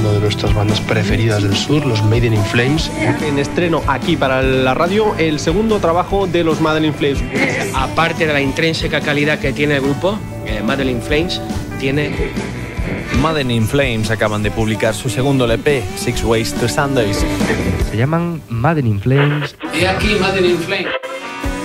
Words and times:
Una 0.00 0.12
de 0.12 0.20
nuestras 0.20 0.54
bandas 0.54 0.80
preferidas 0.82 1.42
del 1.42 1.56
sur, 1.56 1.84
los 1.86 2.04
Maiden 2.04 2.34
in 2.34 2.44
Flames. 2.44 2.90
En 3.22 3.38
estreno 3.38 3.82
aquí 3.86 4.16
para 4.16 4.42
la 4.42 4.74
radio, 4.74 5.14
el 5.16 5.40
segundo 5.40 5.78
trabajo 5.78 6.26
de 6.26 6.44
los 6.44 6.60
Madeline 6.60 6.92
Flames. 6.92 7.22
Aparte 7.74 8.26
de 8.26 8.32
la 8.32 8.40
intrínseca 8.40 9.00
calidad 9.00 9.38
que 9.38 9.52
tiene 9.52 9.76
el 9.76 9.82
grupo, 9.82 10.18
eh, 10.44 10.62
Madeline 10.62 11.00
Flames 11.00 11.40
tiene 11.80 12.12
Madeline 13.20 13.54
in 13.54 13.66
Flames 13.66 14.10
acaban 14.10 14.42
de 14.42 14.50
publicar 14.50 14.94
su 14.94 15.08
segundo 15.08 15.46
LP, 15.46 15.82
Six 15.96 16.22
Ways 16.22 16.52
to 16.54 16.68
Sundays. 16.68 17.24
Se 17.90 17.96
llaman 17.96 18.42
Madeline 18.48 19.00
Flames. 19.00 19.56
Y 19.74 19.84
aquí 19.84 20.16
Madeline 20.20 20.58
Flames. 20.58 21.05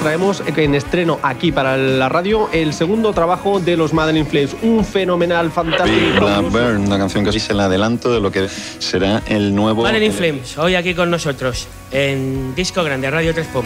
Traemos 0.02 0.42
en 0.58 0.74
estreno 0.74 1.20
aquí 1.22 1.52
para 1.52 1.78
la 1.78 2.10
radio 2.10 2.50
el 2.52 2.74
segundo 2.74 3.14
trabajo 3.14 3.60
de 3.60 3.78
los 3.78 3.94
Madeline 3.94 4.26
Flames, 4.26 4.56
un 4.64 4.84
fenomenal, 4.84 5.52
fantástico. 5.52 6.26
Blackburn, 6.26 6.88
una 6.88 6.98
canción 6.98 7.24
que 7.24 7.30
es 7.30 7.50
el 7.52 7.60
adelanto 7.60 8.12
de 8.12 8.20
lo 8.20 8.32
que 8.32 8.50
será 8.50 9.22
el 9.28 9.54
nuevo. 9.54 9.84
Madeline 9.84 10.12
Flames, 10.12 10.58
hoy 10.58 10.74
aquí 10.74 10.96
con 10.96 11.12
nosotros 11.12 11.68
en 11.92 12.56
Disco 12.56 12.84
Grande, 12.84 13.12
Radio 13.12 13.32
3 13.32 13.46
Pop. 13.54 13.64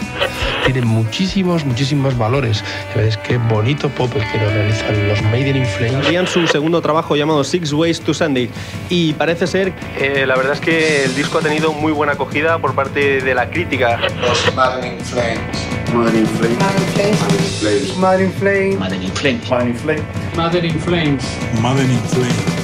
Tiene 0.66 0.82
muchísimos, 0.82 1.64
muchísimos 1.64 2.18
valores. 2.18 2.62
Ya 2.94 3.00
ves 3.00 3.16
qué 3.16 3.38
bonito 3.38 3.88
pop 3.88 4.10
el 4.14 4.30
que 4.30 4.38
realizan 4.38 5.08
los 5.08 5.22
Maiden 5.22 5.56
in 5.56 5.64
Flames. 5.64 6.06
Habían 6.06 6.26
su 6.26 6.46
segundo 6.48 6.82
trabajo 6.82 7.16
llamado 7.16 7.44
Six 7.44 7.72
Ways 7.72 8.02
to 8.02 8.12
Sunday 8.12 8.50
y 8.90 9.14
parece 9.14 9.46
ser, 9.46 9.72
eh, 9.98 10.26
la 10.26 10.36
verdad 10.36 10.52
es 10.52 10.60
que 10.60 11.04
el 11.04 11.14
disco 11.14 11.38
ha 11.38 11.40
tenido 11.40 11.72
muy 11.72 11.92
buena 11.92 12.12
acogida 12.12 12.58
por 12.58 12.74
parte 12.74 13.22
de 13.22 13.34
la 13.34 13.48
crítica. 13.48 13.98
Los 14.20 14.54
Madeline 14.54 15.00
Flames. 15.00 15.75
Madeline 15.94 16.26
Flames. 16.26 16.58
Madeline 16.58 16.82
Flames. 17.60 17.96
Madeline 17.98 18.32
Flames. 18.32 18.78
Madeline 18.78 19.12
Flames. 19.74 20.02
Madeline 20.36 20.78
Flames. 20.80 21.24
Madeline 21.62 22.00
Flames. 22.08 22.56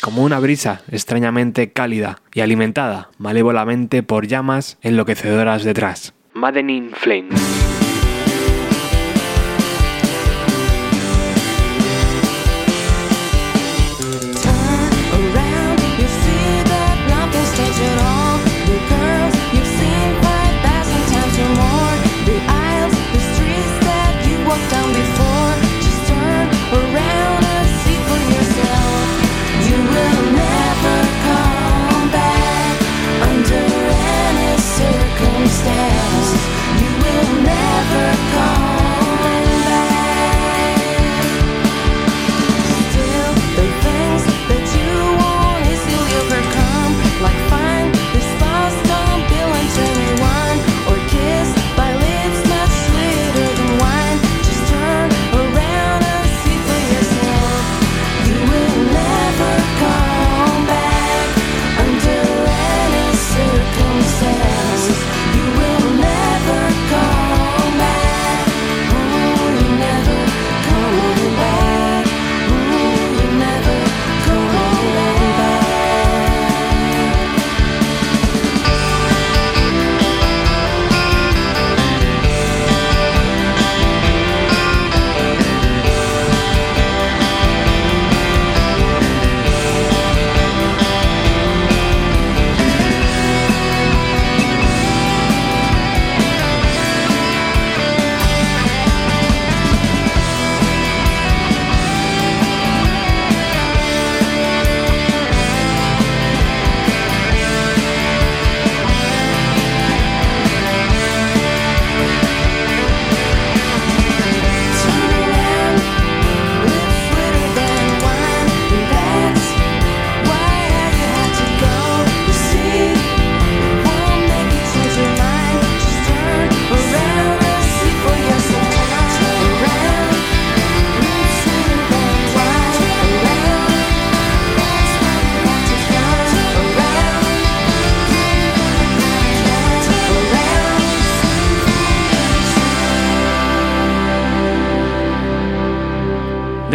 Como 0.00 0.22
una 0.22 0.38
brisa 0.38 0.82
extrañamente 0.90 1.72
cálida 1.72 2.18
y 2.32 2.40
alimentada 2.40 3.08
malévolamente 3.18 4.02
por 4.02 4.26
llamas 4.26 4.78
enloquecedoras 4.82 5.64
detrás. 5.64 6.14
Madeline 6.34 6.90
Flames. 6.94 7.73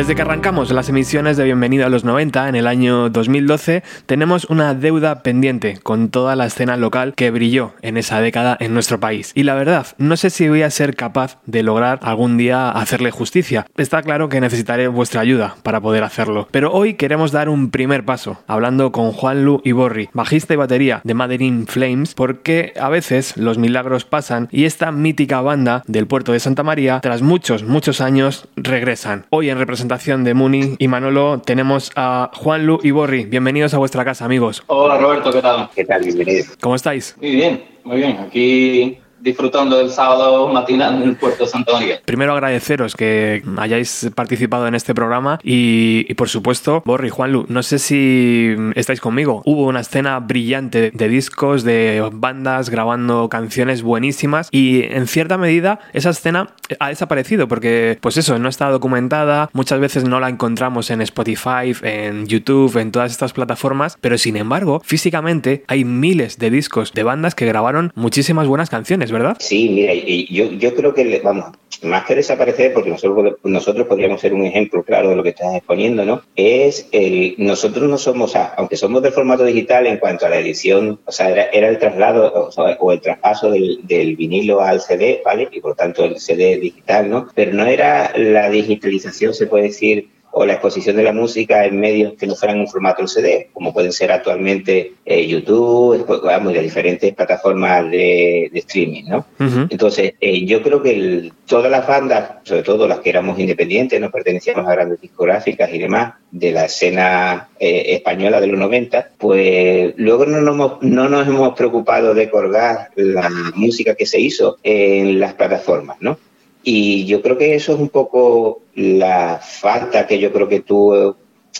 Desde 0.09 0.15
que 0.15 0.21
arrancamos 0.23 0.71
las 0.71 0.89
emisiones 0.89 1.37
de 1.37 1.43
Bienvenido 1.43 1.85
a 1.85 1.89
los 1.89 2.03
90 2.03 2.49
en 2.49 2.55
el 2.55 2.65
año 2.65 3.11
2012, 3.11 3.83
tenemos 4.07 4.45
una 4.45 4.73
deuda 4.73 5.21
pendiente 5.21 5.77
con 5.83 6.09
toda 6.09 6.35
la 6.35 6.47
escena 6.47 6.77
local 6.77 7.13
que 7.13 7.29
brilló 7.29 7.73
en 7.83 7.95
esa 7.95 8.19
década 8.19 8.57
en 8.59 8.73
nuestro 8.73 8.99
país. 8.99 9.31
Y 9.35 9.43
la 9.43 9.53
verdad, 9.53 9.85
no 9.99 10.17
sé 10.17 10.31
si 10.31 10.49
voy 10.49 10.63
a 10.63 10.71
ser 10.71 10.95
capaz 10.95 11.37
de 11.45 11.61
lograr 11.61 11.99
algún 12.01 12.37
día 12.37 12.71
hacerle 12.71 13.11
justicia. 13.11 13.67
Está 13.77 14.01
claro 14.01 14.29
que 14.29 14.41
necesitaré 14.41 14.87
vuestra 14.87 15.21
ayuda 15.21 15.57
para 15.61 15.79
poder 15.79 16.03
hacerlo. 16.03 16.47
Pero 16.49 16.73
hoy 16.73 16.95
queremos 16.95 17.31
dar 17.31 17.47
un 17.47 17.69
primer 17.69 18.03
paso, 18.03 18.41
hablando 18.47 18.91
con 18.91 19.11
Juan 19.11 19.45
Lu 19.45 19.61
Iborri, 19.63 20.09
bajista 20.13 20.55
y 20.55 20.57
batería 20.57 21.01
de 21.03 21.13
Madeline 21.13 21.67
Flames, 21.67 22.15
porque 22.15 22.73
a 22.81 22.89
veces 22.89 23.37
los 23.37 23.59
milagros 23.59 24.05
pasan 24.05 24.47
y 24.51 24.65
esta 24.65 24.91
mítica 24.91 25.41
banda 25.41 25.83
del 25.85 26.07
puerto 26.07 26.31
de 26.31 26.39
Santa 26.39 26.63
María, 26.63 26.99
tras 26.99 27.21
muchos, 27.21 27.61
muchos 27.61 28.01
años, 28.01 28.47
regresan. 28.55 29.27
Hoy 29.29 29.51
en 29.51 29.59
representación 29.59 29.98
de 29.99 30.33
Muni 30.33 30.75
y 30.79 30.87
Manolo 30.87 31.41
tenemos 31.41 31.91
a 31.93 32.31
Juan 32.33 32.65
Lu 32.65 32.79
y 32.81 32.91
Borri. 32.91 33.25
Bienvenidos 33.25 33.73
a 33.73 33.79
vuestra 33.79 34.05
casa, 34.05 34.23
amigos. 34.23 34.63
Hola 34.67 34.97
Roberto, 34.97 35.29
¿qué 35.29 35.41
tal? 35.41 35.69
¿Qué 35.75 35.83
tal? 35.83 36.03
Bienvenido. 36.03 36.45
¿Cómo 36.61 36.75
estáis? 36.75 37.17
Muy 37.19 37.31
bien, 37.35 37.65
muy 37.83 37.97
bien. 37.97 38.17
Aquí 38.17 38.97
disfrutando 39.21 39.77
del 39.77 39.89
sábado 39.89 40.47
matinal 40.49 41.01
en 41.01 41.09
el 41.09 41.15
puerto 41.15 41.45
Santa 41.45 41.73
María. 41.73 42.01
Primero 42.05 42.33
agradeceros 42.33 42.95
que 42.95 43.43
hayáis 43.57 44.09
participado 44.15 44.67
en 44.67 44.75
este 44.75 44.93
programa 44.93 45.39
y, 45.43 46.05
y 46.07 46.13
por 46.15 46.29
supuesto, 46.29 46.81
Borri, 46.85 47.09
Juanlu, 47.09 47.45
no 47.49 47.63
sé 47.63 47.79
si 47.79 48.55
estáis 48.75 49.01
conmigo. 49.01 49.41
Hubo 49.45 49.65
una 49.65 49.81
escena 49.81 50.19
brillante 50.19 50.91
de 50.91 51.09
discos, 51.09 51.63
de 51.63 52.07
bandas 52.11 52.69
grabando 52.69 53.29
canciones 53.29 53.81
buenísimas 53.81 54.49
y 54.51 54.83
en 54.83 55.07
cierta 55.07 55.37
medida 55.37 55.79
esa 55.93 56.09
escena 56.11 56.49
ha 56.79 56.89
desaparecido 56.89 57.47
porque, 57.47 57.97
pues 58.01 58.17
eso, 58.17 58.39
no 58.39 58.49
está 58.49 58.69
documentada, 58.69 59.49
muchas 59.53 59.79
veces 59.79 60.03
no 60.03 60.19
la 60.19 60.29
encontramos 60.29 60.91
en 60.91 61.01
Spotify, 61.01 61.75
en 61.81 62.27
YouTube, 62.27 62.77
en 62.77 62.91
todas 62.91 63.11
estas 63.11 63.33
plataformas, 63.33 63.97
pero 64.01 64.17
sin 64.17 64.37
embargo, 64.37 64.81
físicamente 64.83 65.63
hay 65.67 65.83
miles 65.85 66.37
de 66.37 66.49
discos 66.49 66.93
de 66.93 67.03
bandas 67.03 67.35
que 67.35 67.45
grabaron 67.45 67.91
muchísimas 67.95 68.47
buenas 68.47 68.69
canciones 68.69 69.08
es 69.09 69.13
verdad? 69.13 69.37
Sí, 69.39 69.69
mira, 69.69 69.93
yo, 69.93 70.51
yo 70.51 70.75
creo 70.75 70.93
que, 70.93 71.19
vamos, 71.23 71.51
más 71.81 72.05
que 72.05 72.15
desaparecer, 72.15 72.73
porque 72.73 72.89
nosotros, 72.89 73.37
nosotros 73.43 73.87
podríamos 73.87 74.21
ser 74.21 74.33
un 74.33 74.45
ejemplo 74.45 74.83
claro 74.83 75.09
de 75.09 75.15
lo 75.15 75.23
que 75.23 75.29
estás 75.29 75.55
exponiendo, 75.55 76.05
¿no? 76.05 76.21
Es 76.35 76.87
el, 76.91 77.35
nosotros 77.37 77.89
no 77.89 77.97
somos, 77.97 78.35
aunque 78.35 78.77
somos 78.77 79.01
de 79.01 79.11
formato 79.11 79.43
digital 79.43 79.87
en 79.87 79.97
cuanto 79.97 80.25
a 80.25 80.29
la 80.29 80.37
edición, 80.37 80.99
o 81.05 81.11
sea, 81.11 81.29
era, 81.29 81.69
el 81.69 81.79
traslado 81.79 82.49
o, 82.79 82.91
el 82.91 83.01
traspaso 83.01 83.49
del, 83.49 83.79
del, 83.83 84.15
vinilo 84.15 84.61
al 84.61 84.81
CD, 84.81 85.21
¿vale? 85.25 85.47
Y 85.51 85.59
por 85.59 85.75
tanto 85.75 86.03
el 86.03 86.19
CD 86.19 86.57
digital, 86.57 87.09
¿no? 87.09 87.27
Pero 87.33 87.53
no 87.53 87.65
era 87.65 88.11
la 88.15 88.49
digitalización, 88.49 89.33
se 89.33 89.47
puede 89.47 89.65
decir, 89.65 90.09
o 90.31 90.45
la 90.45 90.53
exposición 90.53 90.95
de 90.95 91.03
la 91.03 91.13
música 91.13 91.65
en 91.65 91.79
medios 91.79 92.13
que 92.13 92.27
no 92.27 92.35
fueran 92.35 92.59
en 92.59 92.67
formato 92.67 93.07
CD, 93.07 93.49
como 93.53 93.73
pueden 93.73 93.91
ser 93.91 94.11
actualmente 94.11 94.93
eh, 95.05 95.27
YouTube, 95.27 96.05
vamos, 96.23 96.53
de 96.53 96.61
diferentes 96.61 97.13
plataformas 97.13 97.89
de, 97.89 98.51
streaming, 98.53 99.05
¿no? 99.07 99.25
Entonces, 99.69 100.13
eh, 100.19 100.45
yo 100.45 100.61
creo 100.61 100.81
que 100.81 101.31
todas 101.45 101.71
las 101.71 101.87
bandas, 101.87 102.31
sobre 102.43 102.63
todo 102.63 102.87
las 102.87 102.99
que 102.99 103.09
éramos 103.09 103.39
independientes, 103.39 103.99
no 103.99 104.11
pertenecíamos 104.11 104.67
a 104.67 104.71
grandes 104.71 105.01
discográficas 105.01 105.73
y 105.73 105.79
demás, 105.79 106.13
de 106.31 106.51
la 106.51 106.65
escena 106.65 107.49
eh, 107.59 107.95
española 107.95 108.39
de 108.39 108.47
los 108.47 108.59
90, 108.59 109.09
pues 109.17 109.93
luego 109.97 110.25
no 110.25 110.41
nos, 110.41 110.81
no 110.81 111.09
nos 111.09 111.27
hemos 111.27 111.55
preocupado 111.55 112.13
de 112.13 112.29
colgar 112.29 112.89
la 112.95 113.29
música 113.55 113.95
que 113.95 114.05
se 114.05 114.19
hizo 114.19 114.57
en 114.63 115.19
las 115.19 115.33
plataformas, 115.33 115.97
¿no? 116.01 116.17
Y 116.63 117.05
yo 117.05 117.21
creo 117.21 117.37
que 117.37 117.55
eso 117.55 117.73
es 117.73 117.79
un 117.79 117.89
poco 117.89 118.61
la 118.75 119.39
falta 119.41 120.05
que 120.05 120.19
yo 120.19 120.31
creo 120.31 120.47
que 120.47 120.59
tú, 120.59 121.15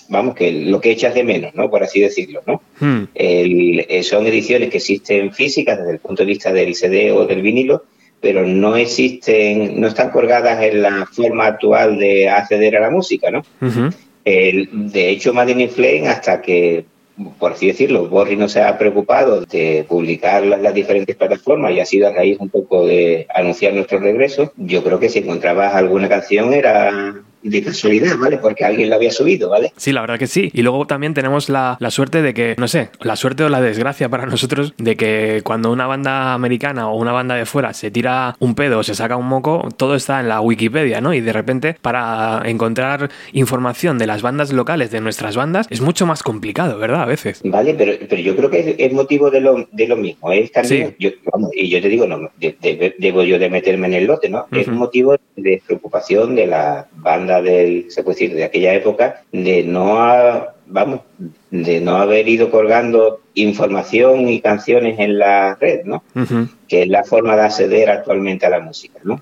vamos, 0.10 0.36
que 0.36 0.52
lo 0.52 0.82
que 0.82 0.92
echas 0.92 1.14
de 1.14 1.24
menos, 1.24 1.56
¿no? 1.56 1.70
Por 1.70 1.84
así 1.84 2.00
decirlo, 2.00 2.42
¿no? 2.46 2.62
Hmm. 2.80 3.06
Eh, 3.16 4.02
son 4.04 4.28
ediciones 4.28 4.70
que 4.70 4.78
existen 4.78 5.34
físicas 5.34 5.78
desde 5.78 5.92
el 5.92 6.00
punto 6.00 6.24
de 6.24 6.28
vista 6.28 6.52
del 6.52 6.76
CD 6.76 7.12
o 7.12 7.26
del 7.26 7.42
vinilo, 7.42 7.86
pero 8.20 8.46
no 8.46 8.76
existen, 8.76 9.80
no 9.80 9.88
están 9.88 10.12
colgadas 10.12 10.62
en 10.62 10.82
la 10.82 11.06
forma 11.06 11.48
actual 11.48 11.98
de 11.98 12.28
acceder 12.30 12.76
a 12.76 12.82
la 12.82 12.90
música, 12.90 13.32
¿no? 13.32 13.44
de 14.26 15.10
hecho, 15.10 15.34
Madden 15.34 15.70
Flame, 15.72 16.08
hasta 16.08 16.40
que 16.40 16.86
por 17.38 17.54
así 17.54 17.68
decirlo, 17.68 18.08
Borri 18.08 18.36
no 18.36 18.48
se 18.48 18.62
ha 18.62 18.78
preocupado 18.78 19.42
de 19.42 19.86
publicar 19.88 20.44
las, 20.46 20.74
diferentes 20.74 21.16
plataformas 21.16 21.72
y 21.72 21.80
ha 21.80 21.86
sido 21.86 22.08
a 22.08 22.14
raíz 22.14 22.40
un 22.40 22.50
poco 22.50 22.86
de 22.86 23.28
anunciar 23.34 23.74
nuestro 23.74 24.00
regreso. 24.00 24.54
Yo 24.58 24.84
creo 24.84 25.00
que 25.00 25.10
si 25.10 25.20
encontrabas 25.20 25.76
alguna 25.76 26.08
canción 26.08 26.54
era 26.54 27.24
de 27.44 27.64
casualidad, 27.64 28.18
¿vale? 28.18 28.38
Porque 28.38 28.66
alguien 28.66 28.90
lo 28.90 28.96
había 28.96 29.12
subido, 29.12 29.50
¿vale? 29.50 29.72
Sí, 29.78 29.92
la 29.92 30.02
verdad 30.02 30.20
que 30.20 30.28
sí. 30.28 30.50
Y 30.54 30.62
luego 30.62 30.86
también 30.86 31.14
tenemos 31.14 31.50
la, 31.50 31.78
suerte 31.90 32.22
de 32.22 32.34
que, 32.34 32.56
no 32.58 32.68
sé, 32.68 32.90
la 33.02 33.16
suerte 33.16 33.44
o 33.44 33.50
la 33.50 33.62
desgracia 33.62 34.10
para 34.10 34.26
nosotros 34.28 34.74
de 34.78 34.96
que 34.96 35.42
cuando 35.44 35.72
una 35.72 35.88
banda 35.88 36.34
americana 36.34 36.90
o 36.90 36.98
una 36.98 37.12
banda 37.12 37.36
de 37.36 37.46
fuera 37.46 37.74
se 37.74 37.92
tira 37.92 38.36
un 38.40 38.56
pedo 38.56 38.80
o 38.80 38.84
se 38.84 38.96
saca 38.96 39.16
un 39.16 39.28
moco, 39.28 39.68
todo 39.78 39.96
está 39.96 40.20
en 40.20 40.30
la 40.30 40.42
Wikipedia, 40.42 41.02
¿no? 41.02 41.14
Y 41.14 41.22
de 41.22 41.34
repente 41.34 41.76
para 41.82 42.42
encontrar 42.46 43.10
información 43.34 43.98
de 43.98 44.08
las 44.08 44.22
bandas 44.22 44.52
locales 44.52 44.92
de 44.92 45.02
nuestras 45.02 45.36
bandas 45.36 45.68
es 45.70 45.82
mucho 45.82 46.06
más 46.06 46.24
complicado, 46.24 46.78
¿verdad? 46.78 47.04
A 47.04 47.06
veces. 47.06 47.42
Vale, 47.44 47.74
pero, 47.74 47.94
pero 48.08 48.22
yo 48.22 48.36
creo 48.36 48.50
que 48.50 48.76
es, 48.78 48.94
motivo 48.94 49.30
de 49.30 49.42
lo, 49.42 49.68
de 49.72 49.88
lo 49.88 49.96
mismo. 49.96 50.32
Es 50.32 50.52
también, 50.52 50.96
yo, 51.00 51.10
y 51.54 51.70
yo 51.70 51.82
te 51.82 51.90
digo, 51.90 52.06
no, 52.08 52.30
debo 52.40 53.24
yo 53.24 53.40
de 53.40 53.50
meterme 53.50 53.88
en 53.88 53.94
el 53.94 54.06
lote, 54.06 54.30
¿no? 54.30 54.48
Es 54.52 54.68
motivo 54.68 55.16
de 55.36 55.62
preocupación 55.66 56.36
de 56.36 56.48
la 56.48 56.88
banda 57.30 57.42
del, 57.42 57.86
se 57.90 58.04
puede 58.04 58.16
decir, 58.16 58.36
de 58.36 58.44
aquella 58.44 58.74
época, 58.74 59.24
de 59.32 59.64
no, 59.64 60.48
vamos, 60.68 61.02
de 61.52 61.82
no 61.82 61.98
haber 61.98 62.28
ido 62.28 62.50
colgando 62.52 63.22
información 63.36 64.28
y 64.28 64.42
canciones 64.42 65.00
en 65.00 65.20
la 65.20 65.56
red, 65.56 65.86
¿no? 65.86 66.04
Que 66.68 66.84
es 66.84 66.90
la 66.90 67.04
forma 67.04 67.36
de 67.36 67.44
acceder 67.44 67.90
actualmente 67.90 68.46
a 68.46 68.50
la 68.50 68.60
música, 68.60 69.00
¿no? 69.04 69.22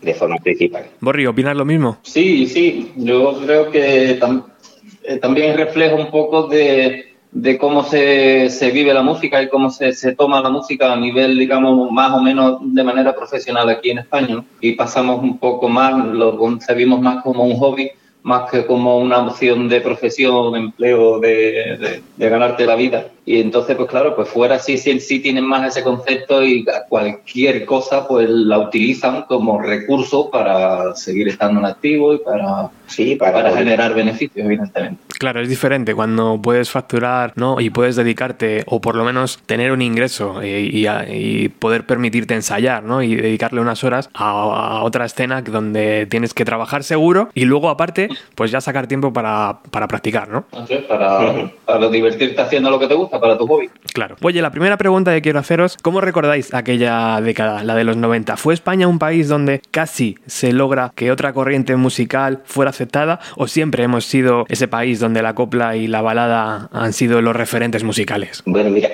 De 0.00 0.14
forma 0.14 0.36
principal. 0.36 0.86
Borri, 1.00 1.26
¿opinas 1.26 1.56
lo 1.56 1.64
mismo? 1.64 1.98
Sí, 2.02 2.46
sí. 2.46 2.92
Yo 2.96 3.40
creo 3.44 3.70
que 3.70 4.10
eh, 4.12 5.16
también 5.20 5.56
refleja 5.56 5.94
un 5.94 6.10
poco 6.10 6.48
de 6.48 7.11
de 7.32 7.56
cómo 7.56 7.82
se, 7.82 8.50
se, 8.50 8.70
vive 8.70 8.92
la 8.92 9.02
música 9.02 9.42
y 9.42 9.48
cómo 9.48 9.70
se, 9.70 9.92
se, 9.94 10.14
toma 10.14 10.42
la 10.42 10.50
música 10.50 10.92
a 10.92 10.96
nivel, 10.96 11.38
digamos, 11.38 11.90
más 11.90 12.12
o 12.12 12.22
menos 12.22 12.60
de 12.60 12.84
manera 12.84 13.14
profesional 13.14 13.68
aquí 13.70 13.90
en 13.90 13.98
España. 13.98 14.44
Y 14.60 14.72
pasamos 14.72 15.22
un 15.22 15.38
poco 15.38 15.68
más, 15.68 16.06
lo 16.06 16.36
concebimos 16.36 17.00
más 17.00 17.22
como 17.22 17.44
un 17.44 17.56
hobby 17.56 17.90
más 18.22 18.50
que 18.50 18.64
como 18.66 18.98
una 18.98 19.18
opción 19.18 19.68
de 19.68 19.80
profesión, 19.80 20.52
de 20.52 20.58
empleo, 20.58 21.18
de, 21.18 22.00
de, 22.16 22.28
ganarte 22.28 22.66
la 22.66 22.76
vida. 22.76 23.08
Y 23.24 23.40
entonces, 23.40 23.76
pues 23.76 23.88
claro, 23.88 24.16
pues 24.16 24.28
fuera 24.28 24.58
sí, 24.58 24.76
sí, 24.78 24.98
sí 24.98 25.20
tienen 25.20 25.46
más 25.46 25.66
ese 25.66 25.84
concepto 25.84 26.42
y 26.42 26.64
cualquier 26.88 27.64
cosa 27.64 28.06
pues 28.08 28.28
la 28.28 28.58
utilizan 28.58 29.22
como 29.22 29.60
recurso 29.60 30.28
para 30.28 30.94
seguir 30.96 31.28
estando 31.28 31.60
en 31.60 31.66
activo 31.66 32.14
y 32.14 32.18
para, 32.18 32.70
sí, 32.86 33.14
para, 33.14 33.52
generar 33.52 33.94
beneficios, 33.94 34.44
evidentemente. 34.44 34.98
Claro, 35.18 35.40
es 35.40 35.48
diferente 35.48 35.94
cuando 35.94 36.40
puedes 36.42 36.70
facturar 36.70 37.32
¿no? 37.36 37.60
y 37.60 37.70
puedes 37.70 37.94
dedicarte 37.94 38.64
o 38.66 38.80
por 38.80 38.96
lo 38.96 39.04
menos 39.04 39.38
tener 39.46 39.70
un 39.70 39.82
ingreso 39.82 40.42
eh, 40.42 40.60
y, 40.62 40.86
y, 40.88 41.48
poder 41.48 41.86
permitirte 41.86 42.34
ensayar 42.34 42.82
¿no? 42.82 43.02
y 43.02 43.14
dedicarle 43.14 43.60
unas 43.60 43.84
horas 43.84 44.10
a, 44.14 44.30
a 44.30 44.82
otra 44.82 45.04
escena 45.04 45.42
donde 45.42 46.06
tienes 46.06 46.34
que 46.34 46.44
trabajar 46.44 46.82
seguro 46.82 47.28
y 47.34 47.44
luego 47.44 47.68
aparte 47.68 48.08
pues 48.34 48.50
ya 48.50 48.60
sacar 48.60 48.88
tiempo 48.88 49.12
para, 49.12 49.60
para 49.70 49.86
practicar, 49.86 50.28
¿no? 50.28 50.44
para, 50.88 51.52
para 51.64 51.88
divertirte 51.88 52.40
haciendo 52.40 52.70
lo 52.70 52.78
que 52.78 52.88
te 52.88 52.94
gusta, 52.94 53.11
para 53.20 53.38
tu 53.38 53.46
hobby. 53.46 53.70
Claro. 53.92 54.16
Oye, 54.22 54.40
la 54.42 54.50
primera 54.50 54.76
pregunta 54.76 55.12
que 55.12 55.22
quiero 55.22 55.38
haceros, 55.38 55.76
¿cómo 55.82 56.00
recordáis 56.00 56.54
aquella 56.54 57.20
década, 57.20 57.64
la 57.64 57.74
de 57.74 57.84
los 57.84 57.96
90? 57.96 58.36
¿Fue 58.36 58.54
España 58.54 58.88
un 58.88 58.98
país 58.98 59.28
donde 59.28 59.60
casi 59.70 60.16
se 60.26 60.52
logra 60.52 60.92
que 60.94 61.10
otra 61.10 61.32
corriente 61.32 61.76
musical 61.76 62.40
fuera 62.44 62.70
aceptada 62.70 63.20
o 63.36 63.46
siempre 63.48 63.84
hemos 63.84 64.04
sido 64.04 64.44
ese 64.48 64.68
país 64.68 65.00
donde 65.00 65.22
la 65.22 65.34
copla 65.34 65.76
y 65.76 65.86
la 65.86 66.02
balada 66.02 66.68
han 66.72 66.92
sido 66.92 67.20
los 67.22 67.36
referentes 67.36 67.84
musicales? 67.84 68.42
Bueno, 68.46 68.70
mira, 68.70 68.88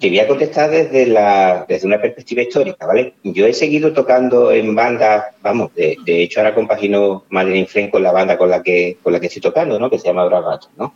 te 0.00 0.08
voy 0.08 0.18
a 0.18 0.26
contestar 0.26 0.70
desde, 0.70 1.06
la, 1.06 1.66
desde 1.68 1.86
una 1.86 2.00
perspectiva 2.00 2.42
histórica, 2.42 2.86
¿vale? 2.86 3.14
Yo 3.22 3.46
he 3.46 3.52
seguido 3.52 3.92
tocando 3.92 4.50
en 4.50 4.74
bandas, 4.74 5.24
vamos, 5.42 5.74
de, 5.74 5.98
hecho 6.06 6.40
ahora 6.40 6.54
compagino 6.54 7.24
Madeleine 7.28 7.66
Flame 7.66 7.90
con 7.90 8.02
la 8.02 8.12
banda 8.12 8.38
con 8.38 8.48
la 8.48 8.62
que 8.62 8.96
con 9.02 9.12
la 9.12 9.20
que 9.20 9.26
estoy 9.26 9.42
tocando, 9.42 9.78
¿no? 9.78 9.90
Que 9.90 9.98
se 9.98 10.08
llama 10.08 10.24
Bravato, 10.24 10.68
¿no? 10.78 10.94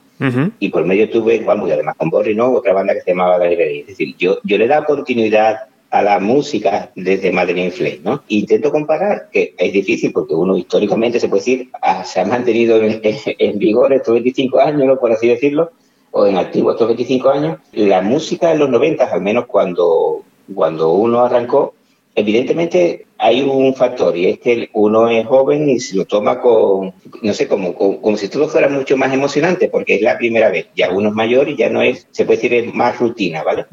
Y 0.59 0.69
por 0.69 0.85
medio 0.85 1.11
tuve, 1.11 1.41
vamos, 1.41 1.69
y 1.69 1.73
además 1.73 1.97
con 1.97 2.09
Borri, 2.09 2.35
¿no? 2.35 2.53
Otra 2.53 2.73
banda 2.73 2.95
que 2.95 3.01
se 3.01 3.11
llamaba 3.11 3.39
La. 3.39 3.51
Es 3.51 3.87
decir, 3.87 4.15
yo, 4.17 4.39
yo 4.45 4.59
le 4.59 4.65
he 4.65 4.69
dado 4.69 4.85
continuidad 4.85 5.57
a 5.95 6.03
la 6.03 6.19
música 6.19 6.91
desde 6.97 7.31
Madeleine 7.31 7.71
Flame, 7.71 8.01
¿no? 8.03 8.25
Intento 8.27 8.73
comparar, 8.73 9.29
que 9.31 9.55
es 9.57 9.73
difícil 9.73 10.13
porque 10.13 10.35
uno 10.35 10.57
históricamente 10.57 11.21
se 11.21 11.29
puede 11.29 11.41
decir, 11.41 11.69
ah, 11.81 12.03
se 12.03 12.19
ha 12.19 12.25
mantenido 12.25 12.81
en, 12.83 13.59
vigor 13.59 13.93
estos 13.93 14.15
25 14.15 14.59
años, 14.59 14.99
por 14.99 15.13
así 15.13 15.29
decirlo, 15.29 15.71
o 16.11 16.27
en 16.27 16.37
activo 16.37 16.73
estos 16.73 16.89
25 16.89 17.31
años, 17.31 17.59
la 17.73 18.03
música 18.03 18.49
de 18.49 18.59
los 18.59 18.69
90, 18.71 19.05
al 19.05 19.21
menos 19.21 19.47
cuando, 19.47 20.25
cuando 20.53 20.93
uno 20.95 21.21
arrancó, 21.21 21.75
evidentemente 22.15 23.07
hay 23.19 23.43
un 23.43 23.75
factor 23.75 24.17
y 24.17 24.27
es 24.27 24.39
que 24.39 24.69
uno 24.73 25.09
es 25.09 25.27
joven 25.27 25.69
y 25.69 25.81
se 25.81 25.97
lo 25.97 26.05
toma 26.05 26.41
con, 26.41 26.93
no 27.23 27.35
sé, 27.35 27.49
como, 27.49 27.75
como, 27.75 28.17
si 28.17 28.29
todo 28.29 28.49
fuera 28.49 28.69
mucho 28.69 28.97
más 28.97 29.13
emocionante 29.13 29.69
porque 29.69 29.97
es 29.97 30.03
la 30.03 30.19
primera 30.19 30.51
vez. 30.51 30.67
Ya 30.77 30.91
uno 30.91 31.09
es 31.09 31.15
mayor 31.15 31.49
y 31.49 31.57
ya 31.57 31.71
no 31.71 31.83
es, 31.83 32.07
se 32.11 32.25
puede 32.25 32.37
decir, 32.39 32.55
es 32.55 32.75
más 32.75 32.99
rutina, 32.99 33.43
¿vale? 33.43 33.67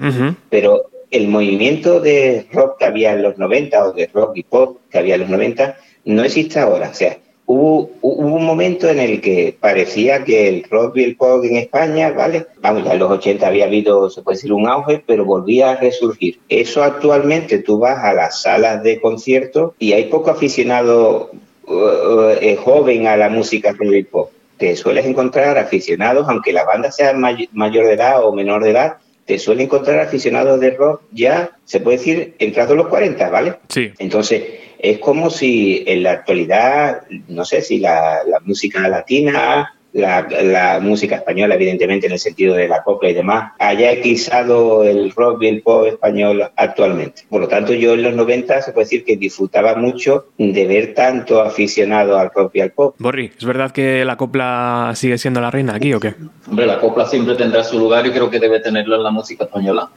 Pero 0.49 0.89
el 1.09 1.27
movimiento 1.27 1.99
de 1.99 2.47
rock 2.51 2.79
que 2.79 2.85
había 2.85 3.13
en 3.13 3.23
los 3.23 3.37
90 3.37 3.85
o 3.85 3.91
de 3.93 4.09
rock 4.13 4.37
y 4.37 4.43
pop 4.43 4.79
que 4.89 4.97
había 4.97 5.15
en 5.15 5.21
los 5.21 5.29
90 5.29 5.77
no 6.05 6.23
existe 6.23 6.59
ahora. 6.59 6.89
O 6.89 6.93
sea, 6.93 7.17
Hubo, 7.53 7.89
un 8.01 8.45
momento 8.45 8.87
en 8.87 8.97
el 8.99 9.19
que 9.19 9.57
parecía 9.59 10.23
que 10.23 10.47
el 10.47 10.63
rock 10.69 10.95
y 10.95 11.03
el 11.03 11.17
pop 11.17 11.43
en 11.43 11.57
España, 11.57 12.11
¿vale? 12.11 12.47
Vamos, 12.61 12.85
ya 12.85 12.93
en 12.93 12.99
los 12.99 13.11
80 13.11 13.45
había 13.45 13.65
habido, 13.65 14.09
se 14.09 14.21
puede 14.21 14.37
decir, 14.37 14.53
un 14.53 14.69
auge, 14.69 15.03
pero 15.05 15.25
volvía 15.25 15.71
a 15.71 15.75
resurgir. 15.75 16.39
Eso 16.47 16.81
actualmente 16.81 17.59
tú 17.59 17.77
vas 17.77 17.99
a 18.05 18.13
las 18.13 18.41
salas 18.41 18.81
de 18.83 19.01
conciertos 19.01 19.73
y 19.79 19.91
hay 19.91 20.05
poco 20.05 20.31
aficionado 20.31 21.31
uh, 21.67 22.29
eh, 22.39 22.55
joven 22.55 23.07
a 23.07 23.17
la 23.17 23.27
música 23.27 23.73
rock 23.73 23.95
y 23.95 24.03
pop. 24.03 24.31
Te 24.57 24.77
sueles 24.77 25.05
encontrar 25.05 25.57
aficionados, 25.57 26.29
aunque 26.29 26.53
la 26.53 26.63
banda 26.63 26.89
sea 26.89 27.11
mayor 27.13 27.85
de 27.85 27.93
edad 27.93 28.25
o 28.25 28.31
menor 28.31 28.63
de 28.63 28.69
edad, 28.69 28.97
te 29.25 29.39
suele 29.39 29.63
encontrar 29.63 29.99
aficionados 29.99 30.57
de 30.61 30.71
rock 30.71 31.01
ya, 31.11 31.51
se 31.65 31.81
puede 31.81 31.97
decir, 31.97 32.35
entrados 32.39 32.77
los 32.77 32.87
40, 32.87 33.29
¿vale? 33.29 33.55
Sí. 33.67 33.91
Entonces, 33.99 34.41
es 34.81 34.97
como 34.97 35.29
si 35.29 35.83
en 35.85 36.03
la 36.03 36.11
actualidad, 36.11 37.03
no 37.27 37.45
sé 37.45 37.61
si 37.61 37.77
la, 37.77 38.21
música 38.43 38.87
latina, 38.87 39.75
la, 39.93 40.79
música 40.81 41.17
española, 41.17 41.53
evidentemente, 41.53 42.07
en 42.07 42.13
el 42.13 42.19
sentido 42.19 42.55
de 42.55 42.67
la 42.67 42.81
copla 42.81 43.09
y 43.09 43.13
demás, 43.13 43.51
haya 43.59 43.91
eclipsado 43.91 44.83
el 44.83 45.11
rock 45.11 45.43
y 45.43 45.47
el 45.49 45.61
pop 45.61 45.85
español 45.85 46.49
actualmente. 46.55 47.23
Por 47.29 47.41
lo 47.41 47.47
tanto, 47.47 47.73
yo 47.73 47.93
en 47.93 48.01
los 48.01 48.15
90 48.15 48.61
se 48.63 48.71
puede 48.71 48.85
decir 48.85 49.05
que 49.05 49.17
disfrutaba 49.17 49.75
mucho 49.75 50.29
de 50.39 50.65
ver 50.65 50.95
tanto 50.95 51.41
aficionado 51.41 52.17
al 52.17 52.31
rock 52.33 52.55
y 52.55 52.61
al 52.61 52.71
pop. 52.71 52.95
Borri, 52.97 53.31
¿es 53.37 53.45
verdad 53.45 53.71
que 53.71 54.03
la 54.03 54.17
copla 54.17 54.93
sigue 54.95 55.19
siendo 55.19 55.41
la 55.41 55.51
reina 55.51 55.75
aquí 55.75 55.93
o 55.93 55.99
qué? 55.99 56.15
Hombre, 56.49 56.65
la 56.65 56.79
copla 56.79 57.05
siempre 57.05 57.35
tendrá 57.35 57.63
su 57.63 57.77
lugar 57.77 58.07
y 58.07 58.11
creo 58.11 58.31
que 58.31 58.39
debe 58.39 58.59
tenerlo 58.61 58.95
en 58.95 59.03
la 59.03 59.11
música 59.11 59.43
española. 59.43 59.91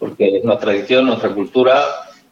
Porque 0.00 0.38
es 0.38 0.44
nuestra 0.44 0.72
tradición, 0.72 1.06
nuestra 1.06 1.30
cultura 1.30 1.80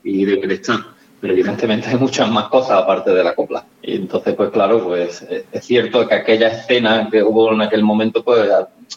y 0.02 0.24
debe 0.24 0.48
de 0.48 0.54
estar. 0.54 0.93
Pero 1.24 1.32
evidentemente 1.32 1.88
hay 1.88 1.96
muchas 1.96 2.30
más 2.30 2.48
cosas 2.48 2.82
aparte 2.82 3.10
de 3.10 3.24
la 3.24 3.34
copla. 3.34 3.64
Y 3.80 3.94
entonces, 3.94 4.34
pues 4.34 4.50
claro, 4.50 4.84
pues 4.84 5.22
es 5.22 5.64
cierto 5.64 6.06
que 6.06 6.16
aquella 6.16 6.48
escena 6.48 7.08
que 7.10 7.22
hubo 7.22 7.50
en 7.50 7.62
aquel 7.62 7.82
momento, 7.82 8.22
pues 8.22 8.46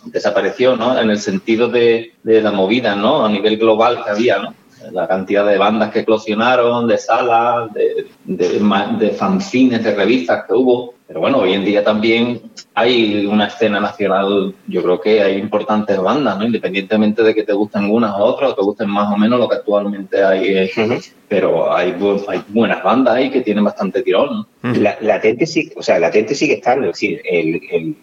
desapareció, 0.04 0.76
¿no? 0.76 1.00
En 1.00 1.10
el 1.10 1.20
sentido 1.20 1.70
de, 1.70 2.16
de 2.24 2.42
la 2.42 2.52
movida, 2.52 2.98
¿no? 2.98 3.26
A 3.26 3.30
nivel 3.30 3.56
global 3.56 4.04
que 4.04 4.10
había, 4.10 4.40
¿no? 4.40 4.54
la 4.92 5.08
cantidad 5.08 5.46
de 5.46 5.58
bandas 5.58 5.90
que 5.90 6.00
eclosionaron, 6.00 6.86
de 6.86 6.98
salas, 6.98 7.72
de, 7.74 8.08
de, 8.26 8.60
de, 8.60 9.10
fanzines, 9.12 9.82
de 9.82 9.96
revistas 9.96 10.44
que 10.46 10.54
hubo. 10.54 10.96
Pero 11.08 11.22
bueno, 11.22 11.38
hoy 11.38 11.54
en 11.54 11.64
día 11.64 11.84
también 11.86 12.42
hay 12.74 13.26
una 13.26 13.48
escena 13.48 13.80
nacional, 13.80 14.54
yo 14.68 14.84
creo 14.84 15.00
que 15.00 15.22
hay 15.22 15.38
importantes 15.38 15.98
bandas, 15.98 16.38
¿no? 16.38 16.46
Independientemente 16.46 17.24
de 17.24 17.34
que 17.34 17.44
te 17.44 17.54
gusten 17.54 17.90
unas 17.90 18.14
u 18.18 18.24
otras 18.24 18.52
o 18.52 18.56
te 18.56 18.62
gusten 18.62 18.90
más 18.90 19.14
o 19.14 19.18
menos 19.18 19.40
lo 19.40 19.48
que 19.48 19.56
actualmente 19.56 20.22
hay. 20.22 20.70
Pero 21.30 21.74
hay, 21.74 21.96
hay, 22.28 22.44
buenas 22.50 22.84
bandas 22.84 23.16
ahí 23.16 23.32
que 23.32 23.42
tienen 23.42 23.64
bastante 23.64 24.02
tirón. 24.02 24.46
La, 24.62 24.98
latente, 25.00 25.46
sí, 25.46 25.72
o 25.78 25.82
sea, 25.82 25.98
latente 25.98 26.36
sigue 26.36 26.56
estando, 26.56 26.88
es 26.88 26.94
decir, 26.94 27.22
el, 27.24 27.62
el 27.72 27.96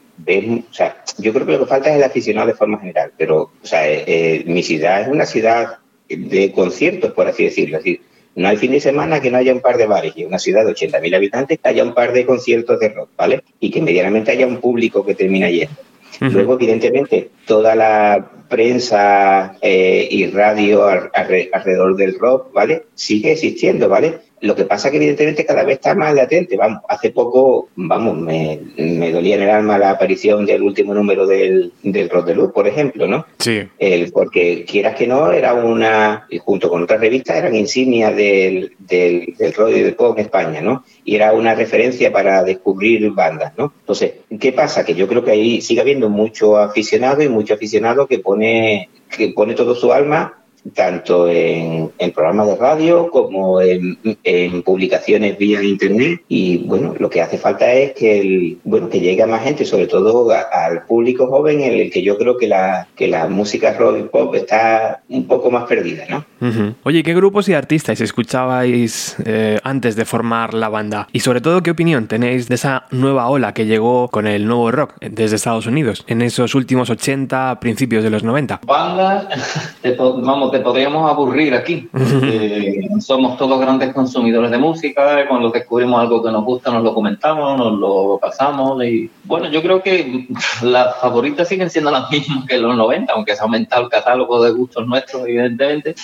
o 0.70 0.72
sea, 0.72 1.02
yo 1.18 1.32
creo 1.32 1.44
que 1.44 1.52
lo 1.52 1.58
que 1.60 1.66
falta 1.66 1.90
es 1.90 1.96
el 1.96 2.04
aficionado 2.04 2.46
de 2.46 2.54
forma 2.54 2.78
general, 2.78 3.12
pero, 3.18 3.42
o 3.42 3.66
sea, 3.66 3.88
eh, 3.88 4.04
eh, 4.06 4.44
mi 4.46 4.62
ciudad 4.62 5.02
es 5.02 5.08
una 5.08 5.26
ciudad 5.26 5.78
de 6.08 6.52
conciertos, 6.52 7.12
por 7.12 7.26
así 7.26 7.44
decirlo. 7.44 7.78
Es 7.78 7.84
decir, 7.84 8.00
no 8.36 8.48
hay 8.48 8.56
fin 8.56 8.72
de 8.72 8.80
semana 8.80 9.20
que 9.20 9.30
no 9.30 9.38
haya 9.38 9.52
un 9.52 9.60
par 9.60 9.76
de 9.76 9.86
bares 9.86 10.12
y 10.16 10.24
una 10.24 10.38
ciudad 10.38 10.64
de 10.64 10.72
80.000 10.72 11.14
habitantes 11.14 11.58
que 11.62 11.68
haya 11.68 11.84
un 11.84 11.94
par 11.94 12.12
de 12.12 12.26
conciertos 12.26 12.80
de 12.80 12.88
rock, 12.88 13.10
¿vale? 13.16 13.44
Y 13.60 13.70
que 13.70 13.80
medianamente 13.80 14.32
haya 14.32 14.46
un 14.46 14.60
público 14.60 15.04
que 15.04 15.14
termina 15.14 15.48
yendo. 15.48 15.76
Luego, 16.20 16.54
evidentemente, 16.54 17.30
toda 17.46 17.74
la 17.74 18.30
prensa 18.48 19.56
eh, 19.60 20.06
y 20.10 20.26
radio 20.26 20.86
alrededor 20.86 21.96
del 21.96 22.18
rock, 22.18 22.52
¿vale? 22.52 22.84
Sigue 22.94 23.32
existiendo, 23.32 23.88
¿vale? 23.88 24.20
Lo 24.44 24.54
que 24.54 24.66
pasa 24.66 24.90
que 24.90 24.98
evidentemente 24.98 25.46
cada 25.46 25.64
vez 25.64 25.76
está 25.76 25.94
más 25.94 26.14
latente. 26.14 26.58
Vamos, 26.58 26.82
hace 26.86 27.10
poco, 27.10 27.70
vamos, 27.76 28.18
me, 28.18 28.60
dolía 29.10 29.36
en 29.36 29.42
el 29.42 29.48
alma 29.48 29.78
la 29.78 29.88
aparición 29.88 30.44
del 30.44 30.60
último 30.60 30.92
número 30.92 31.26
del, 31.26 31.72
del 31.82 32.10
Rock 32.10 32.26
de 32.26 32.34
Luz, 32.34 32.52
por 32.52 32.68
ejemplo, 32.68 33.06
¿no? 33.06 33.24
Sí. 33.38 33.62
El, 33.78 34.12
porque 34.12 34.66
quieras 34.66 34.96
que 34.96 35.06
no, 35.06 35.32
era 35.32 35.54
una, 35.54 36.28
junto 36.44 36.68
con 36.68 36.82
otras 36.82 37.00
revistas, 37.00 37.38
eran 37.38 37.56
insignias 37.56 38.14
del, 38.14 38.74
del, 38.80 39.34
del 39.38 39.54
rock 39.54 39.70
y 39.70 39.80
del 39.80 39.94
pop 39.94 40.18
en 40.18 40.26
España, 40.26 40.60
¿no? 40.60 40.84
Y 41.06 41.16
era 41.16 41.32
una 41.32 41.54
referencia 41.54 42.12
para 42.12 42.44
descubrir 42.44 43.10
bandas, 43.12 43.54
¿no? 43.56 43.72
Entonces, 43.80 44.12
¿qué 44.38 44.52
pasa? 44.52 44.84
Que 44.84 44.94
yo 44.94 45.08
creo 45.08 45.24
que 45.24 45.30
ahí 45.30 45.62
sigue 45.62 45.80
habiendo 45.80 46.10
mucho 46.10 46.58
aficionado 46.58 47.22
y 47.22 47.30
mucho 47.30 47.54
aficionado 47.54 48.06
que 48.06 48.18
pone, 48.18 48.90
que 49.08 49.28
pone 49.28 49.54
todo 49.54 49.74
su 49.74 49.90
alma 49.90 50.43
tanto 50.72 51.28
en, 51.28 51.92
programas 52.14 52.46
de 52.46 52.56
radio 52.56 53.10
como 53.10 53.60
en, 53.60 53.98
publicaciones 54.62 55.36
vía 55.36 55.62
internet 55.62 56.22
y 56.28 56.58
bueno 56.58 56.94
lo 56.98 57.10
que 57.10 57.20
hace 57.20 57.38
falta 57.38 57.70
es 57.72 57.92
que 57.92 58.20
el, 58.20 58.58
bueno 58.64 58.88
que 58.88 59.00
llegue 59.00 59.22
a 59.22 59.26
más 59.26 59.42
gente 59.42 59.64
sobre 59.64 59.86
todo 59.86 60.30
al 60.30 60.84
público 60.84 61.26
joven 61.26 61.60
en 61.60 61.72
el 61.72 61.90
que 61.90 62.02
yo 62.02 62.16
creo 62.16 62.36
que 62.36 62.46
la 62.46 62.88
que 62.96 63.08
la 63.08 63.26
música 63.26 63.74
rock 63.74 63.98
y 63.98 64.02
pop 64.04 64.34
está 64.34 65.02
un 65.08 65.26
poco 65.26 65.50
más 65.50 65.64
perdida 65.64 66.04
¿no? 66.08 66.24
Oye 66.82 67.02
¿qué 67.02 67.14
grupos 67.14 67.48
y 67.48 67.54
artistas 67.54 68.00
escuchabais 68.00 69.16
eh, 69.24 69.58
antes 69.64 69.96
de 69.96 70.04
formar 70.04 70.54
la 70.54 70.68
banda? 70.68 71.08
y 71.12 71.20
sobre 71.20 71.40
todo 71.40 71.62
¿qué 71.62 71.70
opinión 71.70 72.06
tenéis 72.06 72.48
de 72.48 72.54
esa 72.54 72.86
nueva 72.90 73.28
ola 73.28 73.52
que 73.52 73.66
llegó 73.66 74.08
con 74.08 74.26
el 74.26 74.46
nuevo 74.46 74.70
rock 74.70 74.94
desde 75.00 75.36
Estados 75.36 75.66
Unidos 75.66 76.04
en 76.06 76.22
esos 76.22 76.54
últimos 76.54 76.90
80 76.90 77.58
principios 77.60 78.04
de 78.04 78.10
los 78.10 78.22
90? 78.22 78.60
Banda 78.66 79.28
vamos 80.22 80.53
te 80.54 80.60
podríamos 80.60 81.10
aburrir 81.10 81.52
aquí. 81.52 81.88
somos 83.00 83.36
todos 83.36 83.60
grandes 83.60 83.92
consumidores 83.92 84.52
de 84.52 84.58
música, 84.58 85.26
cuando 85.26 85.50
descubrimos 85.50 86.00
algo 86.00 86.22
que 86.22 86.30
nos 86.30 86.44
gusta 86.44 86.70
nos 86.70 86.84
lo 86.84 86.94
comentamos, 86.94 87.58
nos 87.58 87.72
lo 87.76 88.20
pasamos 88.22 88.84
y 88.84 89.10
bueno, 89.24 89.48
yo 89.50 89.60
creo 89.62 89.82
que 89.82 90.28
las 90.62 90.96
favoritas 91.00 91.48
siguen 91.48 91.70
siendo 91.70 91.90
las 91.90 92.08
mismas 92.08 92.46
que 92.46 92.58
los 92.58 92.76
90, 92.76 93.12
aunque 93.12 93.34
se 93.34 93.40
ha 93.40 93.44
aumentado 93.44 93.82
el 93.82 93.88
catálogo 93.88 94.44
de 94.44 94.52
gustos 94.52 94.86
nuestros, 94.86 95.26
evidentemente. 95.26 95.96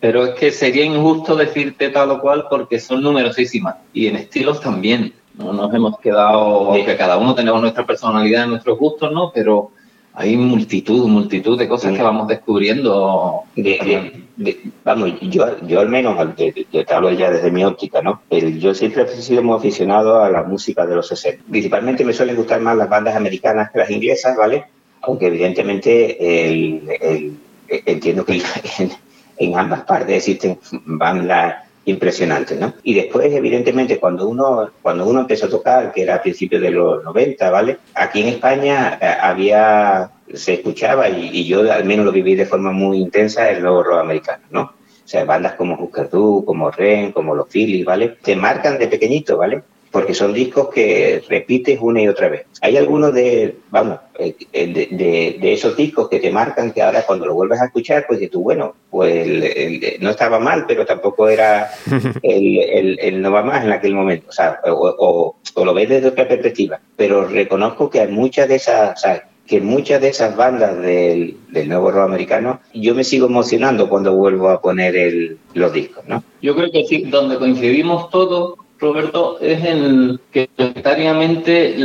Pero 0.00 0.24
es 0.24 0.34
que 0.36 0.52
sería 0.52 0.86
injusto 0.86 1.36
decirte 1.36 1.90
tal 1.90 2.10
o 2.12 2.20
cual 2.22 2.46
porque 2.48 2.80
son 2.80 3.02
numerosísimas 3.02 3.74
y 3.92 4.06
en 4.06 4.16
estilos 4.16 4.58
también. 4.62 5.12
No 5.34 5.52
nos 5.52 5.74
hemos 5.74 5.98
quedado, 5.98 6.70
aunque 6.70 6.96
cada 6.96 7.18
uno 7.18 7.34
tenemos 7.34 7.60
nuestra 7.60 7.84
personalidad, 7.84 8.46
nuestros 8.46 8.78
gustos, 8.78 9.12
¿no? 9.12 9.30
Pero 9.34 9.72
hay 10.20 10.36
multitud, 10.36 11.06
multitud 11.06 11.56
de 11.56 11.68
cosas 11.68 11.96
que 11.96 12.02
vamos 12.02 12.26
descubriendo. 12.26 13.44
vamos, 14.84 15.12
yo, 15.20 15.60
yo 15.64 15.78
al 15.78 15.88
menos, 15.88 16.34
te, 16.34 16.52
te, 16.52 16.92
hablo 16.92 17.12
ya 17.12 17.30
desde 17.30 17.52
mi 17.52 17.62
óptica, 17.64 18.02
¿no? 18.02 18.20
yo 18.58 18.74
siempre 18.74 19.04
he 19.04 19.22
sido 19.22 19.44
muy 19.44 19.56
aficionado 19.56 20.20
a 20.20 20.28
la 20.28 20.42
música 20.42 20.84
de 20.86 20.96
los 20.96 21.06
60. 21.06 21.44
Principalmente 21.48 22.04
me 22.04 22.12
suelen 22.12 22.34
gustar 22.34 22.60
más 22.60 22.76
las 22.76 22.88
bandas 22.88 23.14
americanas 23.14 23.70
que 23.70 23.78
las 23.78 23.90
inglesas, 23.90 24.36
¿vale? 24.36 24.64
Aunque 25.02 25.28
evidentemente 25.28 26.48
el, 26.48 27.38
entiendo 27.68 28.24
que 28.24 28.42
en, 28.80 28.90
en 29.36 29.56
ambas 29.56 29.82
partes 29.84 30.16
existen 30.16 30.58
bandas 30.84 31.67
impresionante, 31.88 32.56
¿no? 32.56 32.74
Y 32.82 32.94
después, 32.94 33.32
evidentemente, 33.32 33.98
cuando 33.98 34.28
uno, 34.28 34.70
cuando 34.82 35.06
uno 35.06 35.20
empezó 35.20 35.46
a 35.46 35.50
tocar, 35.50 35.92
que 35.92 36.02
era 36.02 36.16
a 36.16 36.22
principios 36.22 36.62
de 36.62 36.70
los 36.70 37.02
90, 37.04 37.50
¿vale? 37.50 37.78
Aquí 37.94 38.20
en 38.20 38.28
España 38.28 38.98
eh, 39.00 39.06
había, 39.20 40.10
se 40.32 40.54
escuchaba, 40.54 41.08
y, 41.08 41.44
yo 41.46 41.70
al 41.72 41.84
menos 41.84 42.06
lo 42.06 42.12
viví 42.12 42.34
de 42.34 42.46
forma 42.46 42.72
muy 42.72 42.98
intensa, 42.98 43.50
el 43.50 43.62
nuevo 43.62 43.82
rock 43.82 44.00
americano, 44.00 44.44
¿no? 44.50 44.62
O 44.62 45.10
sea, 45.10 45.24
bandas 45.24 45.54
como 45.54 45.82
Husker 45.82 46.10
como 46.10 46.70
Ren, 46.70 47.12
como 47.12 47.34
los 47.34 47.48
Phillies, 47.48 47.84
¿vale? 47.84 48.18
Te 48.22 48.36
marcan 48.36 48.78
de 48.78 48.88
pequeñito, 48.88 49.38
¿vale? 49.38 49.62
Porque 49.90 50.14
son 50.14 50.32
discos 50.32 50.68
que 50.68 51.22
repites 51.28 51.78
una 51.80 52.02
y 52.02 52.08
otra 52.08 52.28
vez. 52.28 52.46
Hay 52.60 52.76
algunos 52.76 53.14
de, 53.14 53.56
vamos, 53.70 53.98
eh, 54.18 54.34
de, 54.52 55.38
de, 55.40 55.52
esos 55.52 55.76
discos 55.76 56.08
que 56.08 56.20
te 56.20 56.30
marcan 56.30 56.72
que 56.72 56.82
ahora 56.82 57.06
cuando 57.06 57.26
lo 57.26 57.34
vuelves 57.34 57.60
a 57.60 57.66
escuchar, 57.66 58.04
pues 58.06 58.20
dices 58.20 58.32
tú, 58.32 58.42
bueno, 58.42 58.74
pues 58.90 60.00
no 60.00 60.10
estaba 60.10 60.38
mal, 60.38 60.64
pero 60.66 60.84
tampoco 60.84 61.28
era 61.28 61.70
el, 62.22 62.98
el, 63.00 63.22
no 63.22 63.30
va 63.30 63.42
más 63.42 63.64
en 63.64 63.72
aquel 63.72 63.94
momento, 63.94 64.26
o 64.28 64.32
sea, 64.32 64.60
o, 64.66 65.36
o, 65.54 65.64
lo 65.64 65.74
ves 65.74 65.88
desde 65.88 66.08
otra 66.08 66.28
perspectiva. 66.28 66.80
Pero 66.96 67.26
reconozco 67.26 67.90
que 67.90 68.00
hay 68.00 68.08
muchas 68.08 68.48
de 68.48 68.56
esas, 68.56 68.98
o 68.98 69.00
sea, 69.00 69.28
que 69.46 69.60
muchas 69.62 70.00
de 70.00 70.08
esas 70.08 70.36
bandas 70.36 70.80
del, 70.80 71.36
del, 71.48 71.68
nuevo 71.68 71.90
rock 71.90 72.04
americano, 72.04 72.60
yo 72.74 72.94
me 72.94 73.02
sigo 73.02 73.26
emocionando 73.26 73.88
cuando 73.88 74.14
vuelvo 74.14 74.50
a 74.50 74.60
poner 74.60 74.94
el, 74.94 75.38
los 75.54 75.72
discos, 75.72 76.04
¿no? 76.06 76.22
Yo 76.42 76.54
creo 76.54 76.70
que 76.70 76.84
sí, 76.84 77.04
donde 77.04 77.38
coincidimos 77.38 78.10
todos 78.10 78.58
Roberto, 78.78 79.38
es 79.40 79.64
el 79.64 80.20
que 80.30 80.48
mayoritariamente 80.56 81.76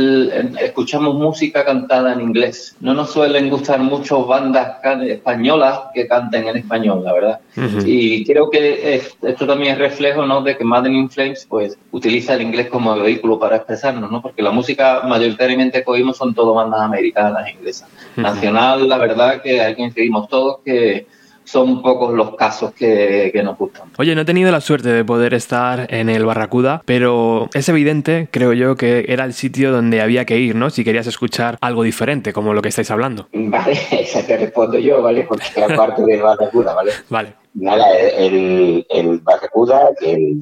escuchamos 0.64 1.14
música 1.14 1.64
cantada 1.64 2.12
en 2.12 2.20
inglés. 2.20 2.76
No 2.80 2.94
nos 2.94 3.10
suelen 3.10 3.50
gustar 3.50 3.80
mucho 3.80 4.24
bandas 4.26 4.78
españolas 5.06 5.80
que 5.92 6.06
canten 6.06 6.48
en 6.48 6.56
español, 6.58 7.02
la 7.04 7.12
verdad. 7.12 7.40
Y 7.84 8.24
creo 8.24 8.48
que 8.48 9.02
esto 9.22 9.46
también 9.46 9.72
es 9.72 9.78
reflejo 9.78 10.24
¿no? 10.24 10.42
de 10.42 10.56
que 10.56 10.64
Madden 10.64 10.94
in 10.94 11.10
Flames 11.10 11.46
pues, 11.48 11.76
utiliza 11.90 12.34
el 12.34 12.42
inglés 12.42 12.68
como 12.68 12.96
vehículo 12.96 13.38
para 13.38 13.56
expresarnos, 13.56 14.10
¿no? 14.10 14.22
porque 14.22 14.42
la 14.42 14.50
música 14.50 15.02
mayoritariamente 15.04 15.82
que 15.82 15.90
oímos 15.90 16.16
son 16.16 16.34
todo 16.34 16.54
bandas 16.54 16.80
americanas, 16.80 17.50
inglesas. 17.50 17.88
Nacional, 18.16 18.88
la 18.88 18.98
verdad 18.98 19.42
que 19.42 19.60
hay 19.60 19.74
que 19.74 19.82
incidir 19.82 20.10
todos 20.28 20.58
que 20.64 21.06
son 21.44 21.82
pocos 21.82 22.14
los 22.14 22.36
casos 22.36 22.72
que, 22.72 23.30
nos 23.44 23.58
gustan. 23.58 23.90
Oye, 23.98 24.14
no 24.14 24.22
he 24.22 24.24
tenido 24.24 24.50
la 24.50 24.60
suerte 24.60 24.88
de 24.88 25.04
poder 25.04 25.34
estar 25.34 25.92
en 25.92 26.08
el 26.08 26.24
Barracuda, 26.24 26.82
pero 26.84 27.48
es 27.54 27.68
evidente, 27.68 28.28
creo 28.30 28.52
yo, 28.52 28.76
que 28.76 29.04
era 29.08 29.24
el 29.24 29.34
sitio 29.34 29.70
donde 29.70 30.00
había 30.00 30.24
que 30.24 30.38
ir, 30.38 30.54
¿no? 30.54 30.70
Si 30.70 30.84
querías 30.84 31.06
escuchar 31.06 31.58
algo 31.60 31.82
diferente, 31.82 32.32
como 32.32 32.54
lo 32.54 32.62
que 32.62 32.68
estáis 32.68 32.90
hablando. 32.90 33.28
Vale, 33.32 33.78
esa 33.90 34.26
te 34.26 34.36
respondo 34.36 34.78
yo, 34.78 35.02
¿vale? 35.02 35.24
Porque 35.24 35.46
era 35.54 35.76
parte 35.76 36.02
del 36.02 36.22
Barracuda, 36.22 36.74
¿vale? 36.74 36.92
Vale. 37.08 37.34
Nada, 37.54 37.84
el, 37.96 38.84
el 38.90 39.20
Barracuda, 39.20 39.90
que 40.00 40.36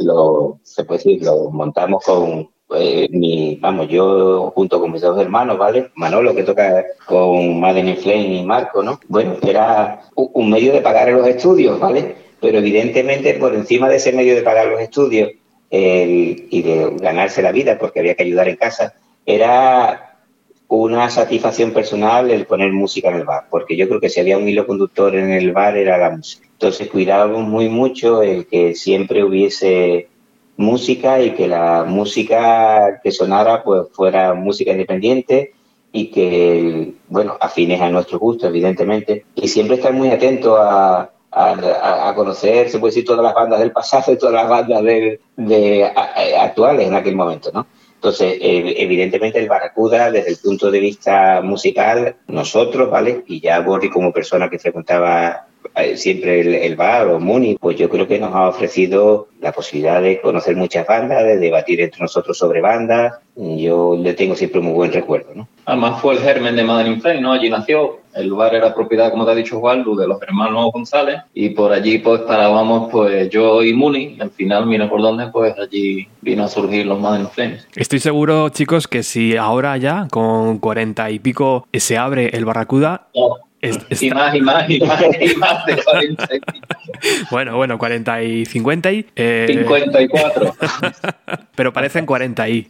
lo, 0.00 0.60
se 0.62 0.84
puede 0.84 0.98
decir, 0.98 1.22
lo 1.24 1.50
montamos 1.50 2.04
con 2.04 2.48
pues, 2.66 3.10
mi, 3.10 3.56
vamos, 3.60 3.88
yo 3.88 4.50
junto 4.54 4.80
con 4.80 4.92
mis 4.92 5.02
dos 5.02 5.20
hermanos, 5.20 5.56
¿vale? 5.56 5.90
Manolo, 5.94 6.34
que 6.34 6.42
toca 6.42 6.84
con 7.06 7.60
Madeleine 7.60 7.96
Flame 7.96 8.34
y 8.38 8.44
Marco, 8.44 8.82
¿no? 8.82 8.98
Bueno, 9.08 9.36
era 9.42 10.02
un 10.14 10.50
medio 10.50 10.72
de 10.72 10.80
pagar 10.80 11.08
los 11.12 11.26
estudios, 11.26 11.78
¿vale? 11.78 12.16
Pero 12.40 12.58
evidentemente 12.58 13.34
por 13.34 13.54
encima 13.54 13.88
de 13.88 13.96
ese 13.96 14.12
medio 14.12 14.34
de 14.34 14.42
pagar 14.42 14.66
los 14.66 14.80
estudios 14.80 15.30
y 15.70 16.62
de 16.62 16.96
ganarse 17.00 17.42
la 17.42 17.52
vida, 17.52 17.78
porque 17.78 18.00
había 18.00 18.14
que 18.14 18.22
ayudar 18.22 18.48
en 18.48 18.56
casa, 18.56 18.94
era 19.24 20.16
una 20.68 21.08
satisfacción 21.10 21.72
personal 21.72 22.30
el 22.30 22.46
poner 22.46 22.72
música 22.72 23.08
en 23.08 23.16
el 23.16 23.24
bar, 23.24 23.44
porque 23.50 23.76
yo 23.76 23.88
creo 23.88 24.00
que 24.00 24.08
si 24.08 24.20
había 24.20 24.38
un 24.38 24.48
hilo 24.48 24.66
conductor 24.66 25.14
en 25.14 25.30
el 25.30 25.52
bar 25.52 25.76
era 25.76 25.98
la 25.98 26.10
música. 26.10 26.46
Entonces 26.52 26.88
cuidábamos 26.88 27.46
muy 27.46 27.68
mucho 27.68 28.22
el 28.22 28.46
que 28.46 28.74
siempre 28.74 29.22
hubiese 29.22 30.08
música 30.56 31.20
y 31.20 31.34
que 31.34 31.48
la 31.48 31.84
música 31.84 33.00
que 33.02 33.10
sonara 33.10 33.62
pues 33.62 33.88
fuera 33.92 34.34
música 34.34 34.72
independiente 34.72 35.52
y 35.92 36.10
que, 36.10 36.94
bueno, 37.08 37.36
afines 37.40 37.80
a 37.80 37.88
nuestro 37.88 38.18
gusto, 38.18 38.46
evidentemente, 38.46 39.24
y 39.34 39.48
siempre 39.48 39.76
estar 39.76 39.92
muy 39.92 40.10
atento 40.10 40.56
a, 40.56 41.10
a, 41.36 42.12
conocer, 42.14 42.70
se 42.70 42.78
puede 42.78 42.92
decir, 42.92 43.04
todas 43.04 43.22
las 43.22 43.34
bandas 43.34 43.60
del 43.60 43.72
pasado 43.72 44.12
y 44.12 44.18
todas 44.18 44.34
las 44.34 44.48
bandas 44.48 44.82
de, 44.82 45.92
actuales 46.38 46.86
en 46.86 46.94
aquel 46.94 47.14
momento, 47.14 47.50
¿no? 47.52 47.66
Entonces, 47.94 48.38
evidentemente 48.40 49.38
el 49.38 49.48
Barracuda, 49.48 50.10
desde 50.10 50.30
el 50.30 50.36
punto 50.36 50.70
de 50.70 50.80
vista 50.80 51.40
musical, 51.42 52.16
nosotros, 52.28 52.90
¿vale? 52.90 53.24
Y 53.26 53.40
ya 53.40 53.60
Borri 53.60 53.90
como 53.90 54.12
persona 54.12 54.48
que 54.48 54.58
frecuentaba 54.58 55.46
eh, 55.55 55.55
siempre 55.96 56.66
el, 56.66 56.76
bar 56.76 57.08
o 57.08 57.20
Muni, 57.20 57.56
pues 57.56 57.76
yo 57.76 57.88
creo 57.88 58.06
que 58.06 58.18
nos 58.18 58.34
ha 58.34 58.48
ofrecido 58.48 59.28
la 59.40 59.52
posibilidad 59.52 60.00
de 60.00 60.20
conocer 60.20 60.56
muchas 60.56 60.86
bandas, 60.86 61.24
de 61.24 61.38
debatir 61.38 61.80
entre 61.80 62.00
nosotros 62.00 62.36
sobre 62.36 62.60
bandas. 62.60 63.14
Yo 63.36 63.96
le 64.00 64.14
tengo 64.14 64.34
siempre 64.34 64.60
un 64.60 64.66
muy 64.66 64.74
buen 64.74 64.92
recuerdo, 64.92 65.34
¿no? 65.34 65.48
Además 65.66 66.00
fue 66.00 66.14
el 66.14 66.20
germen 66.20 66.56
de 66.56 66.64
Madrid 66.64 67.00
Flame, 67.00 67.20
¿no? 67.20 67.32
Allí 67.32 67.50
nació. 67.50 68.00
El 68.14 68.32
bar 68.32 68.54
era 68.54 68.74
propiedad, 68.74 69.10
como 69.10 69.26
te 69.26 69.32
ha 69.32 69.34
dicho 69.34 69.60
Juan, 69.60 69.84
de 69.84 70.08
los 70.08 70.22
hermanos 70.22 70.72
González. 70.72 71.20
Y 71.34 71.50
por 71.50 71.70
allí 71.70 71.98
pues 71.98 72.22
parábamos 72.22 72.90
pues 72.90 73.28
yo 73.28 73.62
y 73.62 73.74
Muni. 73.74 74.16
al 74.20 74.30
final, 74.30 74.66
mira 74.66 74.88
por 74.88 75.02
dónde, 75.02 75.26
pues 75.28 75.54
allí 75.58 76.08
vino 76.22 76.44
a 76.44 76.48
surgir 76.48 76.86
los 76.86 76.98
Madden 76.98 77.28
Flames. 77.28 77.68
Estoy 77.74 77.98
seguro, 77.98 78.48
chicos, 78.48 78.88
que 78.88 79.02
si 79.02 79.36
ahora 79.36 79.76
ya, 79.76 80.08
con 80.10 80.58
cuarenta 80.58 81.10
y 81.10 81.18
pico, 81.18 81.66
se 81.74 81.98
abre 81.98 82.30
el 82.32 82.46
Barracuda, 82.46 83.08
y 84.00 84.10
más, 84.10 84.34
y 84.34 84.40
más, 84.40 84.70
y 84.70 84.80
más, 84.80 85.02
y 85.20 85.36
más 85.36 85.66
de 85.66 85.82
40. 85.82 86.28
bueno, 87.30 87.56
bueno, 87.56 87.78
40 87.78 88.22
y 88.22 88.44
50 88.44 88.92
y... 88.92 89.06
Eh... 89.16 89.46
54. 89.48 90.56
Pero 91.54 91.72
parecen 91.72 92.06
40 92.06 92.48
y... 92.48 92.68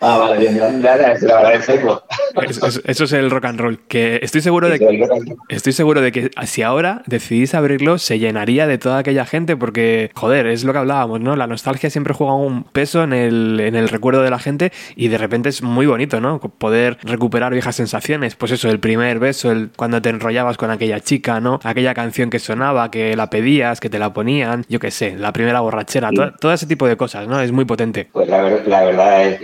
ah, 0.00 0.18
vale, 0.18 0.38
bien, 0.38 0.82
nada, 0.82 1.12
es 1.12 1.22
eso, 1.22 2.82
eso, 2.84 3.04
es 3.04 3.12
el 3.12 3.30
rock 3.30 3.46
and 3.46 3.60
roll. 3.60 3.78
Que 3.88 4.20
estoy 4.22 4.40
seguro 4.40 4.68
de 4.68 4.78
que, 4.78 5.08
estoy 5.48 5.72
seguro 5.72 6.00
de 6.00 6.12
que 6.12 6.30
si 6.44 6.62
ahora 6.62 7.02
decidís 7.06 7.54
abrirlo, 7.54 7.98
se 7.98 8.18
llenaría 8.18 8.66
de 8.66 8.78
toda 8.78 8.98
aquella 8.98 9.24
gente 9.24 9.56
porque, 9.56 10.10
joder, 10.14 10.46
es 10.46 10.64
lo 10.64 10.72
que 10.72 10.78
hablábamos, 10.78 11.20
¿no? 11.20 11.34
La 11.36 11.46
nostalgia 11.46 11.88
siempre 11.88 12.14
juega 12.14 12.34
un 12.34 12.64
peso 12.64 13.02
en 13.02 13.12
el, 13.12 13.60
en 13.60 13.74
el 13.74 13.88
recuerdo 13.88 14.22
de 14.22 14.30
la 14.30 14.38
gente 14.38 14.72
y 14.96 15.08
de 15.08 15.18
repente 15.18 15.48
es 15.48 15.62
muy 15.62 15.86
bonito, 15.86 16.20
¿no? 16.20 16.40
Poder 16.40 16.98
recuperar 17.02 17.52
viejas 17.52 17.76
sensaciones. 17.76 18.36
Pues 18.36 18.52
eso, 18.52 18.68
el 18.68 18.80
primer 18.80 19.18
beso, 19.18 19.50
el, 19.50 19.70
cuando 19.74 20.02
te 20.02 20.10
enrollas 20.10 20.35
con 20.56 20.70
aquella 20.70 21.00
chica, 21.00 21.40
¿no? 21.40 21.60
Aquella 21.64 21.94
canción 21.94 22.30
que 22.30 22.38
sonaba, 22.38 22.90
que 22.90 23.16
la 23.16 23.30
pedías, 23.30 23.80
que 23.80 23.88
te 23.88 23.98
la 23.98 24.12
ponían, 24.12 24.64
yo 24.68 24.78
qué 24.78 24.90
sé, 24.90 25.16
la 25.16 25.32
primera 25.32 25.60
borrachera, 25.60 26.10
todo, 26.40 26.52
ese 26.52 26.66
tipo 26.66 26.86
de 26.86 26.96
cosas, 26.96 27.26
¿no? 27.26 27.40
Es 27.40 27.52
muy 27.52 27.64
potente. 27.64 28.08
Pues 28.12 28.28
la, 28.28 28.42
verdad 28.42 29.24
es, 29.24 29.40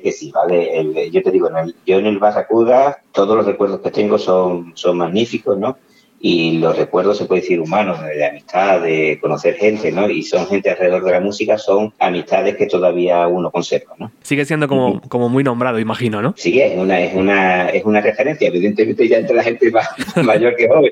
que 0.00 0.12
sí, 0.12 0.30
¿vale? 0.32 1.10
yo 1.10 1.22
te 1.22 1.30
digo, 1.30 1.48
yo 1.86 1.98
en 1.98 2.06
el 2.06 2.18
Barracuda, 2.18 2.98
todos 3.12 3.36
los 3.36 3.46
recuerdos 3.46 3.80
que 3.80 3.90
tengo 3.90 4.18
son, 4.18 4.72
son 4.74 4.98
magníficos, 4.98 5.58
¿no? 5.58 5.76
Y 6.20 6.58
los 6.58 6.76
recuerdos, 6.76 7.18
se 7.18 7.26
puede 7.26 7.42
decir, 7.42 7.60
humanos, 7.60 8.02
de 8.02 8.26
amistad, 8.26 8.80
de 8.80 9.18
conocer 9.20 9.54
gente, 9.56 9.92
¿no? 9.92 10.08
Y 10.08 10.22
son 10.22 10.46
gente 10.46 10.70
alrededor 10.70 11.04
de 11.04 11.12
la 11.12 11.20
música, 11.20 11.58
son 11.58 11.92
amistades 11.98 12.56
que 12.56 12.66
todavía 12.66 13.26
uno 13.26 13.50
conserva, 13.50 13.94
¿no? 13.98 14.10
Sigue 14.22 14.44
siendo 14.44 14.66
como, 14.66 15.00
como 15.08 15.28
muy 15.28 15.44
nombrado, 15.44 15.78
imagino, 15.78 16.22
¿no? 16.22 16.34
Sí, 16.36 16.60
es 16.60 16.76
una, 16.76 17.00
es 17.00 17.14
una, 17.14 17.68
es 17.68 17.84
una 17.84 18.00
referencia, 18.00 18.48
evidentemente 18.48 19.06
ya 19.08 19.18
entre 19.18 19.36
la 19.36 19.42
gente 19.42 19.70
mayor 20.24 20.56
que 20.56 20.68
joven, 20.68 20.90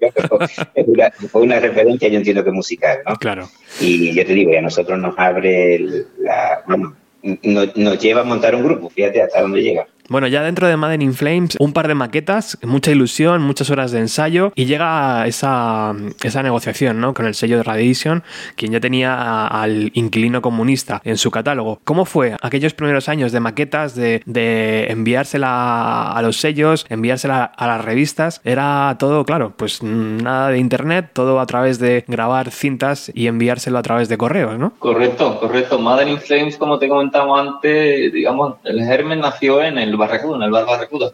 es 0.75 0.87
una, 0.87 1.12
una 1.33 1.61
referencia, 1.61 2.09
yo 2.09 2.19
entiendo 2.19 2.45
que 2.45 2.50
musical, 2.50 2.99
¿no? 3.07 3.16
Claro. 3.16 3.49
Y 3.81 4.12
yo 4.12 4.26
te 4.26 4.35
digo, 4.35 4.52
ya 4.52 4.59
a 4.59 4.62
nosotros 4.62 4.99
nos 4.99 5.19
abre 5.19 5.78
la, 6.19 6.62
bueno, 6.66 6.95
nos 7.23 7.99
lleva 7.99 8.21
a 8.21 8.25
montar 8.25 8.54
un 8.54 8.62
grupo, 8.62 8.90
fíjate 8.90 9.23
hasta 9.23 9.40
dónde 9.40 9.62
llega. 9.62 9.87
Bueno, 10.08 10.26
ya 10.26 10.42
dentro 10.42 10.68
de 10.68 10.76
Madden 10.76 11.00
in 11.02 11.14
Flames, 11.14 11.56
un 11.58 11.73
par 11.73 11.88
de 11.88 11.94
maquetas, 11.94 12.58
mucha 12.62 12.90
ilusión, 12.90 13.42
muchas 13.42 13.70
horas 13.70 13.90
de 13.90 14.00
ensayo 14.00 14.52
y 14.54 14.66
llega 14.66 15.26
esa, 15.26 15.94
esa 16.23 16.42
negociación 16.42 17.00
¿no? 17.00 17.14
con 17.14 17.25
el 17.26 17.34
sello 17.34 17.56
de 17.56 17.62
Radiation, 17.62 18.23
quien 18.56 18.73
ya 18.73 18.80
tenía 18.80 19.46
al 19.46 19.90
inquilino 19.94 20.42
comunista 20.42 21.00
en 21.04 21.16
su 21.16 21.30
catálogo. 21.30 21.80
¿Cómo 21.84 22.04
fue 22.04 22.37
aquellos 22.42 22.75
primeros 22.75 23.08
años 23.08 23.32
de 23.32 23.40
maquetas, 23.40 23.94
de, 23.94 24.23
de 24.26 24.87
enviársela 24.90 26.12
a 26.12 26.23
los 26.23 26.37
sellos, 26.37 26.84
enviársela 26.90 27.44
a 27.44 27.66
las 27.66 27.82
revistas? 27.82 28.42
Era 28.44 28.96
todo, 28.99 29.25
claro, 29.25 29.54
pues 29.56 29.82
nada 29.82 30.50
de 30.50 30.58
internet, 30.58 31.11
todo 31.14 31.40
a 31.40 31.46
través 31.46 31.78
de 31.78 32.04
grabar 32.06 32.50
cintas 32.50 33.11
y 33.14 33.26
enviárselo 33.26 33.78
a 33.78 33.82
través 33.82 34.08
de 34.11 34.18
correos, 34.18 34.58
¿no? 34.58 34.75
Correcto, 34.78 35.40
correcto. 35.40 35.78
Madden 35.78 36.08
in 36.08 36.18
Flames, 36.18 36.58
como 36.58 36.78
te 36.78 36.88
comentaba 36.88 37.40
antes, 37.40 38.12
digamos, 38.12 38.56
el 38.64 38.84
germen 38.84 39.20
nació 39.20 39.62
en 39.62 39.78
el 39.78 39.93
Barracuda, 39.96 40.36
en 40.36 40.42
el 40.42 40.50
bar 40.50 40.66
Barracuda. 40.66 41.12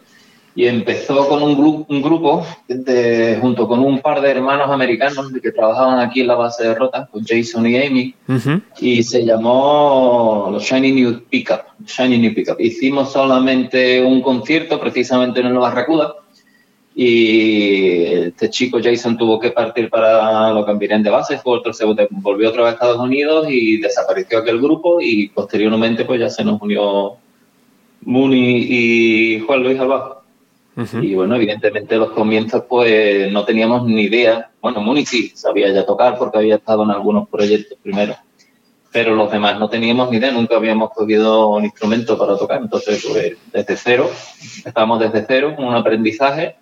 Y 0.53 0.67
empezó 0.67 1.29
con 1.29 1.41
un, 1.43 1.57
grupo, 1.57 1.85
un 1.93 2.01
grupo 2.01 2.45
de, 2.67 3.37
junto 3.39 3.67
con 3.69 3.79
un 3.79 4.01
par 4.01 4.19
de 4.19 4.31
hermanos 4.31 4.69
americanos 4.69 5.31
que 5.41 5.51
trabajaban 5.51 5.99
aquí 5.99 6.21
en 6.21 6.27
la 6.27 6.35
base 6.35 6.67
de 6.67 6.75
Rota, 6.75 7.07
con 7.09 7.23
Jason 7.25 7.65
y 7.67 7.77
Amy, 7.77 8.15
y 8.79 9.01
se 9.01 9.23
llamó 9.23 10.49
los 10.51 10.63
Shiny 10.63 10.91
New 10.91 11.21
Pickup. 11.29 11.61
Shiny 11.85 12.17
New 12.17 12.33
Pickup. 12.33 12.59
Hicimos 12.59 13.13
solamente 13.13 14.03
un 14.03 14.21
concierto 14.21 14.77
precisamente 14.77 15.39
en 15.39 15.47
el 15.47 15.53
Barracuda 15.53 16.15
y 16.93 18.03
este 18.05 18.49
chico 18.49 18.79
Jason 18.83 19.17
tuvo 19.17 19.39
que 19.39 19.51
partir 19.51 19.89
para 19.89 20.51
lo 20.51 20.65
cambiarían 20.65 21.03
de 21.03 21.09
base, 21.09 21.37
fue 21.37 21.57
otro, 21.57 21.73
se 21.73 21.85
volvió 21.85 22.49
otra 22.49 22.63
vez 22.63 22.71
a 22.71 22.73
Estados 22.73 22.99
Unidos 22.99 23.47
y 23.49 23.77
desapareció 23.77 24.39
aquel 24.39 24.59
grupo 24.59 24.99
y 24.99 25.29
posteriormente 25.29 26.03
pues 26.03 26.19
ya 26.19 26.29
se 26.29 26.43
nos 26.43 26.61
unió 26.61 27.17
Muni 28.01 28.57
y 28.69 29.39
Juan 29.41 29.63
Luis 29.63 29.79
Albajo. 29.79 30.21
Y 31.01 31.15
bueno, 31.15 31.35
evidentemente 31.35 31.97
los 31.97 32.11
comienzos 32.11 32.63
pues 32.67 33.31
no 33.31 33.43
teníamos 33.45 33.85
ni 33.85 34.03
idea. 34.03 34.51
Bueno, 34.61 34.81
Muni 34.81 35.05
sí 35.05 35.31
sabía 35.35 35.71
ya 35.71 35.85
tocar 35.85 36.17
porque 36.17 36.37
había 36.37 36.55
estado 36.55 36.83
en 36.83 36.91
algunos 36.91 37.27
proyectos 37.29 37.77
primero. 37.81 38.15
Pero 38.91 39.15
los 39.15 39.31
demás 39.31 39.59
no 39.59 39.69
teníamos 39.69 40.09
ni 40.09 40.17
idea, 40.17 40.31
nunca 40.31 40.55
habíamos 40.55 40.91
cogido 40.91 41.49
un 41.49 41.65
instrumento 41.65 42.17
para 42.17 42.37
tocar. 42.37 42.61
Entonces, 42.61 43.05
pues 43.07 43.37
desde 43.53 43.77
cero, 43.77 44.09
estábamos 44.65 44.99
desde 44.99 45.25
cero 45.25 45.53
con 45.55 45.65
un 45.65 45.75
aprendizaje 45.75 46.55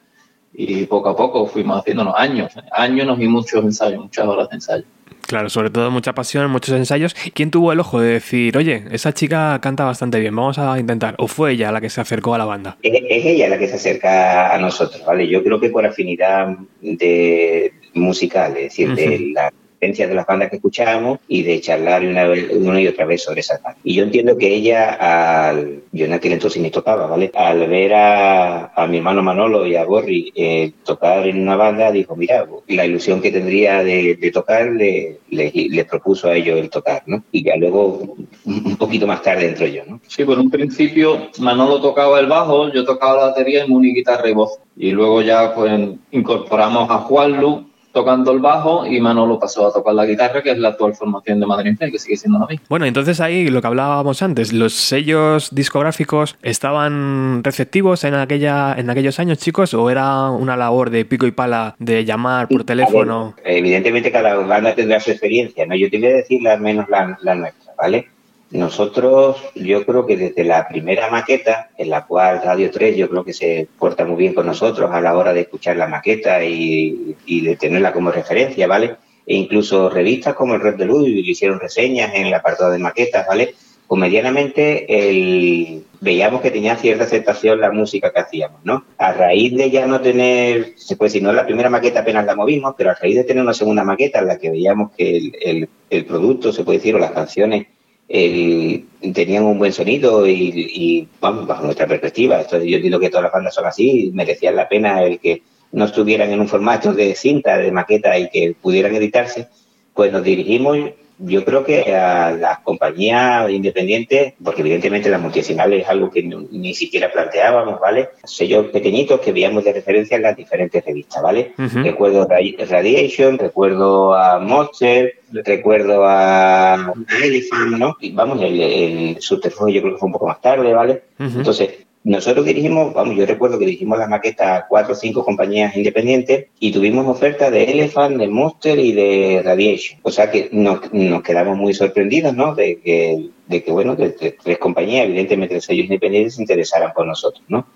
y 0.54 0.86
poco 0.86 1.10
a 1.10 1.16
poco 1.16 1.46
fuimos 1.46 1.80
haciéndonos 1.80 2.16
años, 2.18 2.52
años 2.72 3.20
y 3.20 3.28
muchos 3.28 3.64
ensayos, 3.64 4.04
muchas 4.04 4.28
horas 4.28 4.50
de 4.50 4.56
ensayo. 4.56 4.86
Claro, 5.30 5.48
sobre 5.52 5.70
todo 5.70 5.92
mucha 5.92 6.14
pasión, 6.14 6.50
muchos 6.50 6.76
ensayos. 6.76 7.16
¿Quién 7.36 7.52
tuvo 7.52 7.72
el 7.72 7.80
ojo 7.80 8.02
de 8.02 8.14
decir, 8.14 8.58
oye, 8.58 8.86
esa 8.92 9.14
chica 9.14 9.60
canta 9.62 9.86
bastante 9.86 10.20
bien, 10.20 10.36
vamos 10.36 10.58
a 10.58 10.80
intentar? 10.80 11.14
¿O 11.20 11.28
fue 11.28 11.52
ella 11.52 11.72
la 11.72 11.80
que 11.80 11.92
se 11.92 12.02
acercó 12.02 12.34
a 12.34 12.40
la 12.40 12.46
banda? 12.46 12.80
Es, 12.82 12.96
ella 13.26 13.48
la 13.48 13.60
que 13.60 13.68
se 13.68 13.76
acerca 13.76 14.52
a 14.52 14.58
nosotros, 14.58 15.06
¿vale? 15.06 15.28
Yo 15.28 15.44
creo 15.44 15.60
que 15.60 15.70
por 15.70 15.86
afinidad 15.86 16.58
de 16.82 17.72
musical, 17.94 18.58
es 18.58 18.76
decir, 18.76 18.96
de 18.96 19.20
la 19.36 19.54
de 19.80 20.14
las 20.14 20.28
bandas 20.28 20.50
que 20.50 20.58
escuchábamos 20.58 21.20
y 21.28 21.44
de 21.44 21.62
charlar 21.62 22.04
una, 22.04 22.28
una 22.52 22.82
y 22.82 22.88
otra 22.88 23.06
vez 23.06 23.24
sobre 23.24 23.40
esas 23.40 23.62
bandas. 23.62 23.82
Y 23.84 23.96
yo 23.96 24.04
entiendo 24.04 24.38
que 24.38 24.54
ella, 24.54 25.50
al, 25.50 25.84
yo 25.92 26.06
en 26.06 26.14
aquel 26.14 26.34
entonces 26.34 26.62
ni 26.62 26.70
tocaba, 26.70 27.08
¿vale? 27.08 27.32
Al 27.34 27.68
ver 27.68 27.94
a, 27.94 28.74
a 28.74 28.88
mi 28.88 28.98
hermano 28.98 29.24
Manolo 29.24 29.66
y 29.66 29.76
a 29.76 29.86
Borri 29.86 30.32
eh, 30.36 30.74
tocar 30.84 31.26
en 31.28 31.42
una 31.42 31.56
banda, 31.56 31.92
dijo, 31.92 32.16
mira, 32.16 32.46
la 32.68 32.86
ilusión 32.86 33.22
que 33.22 33.32
tendría 33.32 33.84
de, 33.84 34.16
de 34.16 34.32
tocar 34.32 34.68
le, 34.68 35.20
le, 35.30 35.86
propuso 35.86 36.28
a 36.28 36.36
ellos 36.36 36.60
el 36.60 36.70
tocar, 36.70 37.04
¿no? 37.06 37.24
Y 37.32 37.44
ya 37.44 37.56
luego, 37.56 38.18
un 38.46 38.78
poquito 38.78 39.08
más 39.08 39.22
tarde 39.22 39.48
entró 39.48 39.66
yo, 39.66 39.84
¿no? 39.88 40.02
Sí, 40.08 40.26
por 40.26 40.38
un 40.40 40.50
principio 40.50 41.30
Manolo 41.40 41.82
tocaba 41.82 42.20
el 42.20 42.28
bajo, 42.28 42.72
yo 42.74 42.84
tocaba 42.84 43.16
la 43.16 43.28
batería 43.28 43.66
y 43.66 43.70
Muni 43.70 43.94
guitarra 43.94 44.30
y 44.30 44.34
voz. 44.34 44.60
Y 44.76 44.92
luego 44.92 45.22
ya 45.22 45.54
pues 45.54 45.72
incorporamos 46.12 46.90
a 46.90 47.00
Juan 47.00 47.42
Lu 47.42 47.69
tocando 48.00 48.32
el 48.32 48.40
bajo 48.40 48.86
y 48.86 49.02
Manolo 49.02 49.38
pasó 49.38 49.68
a 49.68 49.74
tocar 49.74 49.94
la 49.94 50.06
guitarra, 50.06 50.42
que 50.42 50.52
es 50.52 50.58
la 50.58 50.70
actual 50.70 50.94
formación 50.96 51.42
de 51.42 51.46
Madrid 51.46 51.78
Play, 51.78 51.92
que 51.92 52.00
sigue 52.00 52.16
siendo 52.16 52.40
la 52.40 52.48
misma. 52.48 52.66
Bueno, 52.70 52.86
entonces 52.86 53.20
ahí 53.20 53.50
lo 53.50 53.60
que 53.60 53.68
hablábamos 53.68 54.22
antes, 54.22 54.54
los 54.54 54.74
sellos 54.74 55.50
discográficos 55.54 56.38
estaban 56.42 57.44
receptivos 57.44 58.06
en 58.06 58.14
aquella 58.14 58.74
en 58.78 58.90
aquellos 58.90 59.20
años, 59.20 59.38
chicos, 59.40 59.74
o 59.74 59.90
era 59.90 60.30
una 60.30 60.56
labor 60.56 60.92
de 60.92 61.04
pico 61.04 61.28
y 61.28 61.32
pala 61.32 61.76
de 61.78 62.06
llamar 62.06 62.48
por 62.48 62.64
teléfono. 62.64 63.36
evidentemente 63.44 64.12
cada 64.12 64.36
banda 64.36 64.74
tendrá 64.74 65.02
su 65.02 65.12
experiencia, 65.12 65.66
¿no? 65.66 65.76
Yo 65.76 65.90
te 65.90 65.98
voy 65.98 66.08
a 66.08 66.16
decir 66.16 66.48
al 66.48 66.62
menos 66.62 66.88
la, 66.88 67.18
la 67.22 67.36
nuestra, 67.36 67.74
¿vale? 67.78 68.08
Nosotros, 68.52 69.38
yo 69.54 69.86
creo 69.86 70.08
que 70.08 70.18
desde 70.18 70.44
la 70.44 70.68
primera 70.68 71.10
maqueta, 71.12 71.70
en 71.78 71.92
la 71.92 72.08
cual 72.08 72.42
Radio 72.44 72.72
3 72.72 72.98
yo 72.98 73.08
creo 73.08 73.24
que 73.24 73.34
se 73.34 73.68
porta 73.78 74.06
muy 74.06 74.16
bien 74.16 74.34
con 74.34 74.48
nosotros 74.48 74.90
a 74.92 75.02
la 75.02 75.16
hora 75.16 75.34
de 75.34 75.42
escuchar 75.42 75.78
la 75.78 75.88
maqueta 75.88 76.44
y, 76.44 77.16
de 77.28 77.56
tenerla 77.58 77.94
como 77.94 78.12
referencia, 78.12 78.66
¿vale? 78.66 78.96
E 79.28 79.36
incluso 79.36 79.92
revistas 79.92 80.34
como 80.34 80.56
el 80.56 80.62
Red 80.62 80.78
de 80.78 80.86
Luz 80.86 81.08
hicieron 81.08 81.60
reseñas 81.60 82.16
en 82.16 82.26
el 82.26 82.34
apartado 82.34 82.72
de 82.72 82.80
maquetas, 82.80 83.28
¿vale? 83.28 83.54
Pues 83.88 84.02
medianamente 84.02 85.10
el, 85.10 85.84
veíamos 86.02 86.42
que 86.42 86.50
tenía 86.50 86.76
cierta 86.76 87.04
aceptación 87.04 87.62
la 87.62 87.72
música 87.72 88.12
que 88.12 88.20
hacíamos, 88.20 88.62
¿no? 88.64 88.84
A 88.98 89.14
raíz 89.14 89.56
de 89.56 89.70
ya 89.70 89.86
no 89.86 90.02
tener, 90.02 90.74
puede 90.98 91.10
decir, 91.10 91.22
no 91.22 91.34
la 91.34 91.46
primera 91.46 91.70
maqueta 91.70 92.00
apenas 92.00 92.26
la 92.26 92.36
movimos, 92.36 92.74
pero 92.76 92.90
a 92.90 92.96
raíz 92.96 93.16
de 93.16 93.26
tener 93.26 93.44
una 93.44 93.54
segunda 93.54 93.84
maqueta 93.84 94.20
en 94.20 94.28
la 94.28 94.40
que 94.40 94.50
veíamos 94.50 94.92
que 94.98 95.18
el, 95.18 95.34
el, 95.40 95.70
el 95.92 96.06
producto, 96.06 96.52
se 96.52 96.64
puede 96.64 96.80
decir, 96.80 96.96
o 96.96 97.00
las 97.00 97.12
canciones 97.12 97.68
tenían 98.10 99.44
un 99.44 99.60
buen 99.60 99.72
sonido 99.72 100.28
y, 100.28 101.08
vamos, 101.22 101.46
bajo 101.46 101.64
nuestra 101.64 101.88
perspectiva, 101.88 102.42
esto, 102.42 102.58
yo 102.64 102.76
entiendo 102.78 103.00
que 103.00 103.10
todas 103.10 103.24
las 103.24 103.32
bandas 103.32 103.54
son 103.54 103.66
así, 103.66 104.12
merecían 104.14 104.56
la 104.56 104.68
pena 104.68 105.04
el 105.04 105.20
que 105.20 105.44
no 105.72 105.86
estuvieran 105.86 106.32
en 106.32 106.40
un 106.40 106.48
formato 106.48 106.94
de 106.94 107.14
cinta, 107.14 107.58
de 107.58 107.72
maqueta 107.72 108.18
y 108.18 108.30
que 108.30 108.56
pudieran 108.60 108.96
editarse, 108.96 109.48
pues 109.94 110.12
nos 110.12 110.24
dirigimos 110.24 110.78
yo 111.20 111.44
creo 111.44 111.64
que 111.66 111.94
a 111.96 112.32
las 112.32 112.60
compañías 112.60 113.50
independientes, 113.50 114.34
porque 114.44 114.62
evidentemente 114.62 115.10
la 115.10 115.18
multinacional 115.18 115.74
es 115.74 115.88
algo 115.88 116.10
que 116.10 116.24
ni 116.24 116.74
siquiera 116.74 117.12
planteábamos, 117.12 117.80
¿vale? 117.80 118.10
Sellos 118.24 118.68
pequeñitos 118.68 119.20
que 119.20 119.34
veíamos 119.34 119.64
de 119.66 119.74
referencia 119.74 120.16
en 120.16 120.24
las 120.24 120.38
diferentes 120.38 120.84
revistas, 120.84 121.22
¿vale? 121.22 121.54
Recuerdo 121.58 122.28
Radiation, 122.28 123.38
recuerdo 123.38 124.14
a 124.14 124.40
Monster, 124.40 125.16
recuerdo 125.32 126.06
a 126.06 126.94
Elephant, 127.22 127.78
¿no? 127.78 127.98
Y 128.00 128.12
vamos, 128.12 128.42
el, 128.42 128.62
el 128.62 129.22
subterfugio 129.22 129.76
yo 129.76 129.82
creo 129.82 129.94
que 129.94 130.00
fue 130.00 130.08
un 130.08 130.14
poco 130.14 130.28
más 130.28 130.42
tarde, 130.42 130.74
¿vale? 130.74 131.04
Entonces, 131.20 131.86
nosotros 132.04 132.46
dirigimos, 132.46 132.94
vamos, 132.94 133.18
yo 133.18 133.26
recuerdo 133.26 133.60
que 133.60 133.66
dirigimos 133.66 134.00
la 134.00 134.08
maqueta 134.08 134.56
a 134.56 134.68
cuatro 134.68 134.94
o 134.94 134.96
cinco 134.96 135.26
compañías 135.26 135.76
independientes 135.76 136.48
y 136.58 136.72
tuvimos 136.72 137.06
ofertas 137.06 137.52
de 137.52 137.66
Elephant, 137.66 138.18
de 138.18 138.28
Monster 138.30 138.80
y 138.80 138.94
de 138.94 139.42
Radiation. 139.44 140.00
O 140.04 140.10
sea 140.10 140.32
que 140.32 140.50
nos, 140.54 140.80
quedamos 141.24 141.58
muy 141.58 141.74
sorprendidos, 141.74 142.34
¿no? 142.34 142.56
De 142.56 142.80
que, 142.80 143.30
de 143.48 143.64
que 143.64 143.72
bueno, 143.72 143.96
de, 143.96 144.12
tres 144.12 144.58
compañías, 144.60 145.06
evidentemente 145.06 145.56
tres 145.56 145.66
sellos 145.66 145.86
independientes, 145.86 146.36
se 146.36 146.42
interesaran 146.42 146.94
por 146.94 147.06
nosotros, 147.06 147.44
¿no? 147.50 147.68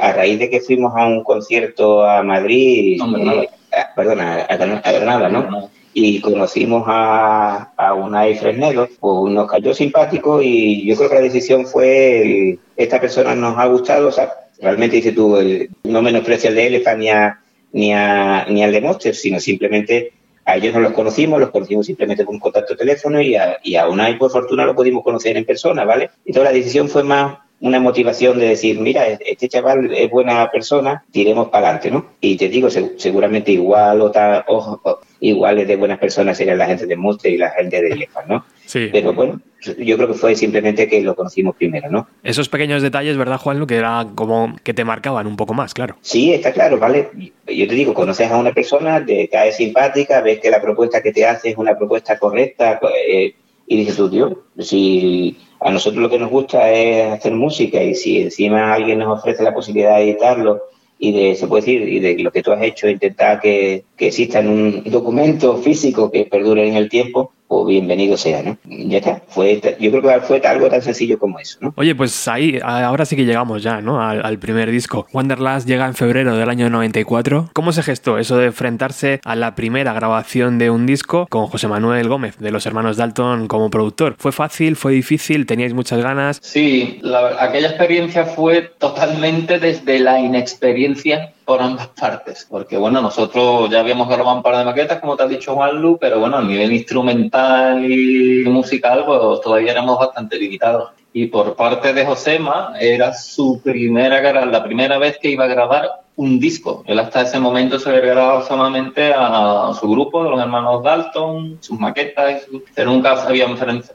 A 0.00 0.12
raíz 0.12 0.38
de 0.38 0.48
que 0.48 0.60
fuimos 0.60 0.94
a 0.96 1.06
un 1.06 1.22
concierto 1.22 2.02
a 2.02 2.22
Madrid, 2.22 2.98
eh, 3.00 3.48
perdón, 3.94 4.20
a, 4.20 4.42
a, 4.44 4.92
Granada, 4.92 5.28
¿no? 5.28 5.70
Y 5.98 6.20
conocimos 6.20 6.84
a, 6.88 7.72
a 7.74 7.94
Unai 7.94 8.34
Fresnedo, 8.34 8.86
pues 9.00 9.32
nos 9.32 9.50
cayó 9.50 9.72
simpático 9.72 10.42
y 10.42 10.84
yo 10.84 10.94
creo 10.94 11.08
que 11.08 11.14
la 11.14 11.22
decisión 11.22 11.66
fue, 11.66 12.58
esta 12.76 13.00
persona 13.00 13.34
nos 13.34 13.56
ha 13.56 13.64
gustado, 13.64 14.08
o 14.08 14.12
sea, 14.12 14.30
realmente 14.60 14.96
dice 14.96 15.12
tú, 15.12 15.38
no 15.84 16.02
menosprecia 16.02 16.50
el 16.50 16.56
de 16.56 16.66
Elephant 16.66 16.98
ni, 16.98 17.08
a, 17.08 17.40
ni, 17.72 17.94
a, 17.94 18.44
ni 18.46 18.62
al 18.62 18.72
de 18.72 18.82
Monster, 18.82 19.14
sino 19.14 19.40
simplemente 19.40 20.12
a 20.44 20.56
ellos 20.56 20.74
no 20.74 20.80
los 20.80 20.92
conocimos, 20.92 21.40
los 21.40 21.48
conocimos 21.48 21.86
simplemente 21.86 22.26
con 22.26 22.34
un 22.34 22.40
contacto 22.42 22.74
de 22.74 22.78
teléfono 22.78 23.18
y 23.22 23.34
a, 23.34 23.56
y 23.62 23.76
a 23.76 23.88
Unai 23.88 24.18
por 24.18 24.30
fortuna 24.30 24.66
lo 24.66 24.74
pudimos 24.74 25.02
conocer 25.02 25.34
en 25.38 25.46
persona, 25.46 25.86
¿vale? 25.86 26.10
Entonces 26.26 26.52
la 26.52 26.58
decisión 26.58 26.90
fue 26.90 27.04
más 27.04 27.38
una 27.60 27.80
motivación 27.80 28.38
de 28.38 28.48
decir, 28.48 28.78
mira, 28.78 29.06
este 29.06 29.48
chaval 29.48 29.92
es 29.94 30.10
buena 30.10 30.50
persona, 30.50 31.04
tiremos 31.10 31.48
para 31.48 31.68
adelante, 31.68 31.90
¿no? 31.90 32.06
Y 32.20 32.36
te 32.36 32.48
digo, 32.48 32.68
seguramente 32.70 33.52
igual 33.52 34.02
o, 34.02 34.12
o, 34.46 35.00
iguales 35.20 35.66
de 35.66 35.76
buenas 35.76 35.98
personas 35.98 36.36
serían 36.36 36.58
la 36.58 36.66
gente 36.66 36.86
de 36.86 36.96
Monster 36.96 37.32
y 37.32 37.38
la 37.38 37.50
gente 37.50 37.80
de 37.80 37.88
Elephant, 37.88 38.28
¿no? 38.28 38.44
Sí. 38.66 38.90
Pero 38.92 39.14
bueno, 39.14 39.40
yo 39.78 39.96
creo 39.96 40.08
que 40.08 40.14
fue 40.14 40.34
simplemente 40.34 40.86
que 40.86 41.00
lo 41.00 41.14
conocimos 41.14 41.56
primero, 41.56 41.88
¿no? 41.90 42.08
Esos 42.22 42.48
pequeños 42.48 42.82
detalles, 42.82 43.16
¿verdad, 43.16 43.38
Juan? 43.38 43.58
Lo 43.58 43.66
que 43.66 43.76
era 43.76 44.06
como 44.14 44.54
que 44.62 44.74
te 44.74 44.84
marcaban 44.84 45.26
un 45.26 45.36
poco 45.36 45.54
más, 45.54 45.72
claro. 45.72 45.96
Sí, 46.02 46.34
está 46.34 46.52
claro, 46.52 46.78
¿vale? 46.78 47.08
Yo 47.46 47.66
te 47.68 47.74
digo, 47.74 47.94
conoces 47.94 48.30
a 48.30 48.36
una 48.36 48.52
persona, 48.52 49.04
te 49.04 49.28
cae 49.28 49.52
simpática, 49.52 50.20
ves 50.20 50.40
que 50.40 50.50
la 50.50 50.60
propuesta 50.60 51.02
que 51.02 51.12
te 51.12 51.24
hace 51.24 51.50
es 51.50 51.56
una 51.56 51.76
propuesta 51.76 52.18
correcta 52.18 52.80
eh, 53.08 53.34
y 53.66 53.76
dices 53.76 53.96
tú, 53.96 54.08
tío, 54.08 54.44
si 54.58 55.36
a 55.60 55.70
nosotros 55.70 56.02
lo 56.02 56.10
que 56.10 56.18
nos 56.18 56.30
gusta 56.30 56.70
es 56.70 57.12
hacer 57.12 57.32
música 57.32 57.82
y 57.82 57.94
si 57.94 58.20
encima 58.20 58.72
alguien 58.72 58.98
nos 59.00 59.18
ofrece 59.18 59.42
la 59.42 59.54
posibilidad 59.54 59.96
de 59.96 60.04
editarlo 60.04 60.62
y 60.98 61.12
de, 61.12 61.34
se 61.34 61.46
puede 61.46 61.62
decir, 61.62 61.88
y 61.88 62.00
de 62.00 62.18
lo 62.22 62.30
que 62.30 62.42
tú 62.42 62.52
has 62.52 62.62
hecho, 62.62 62.88
intentar 62.88 63.40
que, 63.40 63.84
que 63.96 64.08
exista 64.08 64.38
en 64.40 64.48
un 64.48 64.84
documento 64.84 65.58
físico 65.58 66.10
que 66.10 66.26
perdure 66.26 66.68
en 66.68 66.74
el 66.74 66.88
tiempo, 66.88 67.32
pues 67.48 67.66
bienvenido 67.66 68.16
sea, 68.16 68.42
¿no? 68.42 68.58
Ya 68.64 68.98
está. 68.98 69.22
Fue, 69.28 69.60
yo 69.78 69.90
creo 69.90 70.02
que 70.02 70.20
fue 70.26 70.40
algo 70.44 70.68
tan 70.68 70.82
sencillo 70.82 71.18
como 71.18 71.38
eso, 71.38 71.58
¿no? 71.60 71.72
Oye, 71.76 71.94
pues 71.94 72.26
ahí, 72.28 72.58
ahora 72.62 73.04
sí 73.04 73.14
que 73.14 73.24
llegamos 73.24 73.62
ya, 73.62 73.80
¿no? 73.80 74.00
Al, 74.00 74.38
primer 74.38 74.70
disco. 74.70 75.06
Wanderlust 75.12 75.66
llega 75.66 75.86
en 75.86 75.94
febrero 75.94 76.36
del 76.36 76.48
año 76.50 76.68
94. 76.68 77.50
¿Cómo 77.52 77.72
se 77.72 77.82
gestó 77.82 78.18
eso 78.18 78.36
de 78.36 78.46
enfrentarse 78.46 79.20
a 79.24 79.36
la 79.36 79.54
primera 79.54 79.92
grabación 79.92 80.58
de 80.58 80.70
un 80.70 80.86
disco 80.86 81.26
con 81.30 81.46
José 81.46 81.68
Manuel 81.68 82.08
Gómez, 82.08 82.38
de 82.38 82.50
los 82.50 82.66
hermanos 82.66 82.96
Dalton, 82.96 83.48
como 83.48 83.70
productor? 83.70 84.16
¿Fue 84.18 84.32
fácil? 84.32 84.76
¿Fue 84.76 84.92
difícil? 84.92 85.46
¿Teníais 85.46 85.72
muchas 85.72 86.02
ganas? 86.02 86.38
Sí, 86.42 87.00
aquella 87.38 87.68
experiencia 87.68 88.24
fue 88.24 88.70
totalmente 88.78 89.58
desde 89.58 90.00
la 90.00 90.20
inexperiencia 90.20 91.32
por 91.46 91.62
ambas 91.62 91.86
partes, 91.88 92.44
porque 92.50 92.76
bueno, 92.76 93.00
nosotros 93.00 93.70
ya 93.70 93.78
habíamos 93.78 94.08
grabado 94.08 94.36
un 94.36 94.42
par 94.42 94.56
de 94.58 94.64
maquetas, 94.64 94.98
como 94.98 95.16
te 95.16 95.22
ha 95.22 95.28
dicho 95.28 95.54
Juanlu, 95.54 95.96
pero 95.96 96.18
bueno, 96.18 96.38
a 96.38 96.42
nivel 96.42 96.72
instrumental 96.72 97.88
y 97.88 98.44
musical, 98.46 99.04
pues 99.06 99.40
todavía 99.40 99.70
éramos 99.70 99.96
bastante 99.96 100.36
limitados. 100.38 100.90
Y 101.16 101.28
por 101.28 101.56
parte 101.56 101.94
de 101.94 102.04
Josema, 102.04 102.74
era 102.78 103.14
su 103.14 103.62
primera, 103.64 104.20
la 104.44 104.62
primera 104.62 104.98
vez 104.98 105.16
que 105.16 105.30
iba 105.30 105.44
a 105.44 105.48
grabar 105.48 106.06
un 106.16 106.40
disco. 106.40 106.82
Él 106.86 106.98
hasta 106.98 107.22
ese 107.22 107.38
momento 107.38 107.78
se 107.78 107.90
había 107.90 108.00
grabado 108.00 108.42
solamente 108.42 109.12
a, 109.14 109.70
su 109.78 109.88
grupo, 109.88 110.24
de 110.24 110.30
los 110.30 110.40
hermanos 110.40 110.82
Dalton, 110.82 111.58
sus 111.60 111.78
maquetas, 111.78 112.46
pero 112.74 112.90
nunca 112.90 113.16
se 113.18 113.28
había 113.28 113.46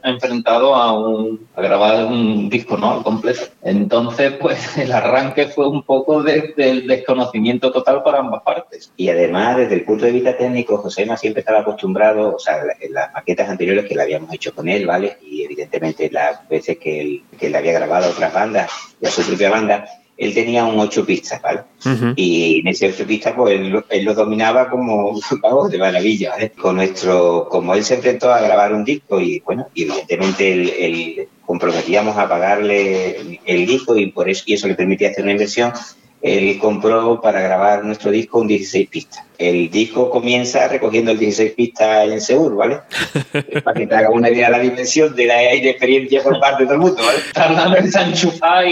enfrentado 0.04 0.74
a, 0.74 0.92
un, 0.92 1.46
a 1.54 1.62
grabar 1.62 2.04
un 2.04 2.48
disco 2.48 2.76
¿no? 2.76 3.02
completo. 3.02 3.42
Entonces, 3.62 4.34
pues 4.40 4.78
el 4.78 4.92
arranque 4.92 5.48
fue 5.48 5.68
un 5.68 5.82
poco 5.82 6.22
del 6.22 6.86
desconocimiento 6.86 7.72
total 7.72 8.02
para 8.04 8.20
ambas 8.20 8.42
partes. 8.42 8.92
Y 8.96 9.08
además, 9.08 9.56
desde 9.56 9.74
el 9.74 9.84
punto 9.84 10.04
de 10.04 10.12
vista 10.12 10.36
técnico, 10.36 10.78
Josema 10.78 11.16
siempre 11.16 11.40
estaba 11.40 11.60
acostumbrado, 11.60 12.36
o 12.36 12.38
sea, 12.38 12.62
en 12.80 12.92
las 12.92 13.12
maquetas 13.12 13.48
anteriores 13.48 13.84
que 13.86 13.96
le 13.96 14.02
habíamos 14.02 14.32
hecho 14.32 14.54
con 14.54 14.68
él, 14.68 14.86
¿vale? 14.86 15.18
Y 15.22 15.42
evidentemente 15.42 16.08
las 16.10 16.48
veces 16.48 16.78
que 16.78 17.00
él, 17.00 17.11
que 17.38 17.46
él 17.46 17.54
había 17.54 17.72
grabado 17.72 18.06
a 18.06 18.10
otras 18.10 18.32
bandas 18.32 18.70
y 19.00 19.06
a 19.06 19.10
su 19.10 19.22
propia 19.22 19.50
banda, 19.50 19.84
él 20.16 20.34
tenía 20.34 20.64
un 20.64 20.78
ocho 20.78 21.04
pistas, 21.04 21.40
¿vale? 21.42 21.62
Y 22.16 22.60
en 22.60 22.68
ese 22.68 22.88
ocho 22.88 23.06
pistas, 23.06 23.34
pues 23.34 23.58
él, 23.58 24.04
lo 24.04 24.14
dominaba 24.14 24.68
como 24.68 25.18
de 25.70 25.78
maravilla, 25.78 26.30
¿vale? 26.30 26.50
Con 26.50 26.76
nuestro, 26.76 27.48
como 27.50 27.74
él 27.74 27.82
se 27.82 27.94
enfrentó 27.94 28.32
a 28.32 28.40
grabar 28.40 28.72
un 28.72 28.84
disco 28.84 29.20
y 29.20 29.40
bueno, 29.40 29.66
y 29.74 29.82
evidentemente 29.82 30.86
él, 30.86 31.28
comprometíamos 31.44 32.16
a 32.16 32.28
pagarle 32.28 33.40
el 33.44 33.66
disco 33.66 33.96
y 33.96 34.12
por 34.12 34.28
eso, 34.28 34.44
y 34.46 34.54
eso 34.54 34.68
le 34.68 34.74
permitía 34.74 35.10
hacer 35.10 35.24
una 35.24 35.32
inversión, 35.32 35.72
él 36.20 36.58
compró 36.60 37.20
para 37.20 37.40
grabar 37.40 37.84
nuestro 37.84 38.10
disco 38.12 38.38
un 38.38 38.46
16 38.46 38.88
pistas 38.88 39.24
el 39.38 39.70
disco 39.70 40.10
comienza 40.10 40.68
recogiendo 40.68 41.10
el 41.10 41.18
16 41.18 41.52
pistas 41.52 42.08
en 42.08 42.20
Seúl, 42.20 42.54
¿vale? 42.54 42.80
Para 43.64 43.78
que 43.78 43.86
te 43.86 43.94
haga 43.94 44.10
una 44.10 44.30
idea 44.30 44.46
de 44.46 44.52
la 44.52 44.58
dimensión 44.58 45.14
de 45.14 45.26
la 45.26 45.52
experiencia 45.54 46.22
por 46.22 46.38
parte 46.40 46.62
de 46.62 46.66
todo 46.66 46.74
el 46.74 46.80
mundo, 46.80 47.02
¿vale? 47.02 47.18
Tardando 47.32 47.76
en 47.78 47.92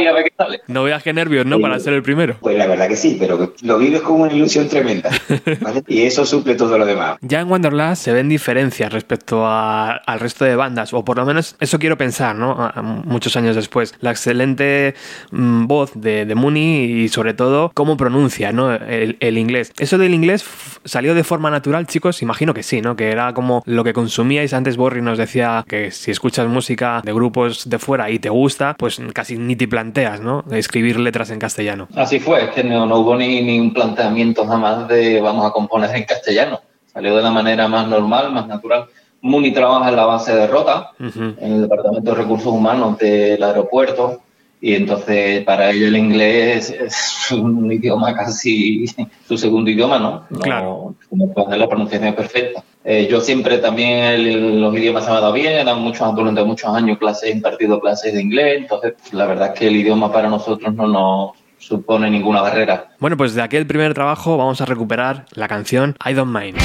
y 0.01 0.07
a 0.07 0.13
ver 0.13 0.25
qué 0.25 0.33
sale. 0.37 0.61
No 0.67 0.85
veas 0.85 1.03
qué 1.03 1.13
nervios, 1.13 1.47
¿no? 1.47 1.61
Para 1.61 1.79
ser 1.79 1.93
el 1.93 2.03
primero. 2.03 2.37
Pues 2.41 2.57
la 2.57 2.67
verdad 2.67 2.89
que 2.89 2.97
sí, 2.97 3.17
pero 3.19 3.55
lo 3.63 3.79
vives 3.79 4.01
como 4.03 4.25
una 4.25 4.33
ilusión 4.33 4.69
tremenda, 4.69 5.11
¿vale? 5.61 5.83
Y 5.89 6.03
eso 6.03 6.25
suple 6.27 6.55
todo 6.55 6.79
lo 6.79 6.87
demás. 6.87 7.19
Ya 7.21 7.41
en 7.41 7.51
Wanderlust 7.51 8.03
se 8.03 8.13
ven 8.13 8.29
diferencias 8.29 8.93
respecto 8.93 9.47
al 9.47 10.21
resto 10.21 10.45
de 10.45 10.57
bandas, 10.57 10.93
o 10.93 11.05
por 11.05 11.17
lo 11.17 11.27
menos 11.27 11.57
eso 11.61 11.79
quiero 11.79 11.97
pensar, 11.97 12.37
¿no? 12.37 12.73
Muchos 13.05 13.37
años 13.37 13.57
después. 13.57 13.95
La 14.01 14.11
excelente 14.11 14.95
mm, 15.31 15.67
voz 15.67 15.93
de, 15.95 16.27
de 16.27 16.35
Mooney 16.35 17.03
y 17.03 17.09
sobre 17.09 17.35
todo 17.35 17.71
cómo 17.75 17.97
pronuncia, 17.97 18.53
¿no? 18.53 18.75
El, 18.75 19.17
el 19.21 19.39
inglés. 19.39 19.73
Eso 19.79 19.99
del 19.99 20.15
inglés 20.15 20.45
salió 20.85 21.15
de 21.15 21.25
forma 21.25 21.51
natural, 21.51 21.87
chicos? 21.87 22.23
Imagino 22.23 22.55
que 22.55 22.63
sí, 22.63 22.81
¿no? 22.81 22.97
Que 22.97 23.11
era 23.11 23.33
como 23.35 23.63
lo 23.67 23.85
que 23.85 23.93
consumíais. 23.93 24.53
Antes 24.53 24.77
Borri 24.77 25.03
nos 25.03 25.19
decía 25.19 25.65
que 25.67 25.91
si 25.91 26.11
escuchas 26.11 26.49
música 26.49 27.01
de 27.05 27.13
grupos 27.13 27.69
de 27.69 27.79
fuera 27.79 28.11
y 28.11 28.19
te 28.19 28.29
gusta, 28.29 28.77
pues 28.79 29.01
casi 29.13 29.37
ni 29.37 29.57
te 29.57 29.69
planteas, 29.69 30.21
¿no? 30.21 30.45
Escribir 30.51 30.99
letras 30.99 31.31
en 31.31 31.39
castellano. 31.39 31.89
Así 31.95 32.21
fue, 32.21 32.45
es 32.45 32.51
que 32.51 32.65
no, 32.65 32.85
hubo 32.85 33.17
ni, 33.17 33.59
un 33.59 33.73
planteamiento 33.73 34.47
jamás 34.47 34.89
de 34.89 35.21
vamos 35.21 35.47
a 35.47 35.53
componer 35.53 35.95
en 35.95 36.05
castellano. 36.05 36.61
Salió 36.87 37.17
de 37.17 37.23
la 37.23 37.31
manera 37.31 37.69
más 37.69 37.87
normal, 37.87 38.33
más 38.33 38.47
natural. 38.47 38.87
Muni 39.23 39.53
trabaja 39.53 39.91
en 39.91 39.97
la 39.97 40.07
base 40.07 40.35
de 40.35 40.47
Rota, 40.47 40.93
en 40.99 41.37
el 41.41 41.63
Departamento 41.63 42.11
de 42.11 42.17
Recursos 42.17 42.47
Humanos 42.47 42.97
del 42.99 43.43
aeropuerto 43.43 44.23
y 44.61 44.75
entonces 44.75 45.43
para 45.45 45.71
ella 45.71 45.89
el 45.89 45.97
inglés 45.97 46.71
es 46.71 47.31
un 47.33 47.73
idioma 47.73 48.15
casi 48.15 48.87
su 49.27 49.39
segundo 49.39 49.71
idioma, 49.71 49.99
¿no? 49.99 50.27
claro. 50.41 50.95
Como 51.09 51.33
hacer 51.35 51.59
la 51.59 51.69
pronunciación 51.69 52.15
perfecta. 52.15 52.63
Eh, 52.85 53.09
yo 53.11 53.21
siempre 53.21 53.59
también 53.59 54.61
los 54.61 54.75
idiomas 54.75 55.05
se 55.05 55.11
me 55.11 55.17
han 55.17 55.23
dado 55.23 55.33
bien, 55.35 55.53
eran 55.53 55.81
muchos, 55.81 56.15
durante 56.15 56.43
muchos 56.45 56.75
años 56.75 56.99
clases, 56.99 57.25
he 57.25 57.33
impartido 57.33 57.81
clases 57.81 58.15
de 58.15 58.23
inglés, 58.23 58.59
entonces 58.63 58.95
la 59.13 59.27
verdad 59.27 59.53
es 59.53 59.59
que 59.59 59.69
el 59.69 59.77
idioma 59.77 60.11
para 60.13 60.29
nosotros 60.29 60.75
no 60.75 60.89
nos 60.89 61.33
supone 61.59 62.11
ninguna 62.11 62.41
barrera. 62.41 62.91
Bueno, 62.99 63.17
pues 63.17 63.35
de 63.35 63.43
aquel 63.43 63.67
primer 63.67 63.93
trabajo 63.93 64.37
vamos 64.39 64.61
a 64.61 64.65
recuperar 64.65 65.27
la 65.33 65.47
canción 65.47 65.95
I 66.07 66.15
Don't 66.15 66.35
Mind. 66.35 66.59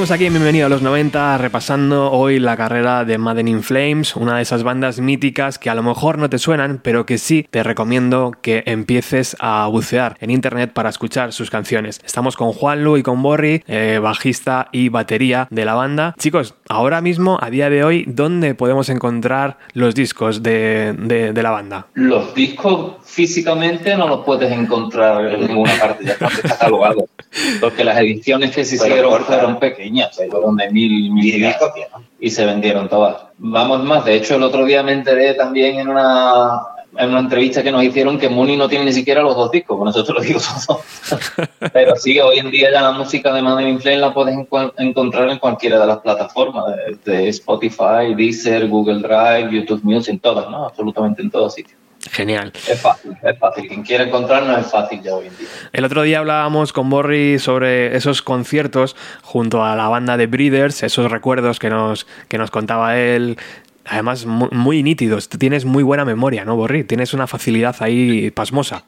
Seguimos 0.00 0.12
aquí 0.12 0.24
en 0.24 0.32
Bienvenido 0.32 0.64
a 0.64 0.70
los 0.70 0.80
90 0.80 1.36
repasando 1.36 2.10
hoy 2.10 2.38
la 2.38 2.56
carrera 2.56 3.04
de 3.04 3.18
Madden 3.18 3.48
in 3.48 3.62
Flames, 3.62 4.16
una 4.16 4.36
de 4.36 4.40
esas 4.40 4.62
bandas 4.62 4.98
míticas 4.98 5.58
que 5.58 5.68
a 5.68 5.74
lo 5.74 5.82
mejor 5.82 6.16
no 6.16 6.30
te 6.30 6.38
suenan, 6.38 6.80
pero 6.82 7.04
que 7.04 7.18
sí 7.18 7.46
te 7.50 7.62
recomiendo 7.62 8.32
que 8.40 8.62
empieces 8.64 9.36
a 9.40 9.66
bucear 9.66 10.16
en 10.20 10.30
internet 10.30 10.72
para 10.72 10.88
escuchar 10.88 11.34
sus 11.34 11.50
canciones. 11.50 12.00
Estamos 12.02 12.34
con 12.38 12.54
Juanlu 12.54 12.96
y 12.96 13.02
con 13.02 13.22
Borri, 13.22 13.62
eh, 13.66 14.00
bajista 14.02 14.68
y 14.72 14.88
batería 14.88 15.48
de 15.50 15.66
la 15.66 15.74
banda. 15.74 16.14
Chicos, 16.18 16.54
ahora 16.70 17.02
mismo, 17.02 17.36
a 17.38 17.50
día 17.50 17.68
de 17.68 17.84
hoy, 17.84 18.06
¿dónde 18.08 18.54
podemos 18.54 18.88
encontrar 18.88 19.58
los 19.74 19.94
discos 19.94 20.42
de, 20.42 20.94
de 20.94 21.42
la 21.42 21.50
banda? 21.50 21.88
Los 21.92 22.34
discos 22.34 22.94
físicamente 23.04 23.94
no 23.96 24.08
los 24.08 24.24
puedes 24.24 24.50
encontrar 24.50 25.26
en 25.26 25.46
ninguna 25.46 25.72
parte, 25.78 26.06
ya 26.06 26.12
están 26.12 26.30
catalogados. 26.42 27.04
Porque 27.60 27.84
las 27.84 27.98
ediciones 27.98 28.50
que 28.54 28.64
se 28.64 28.76
hicieron 28.76 29.24
fueron 29.24 29.58
pequeñas, 29.58 29.89
fueron 30.30 30.56
de 30.56 30.70
mil, 30.70 31.10
mil, 31.10 31.40
mil 31.40 31.54
copias, 31.58 31.88
y 32.18 32.30
se 32.30 32.46
vendieron 32.46 32.88
todas. 32.88 33.16
Vamos 33.38 33.84
más, 33.84 34.04
de 34.04 34.16
hecho 34.16 34.36
el 34.36 34.42
otro 34.42 34.64
día 34.64 34.82
me 34.82 34.92
enteré 34.92 35.34
también 35.34 35.78
en 35.78 35.88
una, 35.88 36.60
en 36.96 37.10
una 37.10 37.20
entrevista 37.20 37.62
que 37.62 37.72
nos 37.72 37.82
hicieron 37.84 38.18
que 38.18 38.28
Mooney 38.28 38.56
no 38.56 38.68
tiene 38.68 38.86
ni 38.86 38.92
siquiera 38.92 39.22
los 39.22 39.36
dos 39.36 39.50
discos, 39.50 39.76
bueno, 39.76 39.90
eso 39.90 40.04
te 40.04 40.12
lo 40.12 40.20
digo 40.20 40.40
todo. 40.66 40.80
Pero 41.72 41.96
sí, 41.96 42.18
hoy 42.20 42.38
en 42.38 42.50
día 42.50 42.70
ya 42.72 42.82
la 42.82 42.92
música 42.92 43.32
de 43.32 43.42
Madden 43.42 43.80
Flame 43.80 43.98
la 43.98 44.14
puedes 44.14 44.36
encontrar 44.78 45.30
en 45.30 45.38
cualquiera 45.38 45.78
de 45.78 45.86
las 45.86 45.98
plataformas, 45.98 46.64
de, 47.04 47.28
Spotify, 47.28 48.14
Deezer, 48.16 48.68
Google 48.68 49.00
Drive, 49.00 49.50
YouTube 49.52 49.82
Music, 49.84 50.14
en 50.14 50.20
todas, 50.20 50.50
¿no? 50.50 50.66
Absolutamente 50.66 51.22
en 51.22 51.30
todos 51.30 51.54
sitios. 51.54 51.78
Genial. 52.10 52.52
Es 52.68 52.80
fácil, 52.80 53.16
es 53.22 53.38
fácil. 53.38 53.68
Quien 53.68 53.82
quiera 53.82 54.04
encontrarnos 54.04 54.58
es 54.58 54.70
fácil 54.70 55.02
ya 55.02 55.14
hoy 55.14 55.26
en 55.26 55.36
día. 55.36 55.48
El 55.72 55.84
otro 55.84 56.02
día 56.02 56.20
hablábamos 56.20 56.72
con 56.72 56.88
Borri 56.88 57.38
sobre 57.38 57.96
esos 57.96 58.22
conciertos 58.22 58.96
junto 59.22 59.64
a 59.64 59.76
la 59.76 59.88
banda 59.88 60.16
de 60.16 60.26
Breeders, 60.26 60.82
esos 60.82 61.10
recuerdos 61.10 61.58
que 61.58 61.68
nos, 61.68 62.06
que 62.28 62.38
nos 62.38 62.50
contaba 62.50 62.98
él. 62.98 63.38
Además, 63.84 64.24
muy, 64.24 64.48
muy 64.52 64.82
nítidos. 64.82 65.28
Tienes 65.28 65.64
muy 65.64 65.82
buena 65.82 66.04
memoria, 66.04 66.44
¿no, 66.44 66.56
Borri? 66.56 66.84
Tienes 66.84 67.12
una 67.12 67.26
facilidad 67.26 67.76
ahí 67.80 68.30
pasmosa 68.30 68.84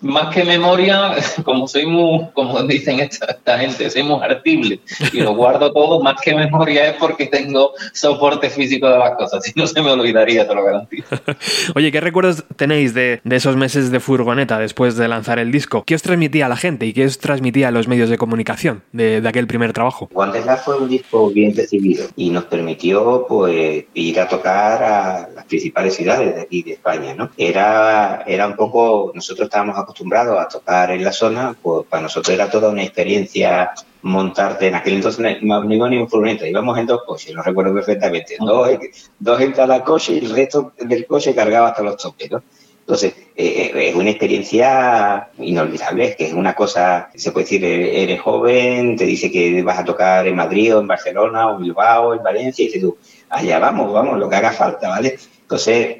más 0.00 0.34
que 0.34 0.44
memoria, 0.44 1.14
como 1.44 1.66
soy 1.66 1.86
muy, 1.86 2.26
como 2.32 2.62
dicen 2.64 3.00
esta, 3.00 3.58
gente, 3.58 3.90
soy 3.90 4.02
muy 4.02 4.22
artible 4.22 4.80
y 5.12 5.20
lo 5.20 5.34
guardo 5.34 5.72
todo, 5.72 6.02
más 6.02 6.20
que 6.20 6.34
memoria 6.34 6.90
es 6.90 6.96
porque 6.96 7.26
tengo 7.26 7.72
soporte 7.92 8.50
físico 8.50 8.88
de 8.88 8.98
las 8.98 9.16
cosas, 9.16 9.44
si 9.44 9.52
no 9.56 9.66
se 9.66 9.82
me 9.82 9.90
olvidaría, 9.90 10.46
te 10.46 10.54
lo 10.54 10.64
garantizo. 10.64 11.16
Oye, 11.74 11.90
¿qué 11.92 12.00
recuerdos 12.00 12.44
tenéis 12.56 12.94
de, 12.94 13.20
esos 13.30 13.56
meses 13.56 13.90
de 13.90 14.00
furgoneta 14.00 14.58
después 14.58 14.96
de 14.96 15.08
lanzar 15.08 15.38
el 15.38 15.52
disco? 15.52 15.84
¿Qué 15.84 15.94
os 15.94 16.02
transmitía 16.02 16.46
a 16.46 16.48
la 16.48 16.56
gente 16.56 16.86
y 16.86 16.92
qué 16.92 17.04
os 17.04 17.18
transmitía 17.18 17.68
a 17.68 17.70
los 17.70 17.88
medios 17.88 18.08
de 18.08 18.18
comunicación 18.18 18.82
de, 18.92 19.22
aquel 19.26 19.46
primer 19.46 19.72
trabajo? 19.72 20.08
Wonderland 20.12 20.60
fue 20.60 20.78
un 20.78 20.88
disco 20.88 21.30
bien 21.30 21.54
recibido 21.56 22.06
y 22.16 22.30
nos 22.30 22.44
permitió 22.44 23.26
pues 23.28 23.84
ir 23.94 24.20
a 24.20 24.28
tocar 24.28 24.82
a 24.82 25.28
las 25.34 25.44
principales 25.46 25.96
ciudades 25.96 26.34
de 26.34 26.42
aquí 26.42 26.62
de 26.62 26.72
España, 26.72 27.14
¿no? 27.14 27.30
Era, 27.36 28.22
era 28.26 28.46
un 28.46 28.54
poco, 28.54 29.10
nosotros 29.14 29.46
estábamos 29.46 29.76
acostumbrados 29.76 29.95
a 30.38 30.48
tocar 30.48 30.90
en 30.90 31.04
la 31.04 31.12
zona, 31.12 31.56
pues 31.60 31.86
para 31.88 32.04
nosotros 32.04 32.34
era 32.34 32.50
toda 32.50 32.70
una 32.70 32.82
experiencia 32.82 33.72
montarte. 34.02 34.68
En 34.68 34.74
aquel 34.74 34.94
entonces 34.94 35.42
no, 35.42 35.72
iba 35.72 35.88
ni 35.88 35.98
un 35.98 36.08
furgoneta, 36.08 36.46
íbamos 36.46 36.78
en 36.78 36.86
dos 36.86 37.02
coches, 37.04 37.34
lo 37.34 37.42
recuerdo 37.42 37.74
perfectamente. 37.74 38.36
Dos, 38.38 38.70
dos 39.18 39.40
en 39.40 39.52
cada 39.52 39.82
coche 39.84 40.14
y 40.14 40.18
el 40.24 40.30
resto 40.30 40.72
del 40.78 41.06
coche 41.06 41.34
cargaba 41.34 41.68
hasta 41.68 41.82
los 41.82 41.96
topes, 41.96 42.30
¿no? 42.30 42.42
Entonces, 42.86 43.14
eh, 43.34 43.72
eh, 43.74 43.88
es 43.88 43.94
una 43.96 44.10
experiencia 44.10 45.30
inolvidable, 45.38 46.14
que 46.16 46.26
es 46.26 46.32
una 46.32 46.54
cosa, 46.54 47.10
se 47.16 47.32
puede 47.32 47.42
decir, 47.44 47.64
eres 47.64 48.20
joven, 48.20 48.96
te 48.96 49.04
dice 49.04 49.28
que 49.28 49.60
vas 49.64 49.80
a 49.80 49.84
tocar 49.84 50.24
en 50.28 50.36
Madrid 50.36 50.76
o 50.76 50.80
en 50.80 50.86
Barcelona 50.86 51.48
o 51.48 51.56
en 51.56 51.62
Bilbao, 51.62 52.14
en 52.14 52.22
Valencia, 52.22 52.62
y 52.62 52.66
dices 52.66 52.82
tú, 52.82 52.96
allá 53.28 53.58
vamos, 53.58 53.92
vamos, 53.92 54.20
lo 54.20 54.30
que 54.30 54.36
haga 54.36 54.52
falta, 54.52 54.88
¿vale? 54.88 55.18
Entonces, 55.46 55.98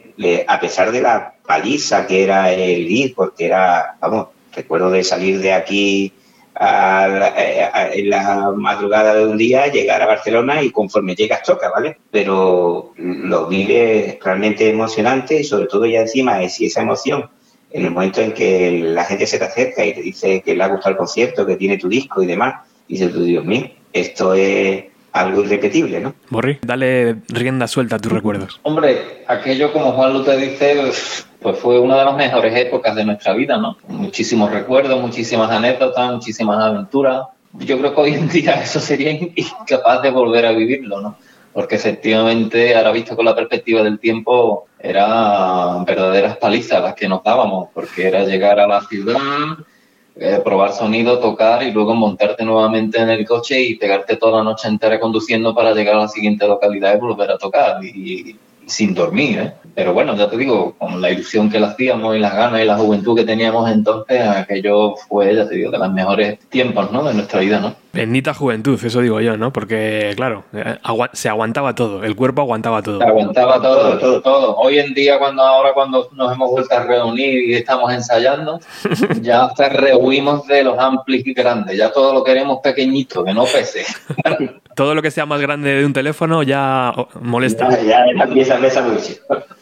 a 0.48 0.58
pesar 0.58 0.90
de 0.90 1.00
la 1.00 1.34
paliza 1.46 2.04
que 2.08 2.24
era 2.24 2.52
el 2.52 2.90
ir, 2.90 3.14
porque 3.14 3.46
era, 3.46 3.96
vamos, 4.00 4.26
recuerdo 4.52 4.90
de 4.90 5.04
salir 5.04 5.38
de 5.38 5.52
aquí 5.52 6.12
en 6.58 8.10
la 8.10 8.52
madrugada 8.56 9.14
de 9.14 9.24
un 9.24 9.38
día, 9.38 9.68
llegar 9.68 10.02
a 10.02 10.06
Barcelona 10.06 10.62
y 10.62 10.70
conforme 10.70 11.14
llegas 11.14 11.44
toca, 11.44 11.70
¿vale? 11.70 11.98
Pero 12.10 12.92
lo 12.96 13.46
vives 13.46 14.18
realmente 14.20 14.68
emocionante 14.68 15.40
y 15.40 15.44
sobre 15.44 15.66
todo 15.66 15.86
ya 15.86 16.00
encima 16.00 16.42
es 16.42 16.60
esa 16.60 16.82
emoción 16.82 17.30
en 17.70 17.84
el 17.84 17.92
momento 17.92 18.22
en 18.22 18.32
que 18.32 18.80
la 18.82 19.04
gente 19.04 19.28
se 19.28 19.38
te 19.38 19.44
acerca 19.44 19.84
y 19.84 19.94
te 19.94 20.02
dice 20.02 20.40
que 20.40 20.56
le 20.56 20.64
ha 20.64 20.68
gustado 20.68 20.90
el 20.90 20.96
concierto, 20.96 21.46
que 21.46 21.54
tiene 21.54 21.78
tu 21.78 21.88
disco 21.88 22.20
y 22.20 22.26
demás, 22.26 22.66
dices 22.88 23.12
tú, 23.12 23.22
Dios 23.22 23.44
mío, 23.44 23.70
esto 23.92 24.34
es 24.34 24.86
algo 25.16 25.42
irrepetible, 25.42 26.00
¿no? 26.00 26.14
Borri, 26.30 26.58
dale 26.62 27.16
rienda 27.28 27.66
suelta 27.66 27.96
a 27.96 27.98
tus 27.98 28.12
recuerdos. 28.12 28.60
Hombre, 28.62 29.24
aquello 29.26 29.72
como 29.72 29.92
Juan 29.92 30.12
Lu 30.12 30.22
te 30.22 30.36
dice, 30.36 30.76
pues 31.40 31.58
fue 31.58 31.78
una 31.78 31.98
de 31.98 32.04
las 32.04 32.16
mejores 32.16 32.56
épocas 32.56 32.94
de 32.94 33.04
nuestra 33.04 33.32
vida, 33.32 33.56
¿no? 33.56 33.78
Muchísimos 33.88 34.50
recuerdos, 34.50 35.00
muchísimas 35.00 35.50
anécdotas, 35.50 36.12
muchísimas 36.12 36.62
aventuras. 36.62 37.26
Yo 37.54 37.78
creo 37.78 37.94
que 37.94 38.00
hoy 38.00 38.14
en 38.14 38.28
día 38.28 38.54
eso 38.62 38.80
sería 38.80 39.10
incapaz 39.10 40.02
de 40.02 40.10
volver 40.10 40.46
a 40.46 40.52
vivirlo, 40.52 41.00
¿no? 41.00 41.16
Porque 41.52 41.76
efectivamente, 41.76 42.76
ahora 42.76 42.92
visto 42.92 43.16
con 43.16 43.24
la 43.24 43.34
perspectiva 43.34 43.82
del 43.82 43.98
tiempo, 43.98 44.66
eran 44.78 45.86
verdaderas 45.86 46.36
palizas 46.36 46.82
las 46.82 46.94
que 46.94 47.08
nos 47.08 47.24
dábamos, 47.24 47.70
porque 47.72 48.06
era 48.06 48.24
llegar 48.24 48.60
a 48.60 48.66
la 48.66 48.82
ciudad, 48.82 49.18
eh, 50.18 50.40
probar 50.42 50.72
sonido, 50.72 51.18
tocar 51.18 51.62
y 51.62 51.72
luego 51.72 51.94
montarte 51.94 52.44
nuevamente 52.44 53.00
en 53.00 53.10
el 53.10 53.26
coche 53.26 53.60
y 53.60 53.76
pegarte 53.76 54.16
toda 54.16 54.38
la 54.38 54.44
noche 54.44 54.68
entera 54.68 54.98
conduciendo 54.98 55.54
para 55.54 55.74
llegar 55.74 55.96
a 55.96 56.00
la 56.00 56.08
siguiente 56.08 56.46
localidad 56.46 56.94
y 56.94 56.98
volver 56.98 57.30
a 57.30 57.38
tocar. 57.38 57.84
Y, 57.84 58.36
sin 58.66 58.94
dormir, 58.94 59.38
¿eh? 59.38 59.52
Pero 59.74 59.92
bueno, 59.92 60.16
ya 60.16 60.28
te 60.28 60.36
digo, 60.36 60.74
con 60.76 61.00
la 61.00 61.10
ilusión 61.10 61.48
que 61.48 61.60
la 61.60 61.68
hacíamos 61.68 62.16
y 62.16 62.18
las 62.18 62.34
ganas 62.34 62.62
y 62.62 62.64
la 62.64 62.76
juventud 62.76 63.16
que 63.16 63.24
teníamos 63.24 63.70
entonces, 63.70 64.20
aquello 64.22 64.96
fue, 64.96 65.34
ya 65.36 65.48
te 65.48 65.54
digo, 65.54 65.70
de 65.70 65.78
los 65.78 65.92
mejores 65.92 66.38
tiempos, 66.48 66.90
¿no? 66.90 67.04
De 67.04 67.14
nuestra 67.14 67.40
vida, 67.40 67.60
¿no? 67.60 67.76
Bendita 67.96 68.34
juventud, 68.34 68.78
eso 68.82 69.00
digo 69.00 69.20
yo, 69.20 69.36
¿no? 69.36 69.52
Porque, 69.52 70.12
claro, 70.16 70.44
eh, 70.52 70.78
se 71.12 71.28
aguantaba 71.28 71.74
todo, 71.74 72.04
el 72.04 72.14
cuerpo 72.14 72.42
aguantaba 72.42 72.82
todo. 72.82 72.98
Se 72.98 73.04
aguantaba 73.04 73.60
todo, 73.60 73.98
todo, 73.98 74.22
todo. 74.22 74.56
Hoy 74.56 74.78
en 74.78 74.94
día, 74.94 75.18
cuando 75.18 75.42
ahora 75.42 75.72
cuando 75.72 76.08
nos 76.12 76.32
hemos 76.32 76.50
vuelto 76.50 76.74
a 76.74 76.84
reunir 76.84 77.42
y 77.42 77.54
estamos 77.54 77.92
ensayando, 77.92 78.60
ya 79.22 79.50
te 79.54 79.68
rehuimos 79.68 80.46
de 80.46 80.64
los 80.64 80.78
amplis 80.78 81.26
y 81.26 81.32
grandes, 81.32 81.76
ya 81.76 81.90
todo 81.92 82.12
lo 82.12 82.22
queremos 82.22 82.60
pequeñito, 82.62 83.24
que 83.24 83.32
no 83.32 83.44
pese. 83.44 83.84
todo 84.76 84.94
lo 84.94 85.00
que 85.00 85.10
sea 85.10 85.24
más 85.24 85.40
grande 85.40 85.70
de 85.70 85.86
un 85.86 85.94
teléfono 85.94 86.42
ya 86.42 86.92
molesta. 87.20 87.70
Ya, 87.82 88.04
ya 88.06 88.24
empieza, 88.24 88.82
mucho. 88.82 89.14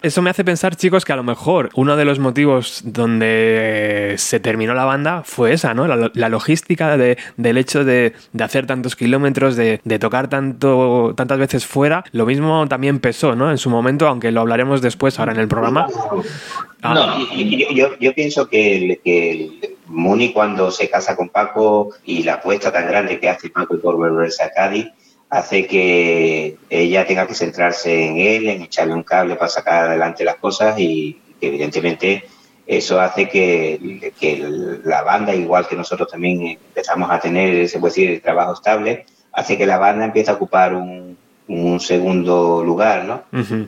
Eso 0.02 0.22
me 0.22 0.30
hace 0.30 0.44
pensar, 0.44 0.74
chicos, 0.74 1.04
que 1.04 1.12
a 1.12 1.16
lo 1.16 1.22
mejor 1.22 1.70
uno 1.74 1.96
de 1.96 2.04
los 2.04 2.18
motivos 2.18 2.82
donde 2.84 4.16
se 4.18 4.40
terminó 4.40 4.74
la 4.74 4.84
banda 4.84 5.22
fue 5.24 5.52
esa, 5.52 5.72
¿no? 5.72 5.86
La, 5.86 6.28
logística 6.28 6.96
del 6.96 7.56
hecho 7.56 7.84
de, 7.84 8.12
de 8.32 8.44
hacer 8.44 8.66
tantos 8.66 8.96
kilómetros, 8.96 9.56
de, 9.56 9.78
tocar 9.98 10.28
tanto, 10.28 11.14
tantas 11.16 11.38
veces 11.38 11.66
fuera, 11.66 12.04
lo 12.12 12.26
mismo 12.26 12.66
también 12.68 12.98
pesó, 13.00 13.34
¿no? 13.36 13.50
En 13.50 13.58
su 13.58 13.70
momento, 13.70 14.08
aunque 14.08 14.30
lo 14.30 14.40
hablaremos 14.40 14.82
después 14.82 15.18
ahora 15.18 15.32
en 15.32 15.40
el 15.40 15.48
programa. 15.48 15.86
Ah. 16.82 16.94
No, 16.94 17.34
yo, 17.74 17.98
yo, 17.98 18.14
pienso 18.14 18.48
que, 18.48 19.00
que 19.02 19.76
Muni 19.86 20.32
cuando 20.32 20.70
se 20.70 20.90
casa 20.90 21.16
con 21.16 21.28
Paco 21.28 21.90
y 22.04 22.22
la 22.22 22.34
apuesta 22.34 22.72
tan 22.72 22.86
grande 22.86 23.18
que 23.18 23.28
hace 23.28 23.50
Paco 23.50 23.78
por 23.78 23.96
volverse 23.96 24.42
a 24.42 24.52
Cádiz, 24.52 24.88
hace 25.30 25.66
que 25.66 26.56
ella 26.70 27.06
tenga 27.06 27.26
que 27.26 27.34
centrarse 27.34 28.06
en 28.06 28.18
él, 28.18 28.48
en 28.48 28.62
echarle 28.62 28.94
un 28.94 29.02
cable 29.02 29.36
para 29.36 29.48
sacar 29.48 29.84
adelante 29.88 30.24
las 30.24 30.36
cosas 30.36 30.78
y 30.78 31.20
que 31.40 31.48
evidentemente 31.48 32.24
eso 32.66 33.00
hace 33.00 33.28
que, 33.28 34.80
la 34.84 35.02
banda, 35.02 35.34
igual 35.34 35.68
que 35.68 35.76
nosotros 35.76 36.10
también 36.10 36.58
empezamos 36.66 37.10
a 37.10 37.20
tener, 37.20 37.68
se 37.68 37.78
puede 37.78 37.90
decir, 37.90 38.10
el 38.10 38.22
trabajo 38.22 38.54
estable, 38.54 39.04
hace 39.32 39.58
que 39.58 39.66
la 39.66 39.78
banda 39.78 40.06
empiece 40.06 40.30
a 40.30 40.34
ocupar 40.34 40.74
un, 40.74 41.16
segundo 41.78 42.64
lugar, 42.64 43.04
¿no? 43.04 43.22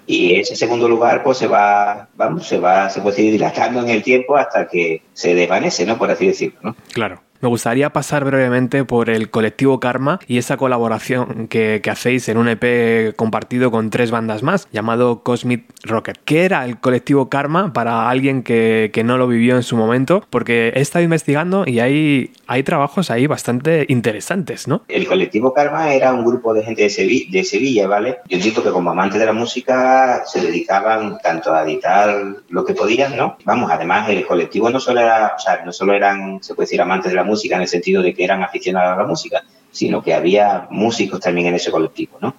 Y 0.07 0.37
ese 0.37 0.57
segundo 0.57 0.89
lugar, 0.89 1.23
pues 1.23 1.37
se 1.37 1.47
va, 1.47 2.09
vamos, 2.15 2.47
se 2.47 2.59
va, 2.59 2.89
se 2.89 3.03
puede 3.03 3.17
decir, 3.17 3.33
dilatando 3.33 3.81
en 3.81 3.91
el 3.91 4.03
tiempo 4.03 4.37
hasta 4.37 4.67
que 4.67 5.03
se 5.13 5.35
desvanece, 5.35 5.85
¿no? 5.85 5.99
Por 5.99 6.11
así 6.11 6.27
decirlo, 6.27 6.59
¿no? 6.63 6.77
Claro. 6.93 7.21
Me 7.47 7.51
gustaría 7.51 7.91
pasar 7.91 8.25
brevemente 8.25 8.85
por 8.85 9.09
el 9.09 9.31
colectivo 9.31 9.79
Karma 9.79 10.19
y 10.27 10.39
esa 10.39 10.57
colaboración 10.57 11.47
que, 11.47 11.81
hacéis 11.89 12.29
en 12.29 12.39
un 12.39 12.49
EP 12.49 13.15
compartido 13.15 13.71
con 13.71 13.89
tres 13.91 14.11
bandas 14.11 14.43
más, 14.43 14.67
llamado 14.73 15.23
Cosmic 15.23 15.65
Rocket. 15.85 16.19
¿Qué 16.25 16.45
era 16.45 16.65
el 16.65 16.81
colectivo 16.81 17.29
Karma 17.29 17.73
para 17.73 18.11
alguien 18.11 18.43
que, 18.43 18.91
no 19.05 19.17
lo 19.17 19.29
vivió 19.29 19.55
en 19.55 19.63
su 19.63 19.77
momento? 19.77 20.25
Porque 20.29 20.73
he 20.75 20.81
estado 20.81 21.05
investigando 21.05 21.63
y 21.69 21.79
hay, 21.79 22.33
hay 22.49 22.65
trabajos 22.65 23.13
ahí 23.13 23.29
bastante 23.29 23.87
interesantes, 23.89 24.67
¿no? 24.67 24.83
El 24.89 25.07
colectivo 25.07 25.55
Karma 25.55 25.95
era 25.95 26.13
un 26.13 26.25
grupo 26.25 26.53
de 26.53 26.65
gente 26.65 26.83
de, 26.83 26.91
Sevilla, 26.91 27.27
de 27.31 27.45
Sevilla 27.45 27.87
¿vale? 27.87 28.19
Yo 28.29 28.39
entiendo 28.39 28.65
que 28.65 28.71
como 28.71 28.91
amantes 28.91 29.21
de 29.21 29.27
la 29.27 29.33
música 29.33 30.25
se 30.27 30.41
dedicaban 30.41 31.19
tanto 31.23 31.55
a 31.55 31.63
editar 31.63 32.43
lo 32.49 32.65
que 32.65 32.75
podían, 32.75 33.17
¿no? 33.17 33.39
Vamos, 33.45 33.71
además 33.71 34.09
el 34.09 34.27
colectivo 34.27 34.69
no 34.69 34.81
solo 34.81 34.99
era, 34.99 35.35
o 35.37 35.39
sea, 35.39 35.65
no 35.65 35.71
solo 35.71 35.93
eran, 35.93 36.43
se 36.43 36.57
puede 36.57 36.67
decir, 36.67 36.81
amantes 36.81 37.13
de 37.13 37.17
la 37.17 37.23
música 37.23 37.36
en 37.45 37.63
el 37.63 37.69
sentido 37.69 38.03
de 38.03 38.15
que 38.15 38.25
eran 38.25 38.43
aficionados 38.43 38.95
a 38.95 39.03
la 39.03 39.07
música, 39.07 39.45
sino 39.71 40.03
que 40.03 40.15
había 40.15 40.67
músicos 40.71 41.21
también 41.21 41.49
en 41.49 41.55
ese 41.55 41.71
colectivo, 41.71 42.19
¿no? 42.21 42.35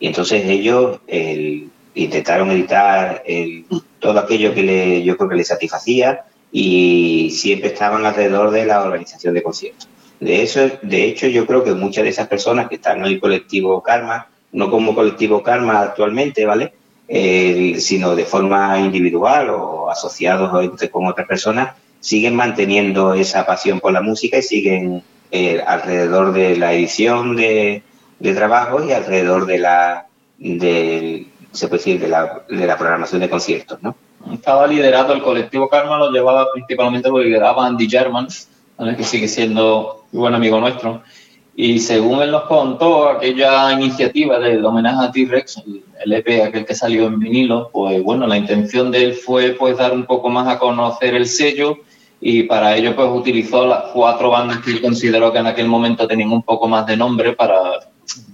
Y 0.00 0.06
entonces 0.06 0.44
ellos 0.48 1.00
intentaron 1.94 2.50
editar 2.50 3.22
todo 3.98 4.18
aquello 4.18 4.54
que 4.54 4.62
le, 4.62 5.02
yo 5.02 5.16
creo 5.16 5.28
que 5.28 5.36
les 5.36 5.48
satisfacía 5.48 6.24
y 6.50 7.30
siempre 7.32 7.68
estaban 7.68 8.06
alrededor 8.06 8.50
de 8.50 8.64
la 8.64 8.82
organización 8.82 9.34
de 9.34 9.42
conciertos. 9.42 9.88
De, 10.20 10.42
eso, 10.42 10.60
de 10.82 11.04
hecho, 11.04 11.26
yo 11.28 11.46
creo 11.46 11.62
que 11.62 11.74
muchas 11.74 12.04
de 12.04 12.10
esas 12.10 12.28
personas 12.28 12.68
que 12.68 12.76
están 12.76 12.98
en 12.98 13.04
el 13.06 13.20
colectivo 13.20 13.82
Karma, 13.82 14.28
no 14.52 14.70
como 14.70 14.94
colectivo 14.94 15.42
Karma 15.42 15.80
actualmente, 15.80 16.44
¿vale? 16.46 16.72
sino 17.08 18.14
de 18.14 18.24
forma 18.26 18.78
individual 18.78 19.48
o 19.50 19.90
asociados 19.90 20.50
con 20.90 21.06
otras 21.06 21.26
personas, 21.26 21.74
siguen 22.00 22.36
manteniendo 22.36 23.14
esa 23.14 23.46
pasión 23.46 23.80
por 23.80 23.92
la 23.92 24.00
música 24.00 24.38
y 24.38 24.42
siguen 24.42 25.02
eh, 25.30 25.62
alrededor 25.66 26.32
de 26.32 26.56
la 26.56 26.72
edición 26.72 27.36
de, 27.36 27.82
de 28.18 28.34
trabajos 28.34 28.84
y 28.86 28.92
alrededor 28.92 29.46
de 29.46 29.58
la, 29.58 30.06
de, 30.38 31.26
se 31.52 31.68
puede 31.68 31.78
decir, 31.78 32.00
de 32.00 32.08
la, 32.08 32.42
de 32.48 32.66
la 32.66 32.78
programación 32.78 33.20
de 33.20 33.30
conciertos, 33.30 33.82
¿no? 33.82 33.94
Estaba 34.32 34.66
liderado, 34.66 35.12
el 35.14 35.22
colectivo 35.22 35.68
Karma 35.68 35.96
lo 35.98 36.10
llevaba 36.10 36.46
principalmente, 36.52 37.08
lo 37.08 37.20
lideraba 37.20 37.66
Andy 37.66 37.88
German, 37.88 38.28
que 38.96 39.04
sigue 39.04 39.28
siendo 39.28 40.04
un 40.12 40.20
buen 40.20 40.34
amigo 40.34 40.60
nuestro. 40.60 41.02
Y 41.54 41.80
según 41.80 42.22
él 42.22 42.30
nos 42.30 42.44
contó, 42.44 43.08
aquella 43.08 43.72
iniciativa 43.72 44.38
del 44.38 44.64
homenaje 44.64 45.06
a 45.06 45.10
T-Rex, 45.10 45.62
el 46.04 46.12
EP 46.12 46.44
aquel 46.44 46.64
que 46.64 46.74
salió 46.74 47.06
en 47.06 47.18
vinilo, 47.18 47.70
pues 47.72 48.02
bueno, 48.02 48.26
la 48.26 48.36
intención 48.36 48.90
de 48.90 49.04
él 49.04 49.14
fue 49.14 49.50
pues 49.50 49.76
dar 49.76 49.92
un 49.92 50.04
poco 50.04 50.28
más 50.30 50.46
a 50.48 50.58
conocer 50.58 51.14
el 51.14 51.26
sello 51.26 51.78
y 52.20 52.44
para 52.44 52.76
ello 52.76 52.96
pues 52.96 53.08
utilizó 53.12 53.66
las 53.66 53.84
cuatro 53.92 54.30
bandas 54.30 54.58
que 54.58 54.72
él 54.72 54.82
consideró 54.82 55.32
que 55.32 55.38
en 55.38 55.46
aquel 55.46 55.68
momento 55.68 56.06
tenían 56.06 56.32
un 56.32 56.42
poco 56.42 56.66
más 56.66 56.86
de 56.86 56.96
nombre 56.96 57.32
para 57.34 57.60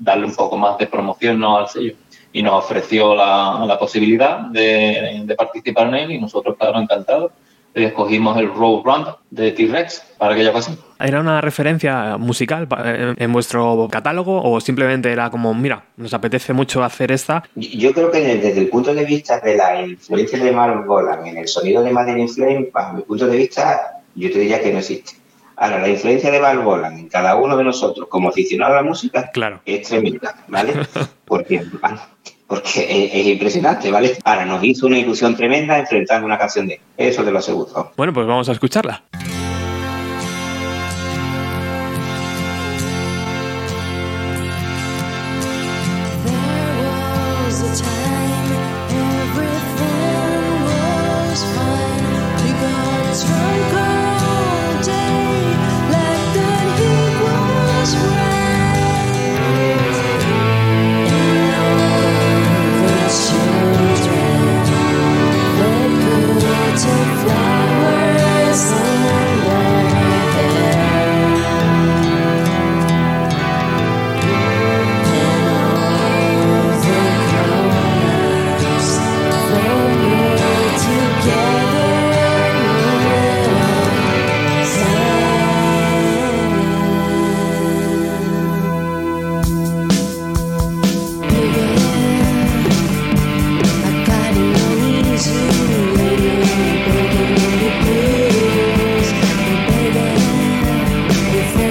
darle 0.00 0.26
un 0.26 0.34
poco 0.34 0.56
más 0.56 0.78
de 0.78 0.86
promoción 0.86 1.38
¿no? 1.38 1.58
al 1.58 1.68
sello 1.68 1.94
y 2.34 2.42
nos 2.42 2.64
ofreció 2.64 3.14
la, 3.14 3.64
la 3.66 3.78
posibilidad 3.78 4.40
de, 4.40 5.22
de, 5.24 5.34
participar 5.36 5.86
en 5.88 5.94
él 5.94 6.10
y 6.10 6.20
nosotros, 6.20 6.56
claro, 6.58 6.80
encantados. 6.80 7.30
Escogimos 7.74 8.38
el 8.38 8.48
Road 8.48 8.82
Run 8.84 9.06
de 9.30 9.50
T-Rex 9.50 10.14
para 10.16 10.34
aquella 10.34 10.50
ocasión. 10.50 10.78
¿Era 11.00 11.20
una 11.20 11.40
referencia 11.40 12.16
musical 12.16 12.68
en 13.16 13.32
vuestro 13.32 13.88
catálogo 13.90 14.42
o 14.42 14.60
simplemente 14.60 15.10
era 15.10 15.28
como, 15.28 15.52
mira, 15.54 15.84
nos 15.96 16.14
apetece 16.14 16.52
mucho 16.52 16.84
hacer 16.84 17.10
esta? 17.10 17.42
Yo 17.56 17.92
creo 17.92 18.10
que 18.10 18.20
desde 18.20 18.60
el 18.60 18.68
punto 18.68 18.94
de 18.94 19.04
vista 19.04 19.40
de 19.40 19.56
la 19.56 19.84
influencia 19.84 20.38
de 20.38 20.52
Mark 20.52 20.86
Bolan 20.86 21.26
en 21.26 21.38
el 21.38 21.48
sonido 21.48 21.82
de 21.82 21.90
Mad 21.90 22.16
in 22.16 22.28
Flame, 22.28 22.70
bajo 22.72 22.94
mi 22.94 23.02
punto 23.02 23.26
de 23.26 23.36
vista, 23.36 24.02
yo 24.14 24.30
te 24.30 24.38
diría 24.38 24.60
que 24.60 24.72
no 24.72 24.78
existe. 24.78 25.24
Ahora, 25.56 25.80
la 25.80 25.88
influencia 25.88 26.30
de 26.30 26.40
Val 26.40 26.58
Bolan 26.58 26.98
en 26.98 27.08
cada 27.08 27.36
uno 27.36 27.56
de 27.56 27.64
nosotros 27.64 28.08
como 28.08 28.28
aficionado 28.28 28.72
a 28.72 28.76
la 28.76 28.82
música 28.82 29.30
claro. 29.32 29.60
es 29.64 29.86
tremenda, 29.86 30.34
¿vale? 30.48 30.74
Porque, 31.24 31.64
porque 32.54 33.10
es, 33.12 33.26
impresionante, 33.26 33.90
¿vale? 33.90 34.16
Ahora, 34.24 34.44
nos 34.44 34.62
hizo 34.62 34.86
una 34.86 34.98
ilusión 34.98 35.36
tremenda 35.36 35.78
enfrentar 35.78 36.22
una 36.24 36.38
canción 36.38 36.68
de 36.68 36.80
eso, 36.96 37.24
te 37.24 37.32
lo 37.32 37.38
aseguro. 37.38 37.92
Bueno, 37.96 38.12
pues 38.12 38.26
vamos 38.26 38.48
a 38.48 38.52
escucharla. 38.52 39.02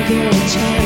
get 0.07 0.27
a 0.27 0.53
chance. 0.53 0.82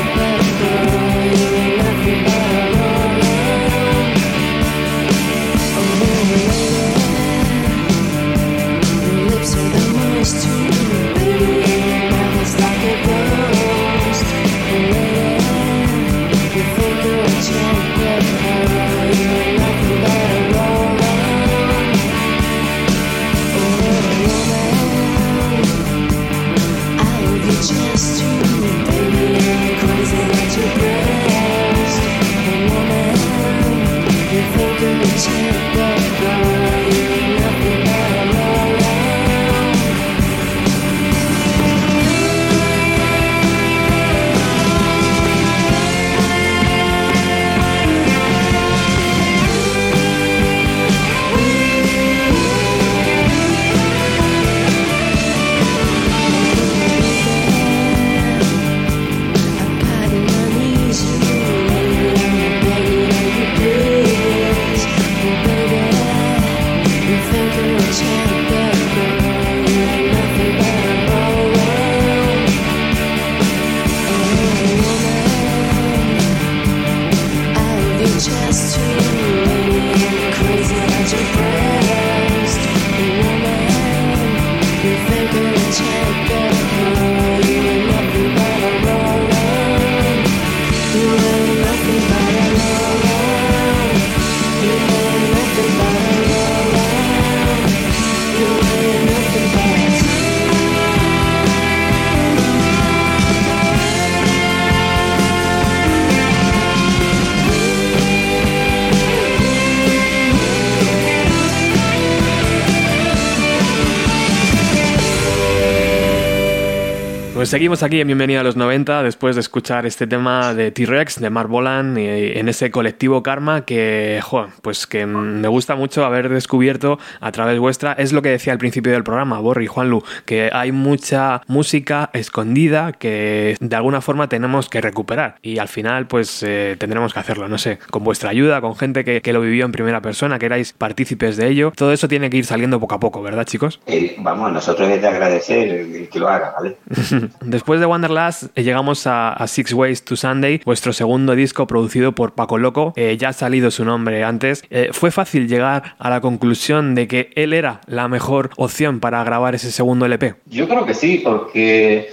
Pues 117.48 117.52
seguimos 117.52 117.82
aquí 117.82 118.02
en 118.02 118.08
Bienvenido 118.08 118.42
a 118.42 118.44
los 118.44 118.58
90 118.58 119.04
después 119.04 119.38
de 119.38 119.40
escuchar 119.40 119.86
este 119.86 120.06
tema 120.06 120.54
de 120.54 120.70
T-Rex, 120.70 121.22
de 121.22 121.30
Mark 121.30 121.48
Bolan, 121.48 121.96
en 121.98 122.50
ese 122.50 122.72
colectivo 122.72 123.24
Karma 123.24 123.64
que, 123.64 124.20
pues 124.62 124.86
que 124.86 125.06
me 125.06 125.48
gusta 125.48 125.78
mucho 125.78 126.04
haber 126.04 126.28
descubierto 126.28 127.00
a 127.22 127.32
través 127.32 127.58
vuestra. 127.58 127.94
Es 127.94 128.12
lo 128.12 128.22
que 128.22 128.32
decía 128.32 128.52
al 128.52 128.60
principio 128.60 128.92
del 128.92 129.06
programa, 129.06 129.40
Borri, 129.40 129.66
Juanlu, 129.66 130.04
que 130.26 130.50
hay 130.52 130.74
mucha 130.74 131.42
música 131.48 132.10
escondida 132.12 132.92
que 132.92 133.56
de 133.62 133.76
alguna 133.78 134.02
forma 134.02 134.28
tenemos 134.28 134.68
que 134.68 134.82
recuperar 134.82 135.38
y 135.42 135.60
al 135.60 135.70
final 135.70 136.06
pues 136.06 136.44
eh, 136.44 136.76
tendremos 136.78 137.14
que 137.14 137.22
hacerlo, 137.22 137.48
no 137.48 137.58
sé, 137.58 137.80
con 137.92 138.04
vuestra 138.04 138.30
ayuda, 138.30 138.60
con 138.60 138.76
gente 138.76 139.06
que, 139.06 139.22
que, 139.22 139.32
lo 139.32 139.40
vivió 139.40 139.64
en 139.64 139.72
primera 139.72 140.02
persona, 140.02 140.38
que 140.38 140.48
erais 140.48 140.74
partícipes 140.74 141.38
de 141.38 141.48
ello. 141.48 141.72
Todo 141.74 141.94
eso 141.94 142.10
tiene 142.10 142.30
que 142.30 142.36
ir 142.36 142.46
saliendo 142.46 142.78
poco 142.78 142.96
a 142.96 143.00
poco, 143.00 143.22
¿verdad 143.22 143.46
chicos? 143.46 143.80
Eh, 143.88 144.18
vamos, 144.20 144.52
nosotros 144.52 144.90
es 144.90 145.02
de 145.02 145.08
agradecer 145.08 146.10
que 146.10 146.20
lo 146.20 146.28
haga, 146.28 146.54
¿vale? 146.58 146.76
Después 147.42 147.80
de 147.80 147.86
Wanderlust 147.86 148.44
eh, 148.56 148.64
llegamos 148.64 149.06
a, 149.06 149.36
Six 149.48 149.74
Ways 149.74 150.04
to 150.04 150.16
Sunday, 150.16 150.62
vuestro 150.66 150.94
segundo 150.94 151.36
disco 151.36 151.68
producido 151.68 152.14
por 152.14 152.34
Paco 152.34 152.58
Loco. 152.58 152.94
Eh, 152.96 153.18
ya 153.18 153.30
ha 153.30 153.34
salido 153.34 153.72
su 153.72 153.86
nombre 153.86 154.24
antes. 154.24 154.64
Eh, 154.70 154.90
¿Fue 154.92 155.12
fácil 155.12 155.48
llegar 155.48 155.96
a 156.00 156.10
la 156.10 156.22
conclusión 156.22 156.96
de 156.96 157.08
que 157.08 157.30
él 157.36 157.54
era 157.54 157.82
la 157.88 158.08
mejor 158.08 158.50
opción 158.58 159.00
para 159.00 159.24
grabar 159.24 159.56
ese 159.56 159.72
segundo 159.72 160.06
LP? 160.06 160.36
Yo 160.46 160.68
creo 160.68 160.86
que 160.86 160.94
sí, 160.94 161.22
porque 161.24 162.10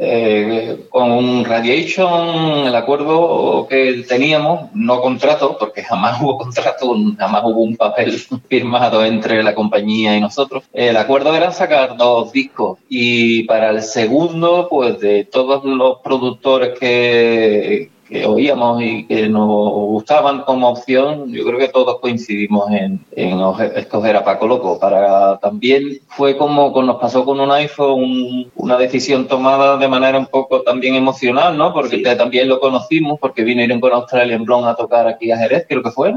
eh, 0.00 0.86
con 0.90 1.44
Radiation, 1.44 2.68
el 2.68 2.76
acuerdo 2.76 3.66
que 3.68 4.04
teníamos, 4.08 4.70
no 4.72 5.00
contrato, 5.00 5.56
porque 5.58 5.82
jamás 5.82 6.18
hubo 6.22 6.38
contrato, 6.38 6.94
jamás 7.18 7.42
hubo 7.44 7.62
un 7.62 7.76
papel 7.76 8.12
firmado 8.48 9.04
entre 9.04 9.42
la 9.42 9.54
compañía 9.54 10.16
y 10.16 10.20
nosotros. 10.20 10.62
El 10.72 10.96
acuerdo 10.96 11.34
era 11.34 11.50
sacar 11.50 11.96
dos 11.96 12.32
discos 12.32 12.78
y 12.88 13.42
para 13.44 13.70
el 13.70 13.82
segundo, 13.82 14.68
pues 14.70 15.00
de 15.00 15.24
todos 15.24 15.64
los 15.64 15.98
productores 15.98 16.78
que, 16.78 17.90
que 18.08 18.26
oíamos 18.26 18.82
y 18.82 19.04
que 19.04 19.28
nos 19.28 19.48
gustaban 19.48 20.42
como 20.42 20.70
opción, 20.70 21.30
yo 21.32 21.44
creo 21.44 21.58
que 21.58 21.68
todos 21.68 22.00
coincidimos 22.00 22.70
en, 22.70 23.00
en 23.12 23.40
escoger 23.76 24.16
a 24.16 24.24
Paco 24.24 24.46
Loco. 24.46 24.78
Para 24.78 25.38
también 25.38 26.00
fue 26.08 26.36
como 26.36 26.72
nos 26.82 26.96
pasó 26.96 27.24
con 27.24 27.38
un 27.40 27.50
iPhone, 27.52 28.50
una 28.56 28.78
decisión 28.78 29.26
tomada 29.26 29.76
de 29.76 29.88
manera 29.88 30.18
un 30.18 30.26
poco 30.26 30.62
también 30.62 30.94
emocional, 30.94 31.56
¿no? 31.56 31.72
Porque 31.72 31.98
también 31.98 32.48
lo 32.48 32.60
conocimos, 32.60 33.18
porque 33.20 33.44
vinieron 33.44 33.80
con 33.80 33.92
Australian 33.92 34.44
Blonde 34.44 34.70
a 34.70 34.74
tocar 34.74 35.06
aquí 35.06 35.30
a 35.30 35.38
Jerez, 35.38 35.66
creo 35.68 35.82
que 35.82 35.90
fue. 35.90 36.14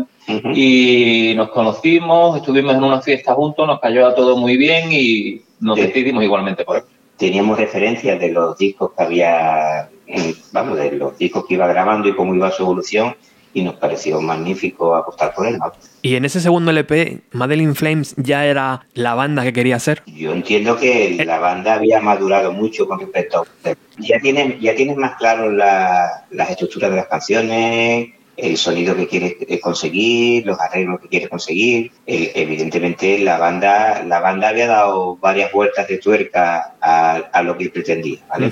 Y 0.55 1.33
nos 1.35 1.49
conocimos, 1.49 2.37
estuvimos 2.37 2.75
en 2.75 2.83
una 2.83 3.01
fiesta 3.01 3.33
juntos, 3.33 3.67
nos 3.67 3.79
cayó 3.79 4.07
a 4.07 4.15
todo 4.15 4.37
muy 4.37 4.55
bien 4.57 4.91
y 4.91 5.41
nos 5.59 5.77
decidimos 5.77 6.23
igualmente 6.23 6.63
por 6.63 6.77
él. 6.77 6.83
Teníamos 7.17 7.57
referencias 7.57 8.19
de 8.19 8.31
los 8.31 8.57
discos 8.57 8.91
que 8.97 9.03
había 9.03 9.89
vamos, 10.51 10.77
de 10.77 10.91
los 10.93 11.17
discos 11.17 11.45
que 11.47 11.55
iba 11.55 11.67
grabando 11.67 12.07
y 12.07 12.15
cómo 12.15 12.35
iba 12.35 12.51
su 12.51 12.63
evolución 12.63 13.15
y 13.53 13.63
nos 13.63 13.75
pareció 13.75 14.21
magnífico 14.21 14.95
apostar 14.95 15.33
por 15.33 15.47
él. 15.47 15.57
¿Y 16.01 16.15
en 16.15 16.25
ese 16.25 16.39
segundo 16.39 16.71
LP, 16.71 17.19
Madeline 17.31 17.75
Flames 17.75 18.15
ya 18.17 18.45
era 18.45 18.87
la 18.93 19.13
banda 19.13 19.43
que 19.43 19.53
quería 19.53 19.77
ser? 19.79 20.03
Yo 20.05 20.31
entiendo 20.31 20.77
que 20.77 21.23
la 21.25 21.39
banda 21.39 21.73
había 21.73 21.99
madurado 21.99 22.53
mucho 22.53 22.87
con 22.87 22.99
respecto 22.99 23.45
a... 23.65 23.75
Ya 23.97 24.19
tienes, 24.19 24.59
ya 24.59 24.75
tienes 24.75 24.97
más 24.97 25.17
claro 25.17 25.51
la, 25.51 26.25
las 26.31 26.49
estructuras 26.49 26.89
de 26.91 26.95
las 26.95 27.07
canciones, 27.07 28.09
el 28.37 28.57
sonido 28.57 28.95
que 28.95 29.07
quieres 29.07 29.35
conseguir, 29.61 30.45
los 30.45 30.59
arreglos 30.59 31.01
que 31.01 31.09
quieres 31.09 31.29
conseguir. 31.29 31.91
evidentemente 32.05 33.19
la 33.19 33.37
banda, 33.37 34.03
la 34.03 34.19
banda 34.19 34.49
había 34.49 34.67
dado 34.67 35.17
varias 35.17 35.51
vueltas 35.51 35.87
de 35.87 35.97
tuerca 35.97 36.75
a, 36.81 37.41
lo 37.43 37.57
que 37.57 37.69
pretendía, 37.69 38.19
¿vale? 38.29 38.51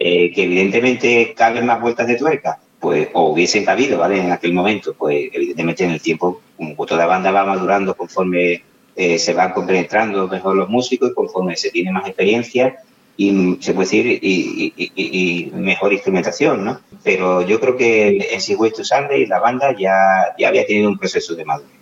Eh, 0.00 0.30
que 0.32 0.44
evidentemente 0.44 1.34
caben 1.36 1.66
más 1.66 1.80
vueltas 1.80 2.06
de 2.06 2.14
tuerca, 2.14 2.60
pues, 2.78 3.08
o 3.14 3.30
hubiesen 3.32 3.64
cabido, 3.64 3.98
¿vale? 3.98 4.20
En 4.20 4.30
aquel 4.30 4.52
momento, 4.52 4.94
pues 4.94 5.28
evidentemente 5.32 5.84
en 5.84 5.90
el 5.90 6.00
tiempo, 6.00 6.40
como 6.56 6.86
toda 6.86 7.04
banda 7.06 7.32
va 7.32 7.44
madurando 7.44 7.96
conforme 7.96 8.62
eh, 8.94 9.18
se 9.18 9.32
van 9.32 9.52
compenetrando 9.52 10.28
mejor 10.28 10.56
los 10.56 10.68
músicos 10.68 11.10
y 11.10 11.14
conforme 11.14 11.56
se 11.56 11.70
tiene 11.70 11.90
más 11.90 12.06
experiencia 12.06 12.76
y 13.16 13.56
se 13.60 13.74
puede 13.74 13.86
decir 13.86 14.18
y, 14.22 15.50
mejor 15.54 15.92
instrumentación, 15.92 16.64
¿no? 16.64 16.80
Pero 17.02 17.42
yo 17.42 17.58
creo 17.58 17.76
que 17.76 18.28
en 18.32 18.40
Si 18.40 18.56
to 18.56 18.84
Sunday 18.84 19.26
la 19.26 19.40
banda 19.40 19.74
ya, 19.76 20.34
ya 20.38 20.48
había 20.48 20.64
tenido 20.64 20.88
un 20.88 20.98
proceso 20.98 21.34
de 21.34 21.44
madurez. 21.44 21.78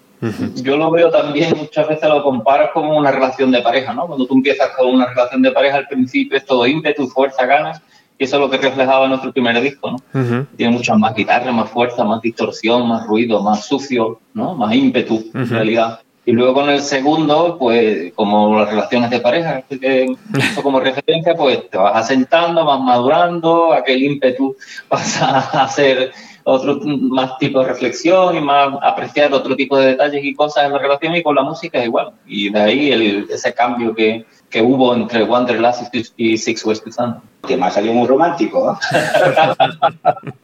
Yo 0.63 0.79
lo 0.79 0.91
veo 0.91 1.11
también, 1.11 1.55
muchas 1.55 1.87
veces 1.87 2.09
lo 2.09 2.23
comparas 2.23 2.71
como 2.73 2.97
una 2.97 3.11
relación 3.11 3.51
de 3.51 3.61
pareja, 3.61 3.93
¿no? 3.93 4.07
Cuando 4.07 4.27
tú 4.27 4.35
empiezas 4.35 4.71
con 4.71 4.87
una 4.87 5.07
relación 5.07 5.43
de 5.43 5.53
pareja, 5.53 5.77
al 5.77 5.89
principio 5.89 6.39
es 6.39 6.47
todo 6.47 6.67
ímpetu, 6.67 7.07
fuerza, 7.09 7.45
ganas, 7.45 7.83
y 8.19 8.25
eso 8.25 8.37
es 8.37 8.41
lo 8.41 8.51
que 8.51 8.57
reflejaba 8.59 9.09
nuestro 9.09 9.33
primer 9.33 9.61
disco, 9.61 9.91
¿no? 9.91 10.47
Tiene 10.57 10.73
muchas 10.73 10.99
más 10.99 11.15
guitarras, 11.15 11.55
más 11.55 11.69
fuerza, 11.69 12.05
más 12.05 12.23
distorsión, 12.23 12.89
más 12.89 13.07
ruido, 13.07 13.43
más 13.43 13.67
sucio, 13.67 14.21
¿no? 14.33 14.55
Más 14.55 14.75
ímpetu, 14.75 15.31
en 15.35 15.49
realidad. 15.49 16.01
Y 16.25 16.33
luego 16.33 16.55
con 16.55 16.69
el 16.69 16.81
segundo, 16.81 17.57
pues 17.57 18.13
como 18.15 18.59
las 18.59 18.69
relaciones 18.69 19.11
de 19.11 19.21
pareja, 19.21 19.63
que 19.63 20.17
como 20.61 20.81
referencia, 20.81 21.37
pues 21.37 21.71
te 21.71 21.79
vas 21.79 21.95
asentando, 21.95 22.65
vas 22.65 22.81
madurando, 22.81 23.73
aquel 23.73 24.03
ímpetu 24.03 24.57
pasa 24.89 25.39
a 25.39 25.69
ser 25.69 26.11
otro 26.43 26.81
más 26.85 27.39
tipo 27.39 27.61
de 27.61 27.67
reflexión 27.67 28.37
y 28.37 28.41
más 28.41 28.75
apreciar 28.83 29.33
otro 29.33 29.55
tipo 29.55 29.79
de 29.79 29.89
detalles 29.89 30.25
y 30.25 30.35
cosas 30.35 30.67
en 30.67 30.73
la 30.73 30.79
relación 30.79 31.15
y 31.15 31.23
con 31.23 31.37
la 31.37 31.43
música 31.43 31.79
es 31.79 31.87
igual. 31.87 32.13
Y 32.27 32.51
de 32.51 32.61
ahí 32.61 32.91
el, 32.91 33.27
ese 33.31 33.55
cambio 33.55 33.95
que, 33.95 34.25
que 34.51 34.63
hubo 34.63 34.95
entre 34.95 35.23
Wanderlust 35.23 35.95
y 36.17 36.37
Six 36.39 36.65
West 36.65 36.89
Sun. 36.91 37.17
Que 37.47 37.57
más 37.57 37.75
salió 37.75 37.93
muy 37.93 38.07
romántico. 38.07 38.79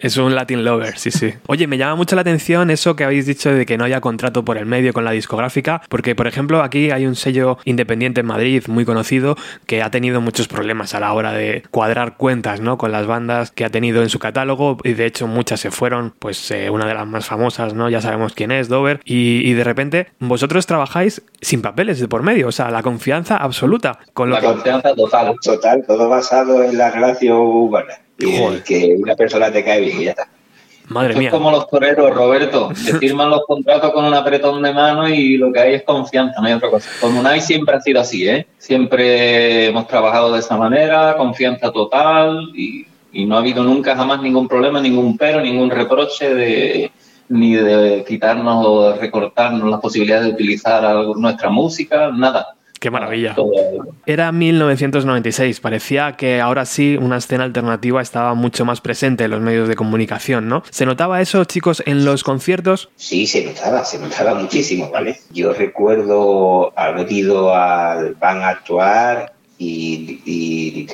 es 0.00 0.16
un 0.16 0.34
Latin 0.34 0.64
lover, 0.64 0.98
sí, 0.98 1.10
sí. 1.10 1.34
Oye, 1.46 1.66
me 1.66 1.78
llama 1.78 1.96
mucho 1.96 2.14
la 2.14 2.22
atención 2.22 2.70
eso 2.70 2.96
que 2.96 3.04
habéis 3.04 3.26
dicho 3.26 3.52
de 3.52 3.66
que 3.66 3.76
no 3.76 3.84
haya 3.84 4.00
contrato 4.00 4.44
por 4.44 4.56
el 4.56 4.66
medio 4.66 4.92
con 4.92 5.04
la 5.04 5.10
discográfica, 5.10 5.82
porque 5.88 6.14
por 6.14 6.26
ejemplo 6.26 6.62
aquí 6.62 6.90
hay 6.90 7.06
un 7.06 7.14
sello 7.14 7.58
independiente 7.64 8.20
en 8.20 8.26
Madrid 8.26 8.64
muy 8.68 8.84
conocido 8.84 9.36
que 9.66 9.82
ha 9.82 9.90
tenido 9.90 10.20
muchos 10.20 10.48
problemas 10.48 10.94
a 10.94 11.00
la 11.00 11.12
hora 11.12 11.32
de 11.32 11.62
cuadrar 11.70 12.16
cuentas, 12.16 12.60
¿no? 12.60 12.78
Con 12.78 12.92
las 12.92 13.06
bandas 13.06 13.50
que 13.50 13.64
ha 13.64 13.70
tenido 13.70 14.02
en 14.02 14.08
su 14.08 14.18
catálogo 14.18 14.78
y 14.84 14.94
de 14.94 15.06
hecho 15.06 15.26
muchas 15.26 15.60
se 15.60 15.70
fueron, 15.70 16.14
pues 16.18 16.50
eh, 16.50 16.70
una 16.70 16.86
de 16.86 16.94
las 16.94 17.06
más 17.06 17.26
famosas, 17.26 17.74
¿no? 17.74 17.88
Ya 17.88 18.00
sabemos 18.00 18.34
quién 18.34 18.50
es, 18.50 18.68
Dover, 18.68 19.00
y, 19.04 19.48
y 19.48 19.54
de 19.54 19.64
repente 19.64 20.08
vosotros 20.18 20.66
trabajáis 20.66 21.22
sin 21.40 21.62
papeles 21.62 22.00
de 22.00 22.08
por 22.08 22.22
medio, 22.22 22.48
o 22.48 22.52
sea, 22.52 22.70
la 22.70 22.82
confianza 22.82 23.36
absoluta. 23.36 23.98
Con 24.12 24.30
la 24.30 24.40
confianza 24.40 24.94
total. 24.94 25.36
Total, 25.42 25.84
todo 25.86 26.08
basado 26.22 26.62
en 26.62 26.78
la 26.78 26.90
relación 26.90 27.36
humana. 27.38 27.94
Y 28.18 28.60
que 28.60 28.94
una 28.96 29.16
persona 29.16 29.50
te 29.50 29.64
cae 29.64 29.80
bien 29.80 30.00
y 30.00 30.04
ya 30.04 30.10
está. 30.12 30.28
Madre 30.88 31.16
mía. 31.16 31.28
Es 31.28 31.34
como 31.34 31.50
los 31.50 31.68
toreros, 31.68 32.14
Roberto, 32.14 32.68
que 32.68 32.94
firman 33.00 33.30
los 33.30 33.44
contratos 33.46 33.92
con 33.92 34.04
un 34.04 34.14
apretón 34.14 34.62
de 34.62 34.72
mano 34.72 35.08
y 35.08 35.36
lo 35.36 35.52
que 35.52 35.60
hay 35.60 35.74
es 35.74 35.82
confianza, 35.82 36.40
no 36.40 36.46
hay 36.46 36.52
otra 36.52 36.70
cosa. 36.70 36.88
Con 37.00 37.16
Unai 37.16 37.40
siempre 37.40 37.76
ha 37.76 37.80
sido 37.80 38.00
así, 38.00 38.28
¿eh? 38.28 38.46
Siempre 38.58 39.66
hemos 39.66 39.86
trabajado 39.88 40.32
de 40.32 40.40
esa 40.40 40.56
manera, 40.56 41.16
confianza 41.16 41.72
total 41.72 42.50
y, 42.54 42.86
y 43.12 43.24
no 43.26 43.36
ha 43.36 43.40
habido 43.40 43.64
nunca 43.64 43.96
jamás 43.96 44.20
ningún 44.22 44.46
problema, 44.46 44.80
ningún 44.80 45.16
pero, 45.16 45.40
ningún 45.40 45.70
reproche 45.70 46.34
de, 46.34 46.92
ni 47.28 47.54
de 47.54 48.04
quitarnos 48.06 48.64
o 48.66 48.90
de 48.90 48.98
recortarnos 48.98 49.68
las 49.70 49.80
posibilidades 49.80 50.26
de 50.26 50.32
utilizar 50.32 50.82
nuestra 51.16 51.48
música, 51.48 52.10
nada. 52.12 52.54
Qué 52.82 52.90
maravilla. 52.90 53.36
Era 54.06 54.32
1996, 54.32 55.60
parecía 55.60 56.16
que 56.16 56.40
ahora 56.40 56.66
sí 56.66 56.96
una 57.00 57.18
escena 57.18 57.44
alternativa 57.44 58.02
estaba 58.02 58.34
mucho 58.34 58.64
más 58.64 58.80
presente 58.80 59.22
en 59.22 59.30
los 59.30 59.40
medios 59.40 59.68
de 59.68 59.76
comunicación, 59.76 60.48
¿no? 60.48 60.64
¿Se 60.68 60.84
notaba 60.84 61.20
eso, 61.20 61.44
chicos, 61.44 61.84
en 61.86 62.04
los 62.04 62.24
conciertos? 62.24 62.90
Sí, 62.96 63.28
se 63.28 63.44
notaba, 63.44 63.84
se 63.84 64.00
notaba 64.00 64.34
muchísimo, 64.34 64.90
¿vale? 64.90 65.20
Yo 65.30 65.52
recuerdo 65.52 66.76
haber 66.76 67.12
ido 67.12 67.54
al 67.54 68.16
van 68.16 68.42
a 68.42 68.48
actuar 68.48 69.32
y, 69.58 70.88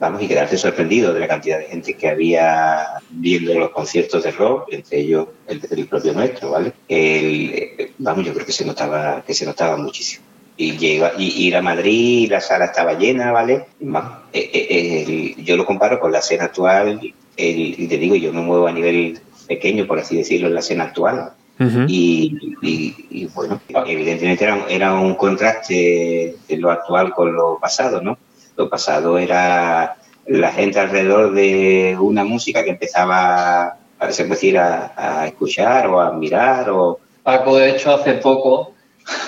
vamos, 0.00 0.20
y 0.20 0.26
quedarse 0.26 0.58
sorprendido 0.58 1.14
de 1.14 1.20
la 1.20 1.28
cantidad 1.28 1.60
de 1.60 1.66
gente 1.66 1.94
que 1.94 2.08
había 2.08 2.84
viendo 3.10 3.54
los 3.54 3.70
conciertos 3.70 4.24
de 4.24 4.32
rock, 4.32 4.72
entre 4.72 5.02
ellos 5.02 5.28
el, 5.46 5.62
el 5.70 5.86
propio 5.86 6.14
nuestro, 6.14 6.50
¿vale? 6.50 6.72
El, 6.88 7.92
vamos, 7.98 8.26
yo 8.26 8.34
creo 8.34 8.44
que 8.44 8.50
se 8.50 8.64
notaba, 8.64 9.22
que 9.24 9.34
se 9.34 9.46
notaba 9.46 9.76
muchísimo 9.76 10.26
y, 10.58 10.76
llega, 10.76 11.12
y 11.16 11.46
ir 11.46 11.56
a 11.56 11.62
Madrid, 11.62 12.24
y 12.24 12.26
la 12.26 12.40
sala 12.40 12.66
estaba 12.66 12.94
llena, 12.94 13.30
¿vale? 13.30 13.66
Eh, 14.32 14.50
eh, 14.52 15.34
yo 15.38 15.56
lo 15.56 15.64
comparo 15.64 16.00
con 16.00 16.10
la 16.10 16.18
escena 16.18 16.46
actual, 16.46 17.00
y 17.36 17.86
te 17.86 17.96
digo, 17.96 18.16
yo 18.16 18.32
me 18.32 18.42
muevo 18.42 18.66
a 18.66 18.72
nivel 18.72 19.20
pequeño, 19.46 19.86
por 19.86 20.00
así 20.00 20.16
decirlo, 20.16 20.48
en 20.48 20.54
la 20.54 20.60
escena 20.60 20.84
actual. 20.84 21.30
y, 21.86 23.26
bueno, 23.34 23.60
evidentemente 23.86 24.44
era, 24.44 24.66
era, 24.68 24.94
un 24.94 25.14
contraste 25.14 26.34
de 26.48 26.56
lo 26.56 26.72
actual 26.72 27.12
con 27.12 27.32
lo 27.32 27.58
pasado, 27.60 28.00
¿no? 28.02 28.18
Lo 28.56 28.68
pasado 28.68 29.16
era 29.16 29.96
la 30.26 30.52
gente 30.52 30.80
alrededor 30.80 31.32
de 31.34 31.96
una 32.00 32.24
música 32.24 32.64
que 32.64 32.70
empezaba, 32.70 33.76
a, 34.00 34.06
decir, 34.06 34.58
a, 34.58 34.92
a 34.96 35.26
escuchar 35.28 35.86
o 35.86 36.00
a 36.00 36.12
mirar. 36.12 36.68
O... 36.70 36.98
Paco, 37.22 37.56
de 37.56 37.70
hecho, 37.70 37.94
hace 37.94 38.14
poco 38.14 38.74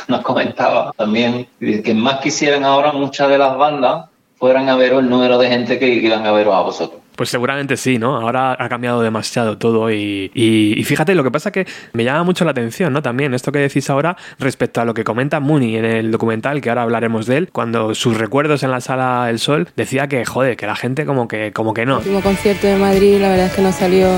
nos 0.09 0.23
comentaba 0.23 0.93
también 0.97 1.47
que 1.59 1.95
más 1.95 2.21
quisieran 2.21 2.65
ahora 2.65 2.93
muchas 2.93 3.29
de 3.29 3.39
las 3.39 3.57
bandas 3.57 4.07
fueran 4.41 4.69
a 4.71 4.77
veros 4.77 5.03
el 5.03 5.11
número 5.11 5.39
de 5.39 5.49
gente 5.49 5.79
que 5.79 5.87
iban 5.87 6.27
a 6.27 6.33
veros 6.33 6.55
a 6.55 6.61
vosotros. 6.63 7.01
Pues 7.15 7.29
seguramente 7.29 7.77
sí, 7.77 7.99
¿no? 7.99 8.17
Ahora 8.17 8.57
ha 8.59 8.69
cambiado 8.71 9.03
demasiado 9.03 9.59
todo 9.59 9.91
y, 9.91 10.31
y, 10.33 10.83
fíjate, 10.85 11.15
lo 11.15 11.23
que 11.23 11.31
pasa 11.31 11.53
que 11.53 11.67
me 11.93 12.03
llama 12.03 12.23
mucho 12.23 12.47
la 12.47 12.53
atención, 12.53 12.95
¿no? 12.95 13.03
También 13.03 13.35
esto 13.35 13.53
que 13.53 13.59
decís 13.59 13.91
ahora 13.91 14.17
respecto 14.39 14.81
a 14.81 14.87
lo 14.87 14.95
que 14.95 15.05
comenta 15.05 15.39
Mooney 15.39 15.77
en 15.77 15.85
el 15.85 16.11
documental, 16.11 16.63
que 16.63 16.71
ahora 16.71 16.81
hablaremos 16.81 17.27
de 17.27 17.37
él, 17.37 17.51
cuando 17.53 17.95
sus 17.95 18.17
recuerdos 18.17 18.63
en 18.63 18.71
la 18.71 18.81
sala 18.81 19.29
El 19.29 19.39
Sol 19.39 19.69
decía 19.77 20.09
que, 20.09 20.25
joder, 20.25 20.57
que 20.57 20.67
la 20.67 20.77
gente 20.77 21.05
como 21.05 21.29
que, 21.29 21.53
como 21.53 21.75
que 21.75 21.85
no. 21.85 21.97
El 21.97 21.99
último 21.99 22.23
concierto 22.23 22.67
de 22.67 22.77
Madrid, 22.77 23.21
la 23.21 23.29
verdad 23.29 23.47
es 23.47 23.53
que 23.53 23.61
no 23.61 23.73
salió 23.73 24.09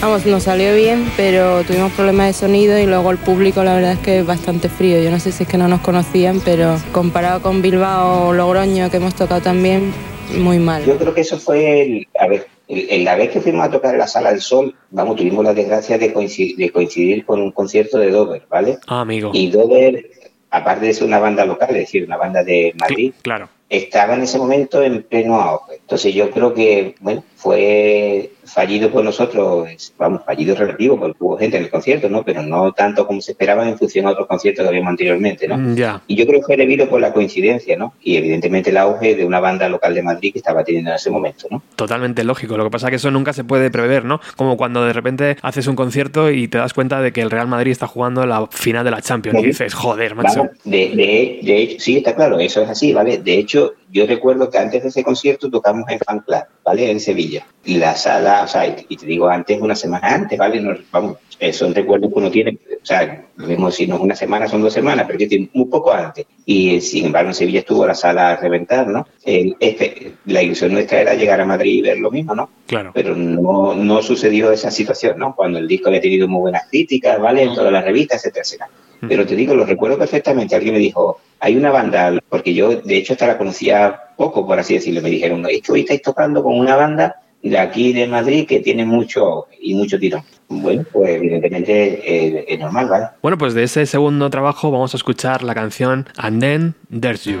Vamos, 0.00 0.24
nos 0.26 0.44
salió 0.44 0.76
bien, 0.76 1.10
pero 1.16 1.64
tuvimos 1.64 1.92
problemas 1.92 2.28
de 2.28 2.32
sonido 2.32 2.78
y 2.78 2.86
luego 2.86 3.10
el 3.10 3.18
público 3.18 3.64
la 3.64 3.74
verdad 3.74 3.92
es 3.94 3.98
que 3.98 4.20
es 4.20 4.26
bastante 4.26 4.68
frío. 4.68 5.02
Yo 5.02 5.10
no 5.10 5.18
sé 5.18 5.32
si 5.32 5.42
es 5.42 5.48
que 5.48 5.58
no 5.58 5.66
nos 5.66 5.80
conocían, 5.80 6.40
pero 6.44 6.76
comparado 6.92 7.42
con 7.42 7.62
Bilbao 7.62 8.28
o 8.28 8.32
Logroño, 8.32 8.90
que 8.90 8.98
hemos 8.98 9.16
tocado 9.16 9.40
también, 9.40 9.92
muy 10.38 10.60
mal. 10.60 10.84
Yo 10.84 10.96
creo 10.98 11.12
que 11.12 11.22
eso 11.22 11.36
fue, 11.36 11.82
el, 11.82 12.08
a 12.18 12.28
ver, 12.28 12.46
la 12.68 13.16
vez 13.16 13.30
que 13.30 13.40
fuimos 13.40 13.66
a 13.66 13.70
tocar 13.72 13.94
en 13.94 13.98
la 13.98 14.06
Sala 14.06 14.30
del 14.30 14.40
Sol, 14.40 14.72
vamos, 14.90 15.16
tuvimos 15.16 15.44
la 15.44 15.52
desgracia 15.52 15.98
de 15.98 16.12
coincidir, 16.12 17.24
con 17.24 17.42
un 17.42 17.50
concierto 17.50 17.98
de 17.98 18.12
Dover, 18.12 18.42
¿vale? 18.48 18.78
Ah, 18.86 19.00
amigo. 19.00 19.32
Y 19.34 19.50
Dover, 19.50 20.10
aparte 20.50 20.86
de 20.86 20.94
ser 20.94 21.08
una 21.08 21.18
banda 21.18 21.44
local, 21.44 21.70
es 21.70 21.86
decir, 21.86 22.04
una 22.04 22.16
banda 22.16 22.44
de 22.44 22.72
Madrid, 22.78 23.12
claro. 23.22 23.48
estaba 23.68 24.14
en 24.14 24.22
ese 24.22 24.38
momento 24.38 24.80
en 24.80 25.02
pleno 25.02 25.40
auge. 25.40 25.74
Entonces 25.80 26.14
yo 26.14 26.30
creo 26.30 26.54
que, 26.54 26.94
bueno, 27.00 27.24
fue 27.34 28.30
fallido 28.48 28.90
por 28.90 29.04
nosotros, 29.04 29.92
vamos, 29.98 30.22
fallido 30.24 30.54
relativo, 30.54 30.98
porque 30.98 31.16
hubo 31.20 31.38
gente 31.38 31.56
en 31.56 31.64
el 31.64 31.70
concierto, 31.70 32.08
¿no? 32.08 32.24
Pero 32.24 32.42
no 32.42 32.72
tanto 32.72 33.06
como 33.06 33.20
se 33.20 33.32
esperaba 33.32 33.68
en 33.68 33.78
función 33.78 34.06
a 34.06 34.10
otros 34.10 34.26
conciertos 34.26 34.62
que 34.64 34.68
habíamos 34.68 34.90
anteriormente, 34.90 35.46
¿no? 35.46 35.56
Mm, 35.56 35.74
ya. 35.76 36.02
Y 36.06 36.16
yo 36.16 36.26
creo 36.26 36.40
que 36.40 36.46
fue 36.46 36.56
debido 36.56 36.88
por 36.88 37.00
la 37.00 37.12
coincidencia, 37.12 37.76
¿no? 37.76 37.94
Y 38.02 38.16
evidentemente 38.16 38.70
el 38.70 38.76
auge 38.76 39.14
de 39.14 39.24
una 39.24 39.40
banda 39.40 39.68
local 39.68 39.94
de 39.94 40.02
Madrid 40.02 40.32
que 40.32 40.38
estaba 40.38 40.64
teniendo 40.64 40.90
en 40.90 40.96
ese 40.96 41.10
momento, 41.10 41.46
¿no? 41.50 41.62
Totalmente 41.76 42.24
lógico. 42.24 42.56
Lo 42.56 42.64
que 42.64 42.70
pasa 42.70 42.86
es 42.86 42.90
que 42.90 42.96
eso 42.96 43.10
nunca 43.10 43.32
se 43.32 43.44
puede 43.44 43.70
prever, 43.70 44.04
¿no? 44.04 44.20
Como 44.36 44.56
cuando 44.56 44.84
de 44.84 44.92
repente 44.92 45.36
haces 45.42 45.66
un 45.66 45.76
concierto 45.76 46.30
y 46.30 46.48
te 46.48 46.58
das 46.58 46.74
cuenta 46.74 47.00
de 47.00 47.12
que 47.12 47.20
el 47.20 47.30
Real 47.30 47.48
Madrid 47.48 47.72
está 47.72 47.86
jugando 47.86 48.26
la 48.26 48.46
final 48.50 48.84
de 48.84 48.90
la 48.90 49.02
Champions 49.02 49.38
y 49.40 49.46
dices, 49.46 49.74
joder, 49.74 50.14
macho. 50.14 50.48
de, 50.64 50.90
de, 50.90 51.40
de 51.42 51.62
hecho, 51.62 51.76
sí, 51.80 51.96
está 51.98 52.14
claro, 52.14 52.38
eso 52.38 52.62
es 52.62 52.68
así, 52.68 52.92
¿vale? 52.92 53.18
De 53.18 53.38
hecho, 53.38 53.74
yo 53.90 54.06
recuerdo 54.06 54.50
que 54.50 54.58
antes 54.58 54.82
de 54.82 54.88
ese 54.88 55.02
concierto 55.02 55.50
tocamos 55.50 55.88
en 55.88 55.98
Fan 55.98 56.20
Club, 56.20 56.42
¿vale? 56.64 56.90
En 56.90 57.00
Sevilla. 57.00 57.46
Y 57.64 57.76
la 57.76 57.96
sala, 57.96 58.42
o 58.44 58.48
sea, 58.48 58.66
y 58.66 58.96
te 58.96 59.06
digo 59.06 59.28
antes, 59.28 59.60
una 59.60 59.74
semana 59.74 60.14
antes, 60.14 60.38
¿vale? 60.38 60.60
No, 60.60 60.76
vamos, 60.90 61.18
son 61.52 61.74
recuerdos 61.74 62.12
que 62.12 62.18
uno 62.18 62.30
tiene, 62.30 62.58
o 62.82 62.86
sea, 62.86 63.26
lo 63.36 63.46
mismo 63.46 63.70
si 63.70 63.86
no 63.86 63.96
es 63.96 64.00
una 64.00 64.14
semana, 64.14 64.48
son 64.48 64.62
dos 64.62 64.72
semanas, 64.72 65.06
pero 65.06 65.18
yo 65.18 65.28
tengo 65.28 65.48
un 65.54 65.70
poco 65.70 65.92
antes. 65.92 66.26
Y 66.44 66.80
sin 66.80 67.06
embargo, 67.06 67.30
en 67.30 67.34
Sevilla 67.34 67.60
estuvo 67.60 67.86
la 67.86 67.94
sala 67.94 68.30
a 68.30 68.36
reventar, 68.36 68.86
¿no? 68.88 69.06
este, 69.24 70.14
la 70.26 70.42
ilusión 70.42 70.72
nuestra 70.72 71.00
era 71.00 71.14
llegar 71.14 71.40
a 71.40 71.46
Madrid 71.46 71.74
y 71.74 71.82
ver 71.82 71.98
lo 71.98 72.10
mismo, 72.10 72.34
¿no? 72.34 72.50
Claro. 72.66 72.90
Pero 72.94 73.14
no, 73.14 73.74
no 73.74 74.02
sucedió 74.02 74.50
esa 74.50 74.70
situación, 74.70 75.18
¿no? 75.18 75.34
Cuando 75.34 75.58
el 75.58 75.68
disco 75.68 75.88
había 75.88 76.00
tenido 76.00 76.28
muy 76.28 76.40
buenas 76.40 76.68
críticas, 76.68 77.20
¿vale? 77.20 77.42
En 77.42 77.54
todas 77.54 77.72
las 77.72 77.84
revistas, 77.84 78.24
etcétera, 78.24 78.42
etcétera. 78.44 78.70
Pero 79.06 79.26
te 79.26 79.36
digo, 79.36 79.54
lo 79.54 79.64
recuerdo 79.64 79.98
perfectamente. 79.98 80.56
Alguien 80.56 80.74
me 80.74 80.80
dijo, 80.80 81.20
hay 81.40 81.56
una 81.56 81.70
banda, 81.70 82.18
porque 82.28 82.54
yo 82.54 82.80
de 82.80 82.96
hecho 82.96 83.12
hasta 83.12 83.26
la 83.26 83.38
conocía 83.38 84.00
poco, 84.16 84.46
por 84.46 84.58
así 84.58 84.74
decirlo. 84.74 85.02
Me 85.02 85.10
dijeron, 85.10 85.46
es 85.48 85.62
que 85.62 85.72
hoy 85.72 85.80
estáis 85.80 86.02
tocando 86.02 86.42
con 86.42 86.58
una 86.58 86.76
banda 86.76 87.16
de 87.42 87.58
aquí 87.58 87.92
de 87.92 88.06
Madrid 88.06 88.46
que 88.46 88.60
tiene 88.60 88.84
mucho 88.84 89.46
y 89.60 89.74
mucho 89.74 89.98
tirón. 89.98 90.22
Bueno, 90.48 90.84
pues 90.92 91.10
evidentemente 91.10 92.00
eh, 92.04 92.44
es 92.48 92.58
normal, 92.58 92.88
¿vale? 92.88 93.06
Bueno, 93.22 93.38
pues 93.38 93.54
de 93.54 93.64
ese 93.64 93.86
segundo 93.86 94.30
trabajo 94.30 94.70
vamos 94.70 94.94
a 94.94 94.96
escuchar 94.96 95.42
la 95.42 95.54
canción 95.54 96.06
And 96.16 96.40
Then 96.40 96.74
There's 96.90 97.24
You. 97.24 97.38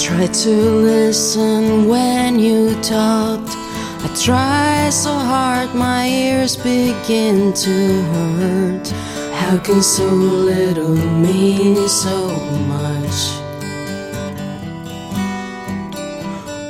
Tried 0.00 0.32
to 0.32 0.50
listen 0.50 1.86
when 1.86 2.38
you 2.38 2.74
talked. 2.80 3.50
I 4.02 4.08
try 4.24 4.88
so 4.88 5.12
hard, 5.12 5.74
my 5.74 6.08
ears 6.08 6.56
begin 6.56 7.52
to 7.52 8.02
hurt. 8.14 8.88
How 9.34 9.58
can 9.58 9.82
so 9.82 10.06
little 10.06 10.94
mean 10.94 11.86
so 11.86 12.28
much? 12.66 13.18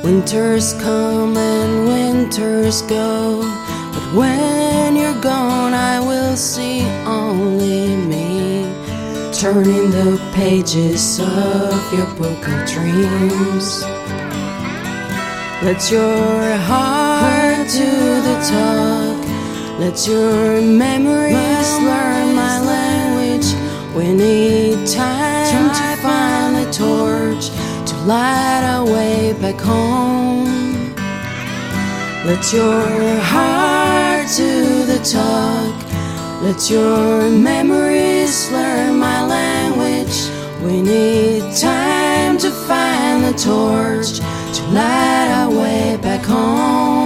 Winters 0.03 0.73
come 0.81 1.37
and 1.37 1.87
winters 1.87 2.81
go, 2.81 3.39
but 3.93 4.13
when 4.13 4.97
you're 4.97 5.21
gone, 5.21 5.73
I 5.73 6.01
will 6.01 6.35
see 6.35 6.83
me. 6.83 7.20
Turning 9.41 9.89
the 9.89 10.21
pages 10.35 11.19
of 11.19 11.93
your 11.95 12.05
book 12.13 12.47
of 12.47 12.69
dreams. 12.69 13.81
Let 15.63 15.89
your 15.89 16.57
heart 16.69 17.67
do 17.69 18.21
the 18.21 18.37
talk. 18.53 19.79
Let 19.79 20.07
your 20.07 20.61
memories 20.61 21.69
learn 21.89 22.35
my 22.35 22.61
language. 22.61 23.49
We 23.95 24.13
need 24.13 24.87
time 24.87 25.71
to 25.73 26.01
find 26.03 26.57
a 26.57 26.71
torch 26.71 27.49
to 27.89 27.95
light 28.05 28.61
our 28.63 28.85
way 28.85 29.33
back 29.41 29.59
home. 29.59 30.93
Let 32.27 32.53
your 32.53 33.19
heart 33.21 34.27
do 34.37 34.85
the 34.85 34.99
talk. 34.99 35.91
Let 36.43 36.69
your 36.69 37.27
memories 37.31 38.51
learn. 38.51 38.70
We 40.63 40.79
need 40.83 41.55
time 41.55 42.37
to 42.37 42.51
find 42.51 43.23
the 43.23 43.33
torch 43.33 44.19
to 44.19 44.63
light 44.71 45.29
our 45.33 45.49
way 45.49 45.97
back 45.99 46.23
home. 46.23 47.00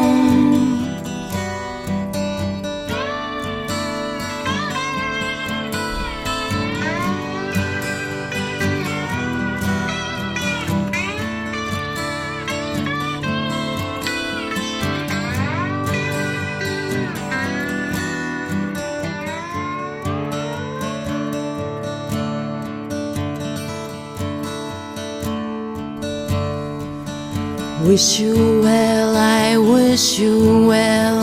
Wish 27.86 28.20
you 28.20 28.62
well, 28.64 29.16
I 29.16 29.58
wish 29.60 30.18
you 30.18 30.66
well. 30.66 31.22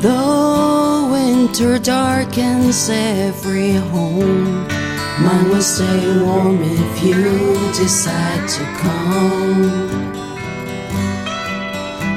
Though 0.00 1.10
winter 1.10 1.80
darkens 1.80 2.88
every 2.88 3.72
home, 3.72 4.68
mine 5.20 5.48
will 5.48 5.60
stay 5.60 6.22
warm 6.22 6.62
if 6.62 7.02
you 7.02 7.24
decide 7.74 8.48
to 8.50 8.64
come. 8.78 9.66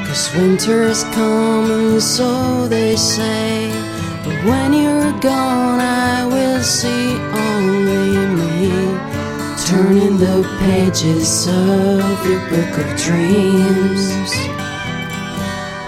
Cause 0.05 0.31
winter's 0.35 1.03
coming, 1.05 1.99
so 1.99 2.67
they 2.67 2.95
say. 2.95 3.71
But 4.23 4.35
when 4.45 4.73
you're 4.73 5.19
gone, 5.19 5.79
I 5.79 6.27
will 6.27 6.61
see 6.61 7.17
only 7.49 8.42
turning 9.73 10.17
the 10.17 10.37
pages 10.59 11.47
of 11.47 12.15
your 12.29 12.41
book 12.51 12.73
of 12.83 12.89
dreams. 13.05 14.03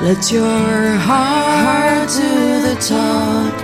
Let 0.06 0.22
your 0.32 0.78
heart 1.08 2.10
do 2.22 2.34
the 2.68 2.76
talk. 2.94 3.56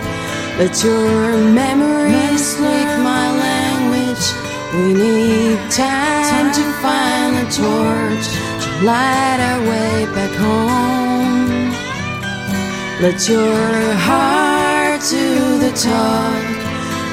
Let 0.59 0.75
your 0.83 1.37
memories 1.61 2.41
speak 2.53 2.89
my 3.11 3.25
language. 3.47 4.25
We 4.75 4.87
need 5.03 5.59
time 5.71 6.49
to 6.59 6.65
find 6.83 7.31
a 7.43 7.47
torch 7.61 8.25
to 8.63 8.69
light 8.89 9.39
our 9.49 9.61
way 9.71 9.97
back 10.15 10.33
home. 10.45 11.73
Let 13.03 13.19
your 13.27 13.93
heart 14.07 15.01
do 15.15 15.27
the 15.65 15.73
talk. 15.89 16.45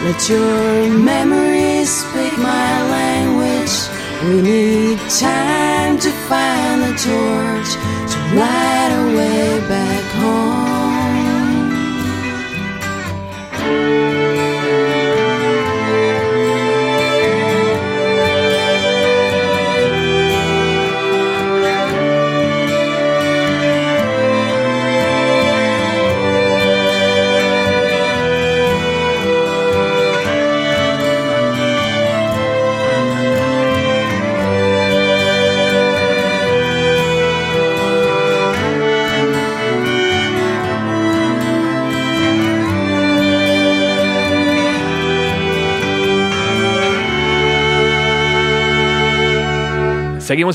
Let 0.04 0.20
your 0.28 0.92
memories 1.10 1.67
speak 1.84 2.36
my 2.38 2.82
language. 2.90 3.76
We 4.24 4.42
need 4.42 4.98
time 5.10 5.98
to 5.98 6.10
find 6.28 6.82
the 6.82 6.92
torch 7.06 7.70
to 8.12 8.18
light 8.40 8.90
our 8.96 9.08
way 9.16 9.60
back 9.68 10.04
home. 10.22 10.58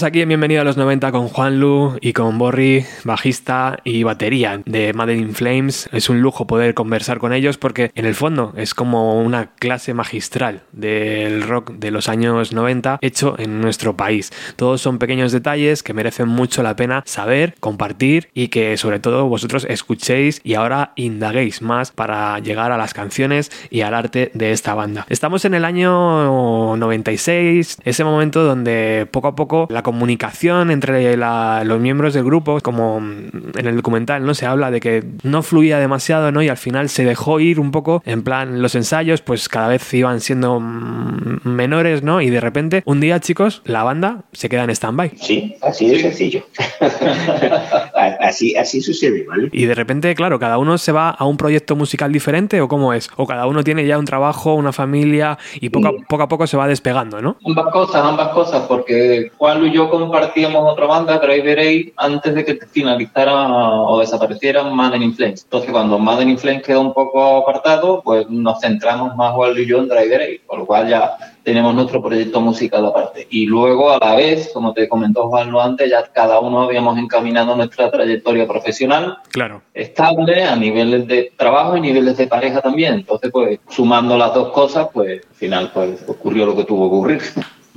Aquí 0.02 0.22
en 0.22 0.30
Bienvenido 0.30 0.62
a 0.62 0.64
los 0.64 0.76
90 0.76 1.12
con 1.12 1.28
Juan 1.28 1.60
Lu 1.60 1.98
y 2.02 2.14
con 2.14 2.40
Borri, 2.40 2.84
bajista 3.04 3.78
y 3.84 4.02
batería 4.02 4.60
de 4.66 4.92
Mother 4.92 5.16
in 5.16 5.36
Flames. 5.36 5.88
Es 5.92 6.10
un 6.10 6.20
lujo 6.20 6.48
poder 6.48 6.74
conversar 6.74 7.20
con 7.20 7.32
ellos 7.32 7.60
porque 7.60 7.92
en 7.94 8.06
el 8.06 8.16
fondo 8.16 8.54
es 8.58 8.74
como 8.74 9.22
una 9.22 9.52
clase 9.52 9.94
magistral 9.94 10.64
del 10.72 11.44
rock 11.44 11.74
de 11.74 11.92
los 11.92 12.10
años 12.10 12.54
90 12.54 12.98
hecho 13.02 13.36
en 13.38 13.62
nuestro 13.62 13.96
país. 13.96 14.32
Todos 14.56 14.82
son 14.82 14.98
pequeños 14.98 15.32
detalles 15.32 15.84
que 15.84 15.94
merecen 15.94 16.28
mucho 16.28 16.64
la 16.64 16.76
pena 16.76 17.04
saber, 17.06 17.54
compartir 17.60 18.30
y 18.34 18.48
que 18.48 18.78
sobre 18.78 19.00
todo 19.00 19.28
vosotros 19.28 19.64
escuchéis 19.70 20.42
y 20.44 20.56
ahora 20.56 20.94
indaguéis 20.96 21.62
más 21.62 21.92
para 21.92 22.40
llegar 22.40 22.72
a 22.72 22.78
las 22.78 22.96
canciones 22.96 23.52
y 23.70 23.82
al 23.82 23.94
arte 23.94 24.32
de 24.34 24.54
esta 24.54 24.74
banda. 24.74 25.06
Estamos 25.10 25.46
en 25.46 25.54
el 25.54 25.66
año 25.66 26.76
96, 26.78 27.78
ese 27.84 28.04
momento 28.04 28.44
donde 28.44 29.08
poco 29.12 29.28
a 29.28 29.36
poco 29.36 29.68
la 29.70 29.83
comunicación 29.84 30.72
entre 30.72 31.16
los 31.18 31.80
miembros 31.80 32.14
del 32.14 32.24
grupo, 32.24 32.60
como 32.62 32.98
en 32.98 33.66
el 33.66 33.76
documental, 33.76 34.26
¿no? 34.26 34.34
Se 34.34 34.46
habla 34.46 34.72
de 34.72 34.80
que 34.80 35.04
no 35.24 35.44
fluía 35.44 35.80
demasiado, 35.80 36.32
¿no? 36.32 36.42
Y 36.42 36.50
al 36.50 36.58
final 36.58 36.90
se 36.90 37.06
dejó 37.06 37.40
ir 37.40 37.60
un 37.60 37.72
poco, 37.72 38.02
en 38.06 38.24
plan, 38.24 38.62
los 38.62 38.76
ensayos, 38.76 39.22
pues 39.22 39.50
cada 39.50 39.68
vez 39.68 39.94
iban 39.94 40.22
siendo 40.22 40.60
menores, 40.60 42.04
¿no? 42.04 42.22
Y 42.22 42.30
de 42.30 42.40
repente, 42.40 42.84
un 42.86 43.00
día, 43.00 43.20
chicos, 43.20 43.62
la 43.66 43.84
banda 43.84 44.24
se 44.32 44.50
queda 44.50 44.64
en 44.64 44.70
stand-by. 44.70 45.12
Sí, 45.16 45.56
así 45.62 45.88
de 45.90 46.00
sencillo. 46.00 46.46
así, 48.20 48.56
así 48.56 48.82
sucede, 48.82 49.26
¿vale? 49.28 49.50
Y 49.52 49.66
de 49.66 49.76
repente, 49.76 50.14
claro, 50.16 50.40
cada 50.40 50.58
uno 50.58 50.78
se 50.78 50.92
va 50.92 51.10
a 51.10 51.26
un 51.26 51.38
proyecto 51.38 51.76
musical 51.76 52.12
diferente, 52.12 52.62
¿o 52.62 52.68
cómo 52.68 52.94
es? 52.94 53.10
O 53.16 53.28
cada 53.28 53.48
uno 53.48 53.64
tiene 53.64 53.86
ya 53.86 53.98
un 53.98 54.06
trabajo, 54.06 54.54
una 54.54 54.72
familia, 54.72 55.38
y 55.60 55.70
poco, 55.70 55.88
a, 55.88 55.92
poco 56.08 56.24
a 56.24 56.28
poco 56.28 56.48
se 56.48 56.58
va 56.58 56.68
despegando, 56.68 57.22
¿no? 57.22 57.38
Ambas 57.46 57.72
cosas, 57.72 58.04
ambas 58.04 58.30
cosas, 58.30 58.64
porque 58.68 59.32
Juan 59.38 59.66
y 59.66 59.73
yo 59.74 59.90
compartíamos 59.90 60.72
otra 60.72 60.86
banda, 60.86 61.20
Driver 61.20 61.60
A, 61.60 62.06
antes 62.06 62.36
de 62.36 62.46
que 62.46 62.60
finalizara 62.68 63.34
o 63.50 64.00
desapareciera 64.00 64.64
Madden 64.64 65.04
in 65.04 65.16
Flames. 65.16 65.44
Entonces, 65.44 65.72
cuando 65.72 66.00
Madden 66.00 66.30
in 66.30 66.38
Flames 66.38 66.64
quedó 66.64 66.82
un 66.82 66.94
poco 66.94 67.38
apartado, 67.38 68.02
pues 68.04 68.30
nos 68.30 68.62
centramos 68.62 69.16
más 69.16 69.34
Juan 69.34 69.58
y 69.58 69.66
yo 69.66 69.80
en 69.80 69.90
Driver 69.90 70.22
A, 70.22 70.26
por 70.48 70.60
lo 70.60 70.66
cual 70.66 70.88
ya 70.88 71.18
tenemos 71.44 71.76
nuestro 71.76 72.02
proyecto 72.02 72.40
musical 72.40 72.86
aparte. 72.86 73.28
Y 73.30 73.46
luego, 73.46 73.92
a 73.92 74.00
la 74.00 74.16
vez, 74.16 74.52
como 74.54 74.74
te 74.74 74.88
comentó 74.88 75.28
Juan 75.28 75.54
antes, 75.56 75.90
ya 75.90 76.04
cada 76.04 76.40
uno 76.40 76.62
habíamos 76.62 76.98
encaminado 76.98 77.56
nuestra 77.56 77.92
trayectoria 77.92 78.48
profesional 78.48 79.18
claro. 79.32 79.62
estable 79.74 80.44
a 80.44 80.56
niveles 80.56 81.08
de 81.08 81.34
trabajo 81.36 81.76
y 81.78 81.82
niveles 81.82 82.18
de 82.18 82.28
pareja 82.28 82.62
también. 82.62 82.96
Entonces, 82.96 83.32
pues, 83.32 83.60
sumando 83.70 84.18
las 84.18 84.34
dos 84.34 84.52
cosas, 84.52 84.88
pues, 84.94 85.22
al 85.28 85.36
final, 85.36 85.72
pues, 85.74 86.04
ocurrió 86.08 86.46
lo 86.46 86.56
que 86.56 86.64
tuvo 86.64 86.90
que 86.90 86.96
ocurrir. 86.96 87.22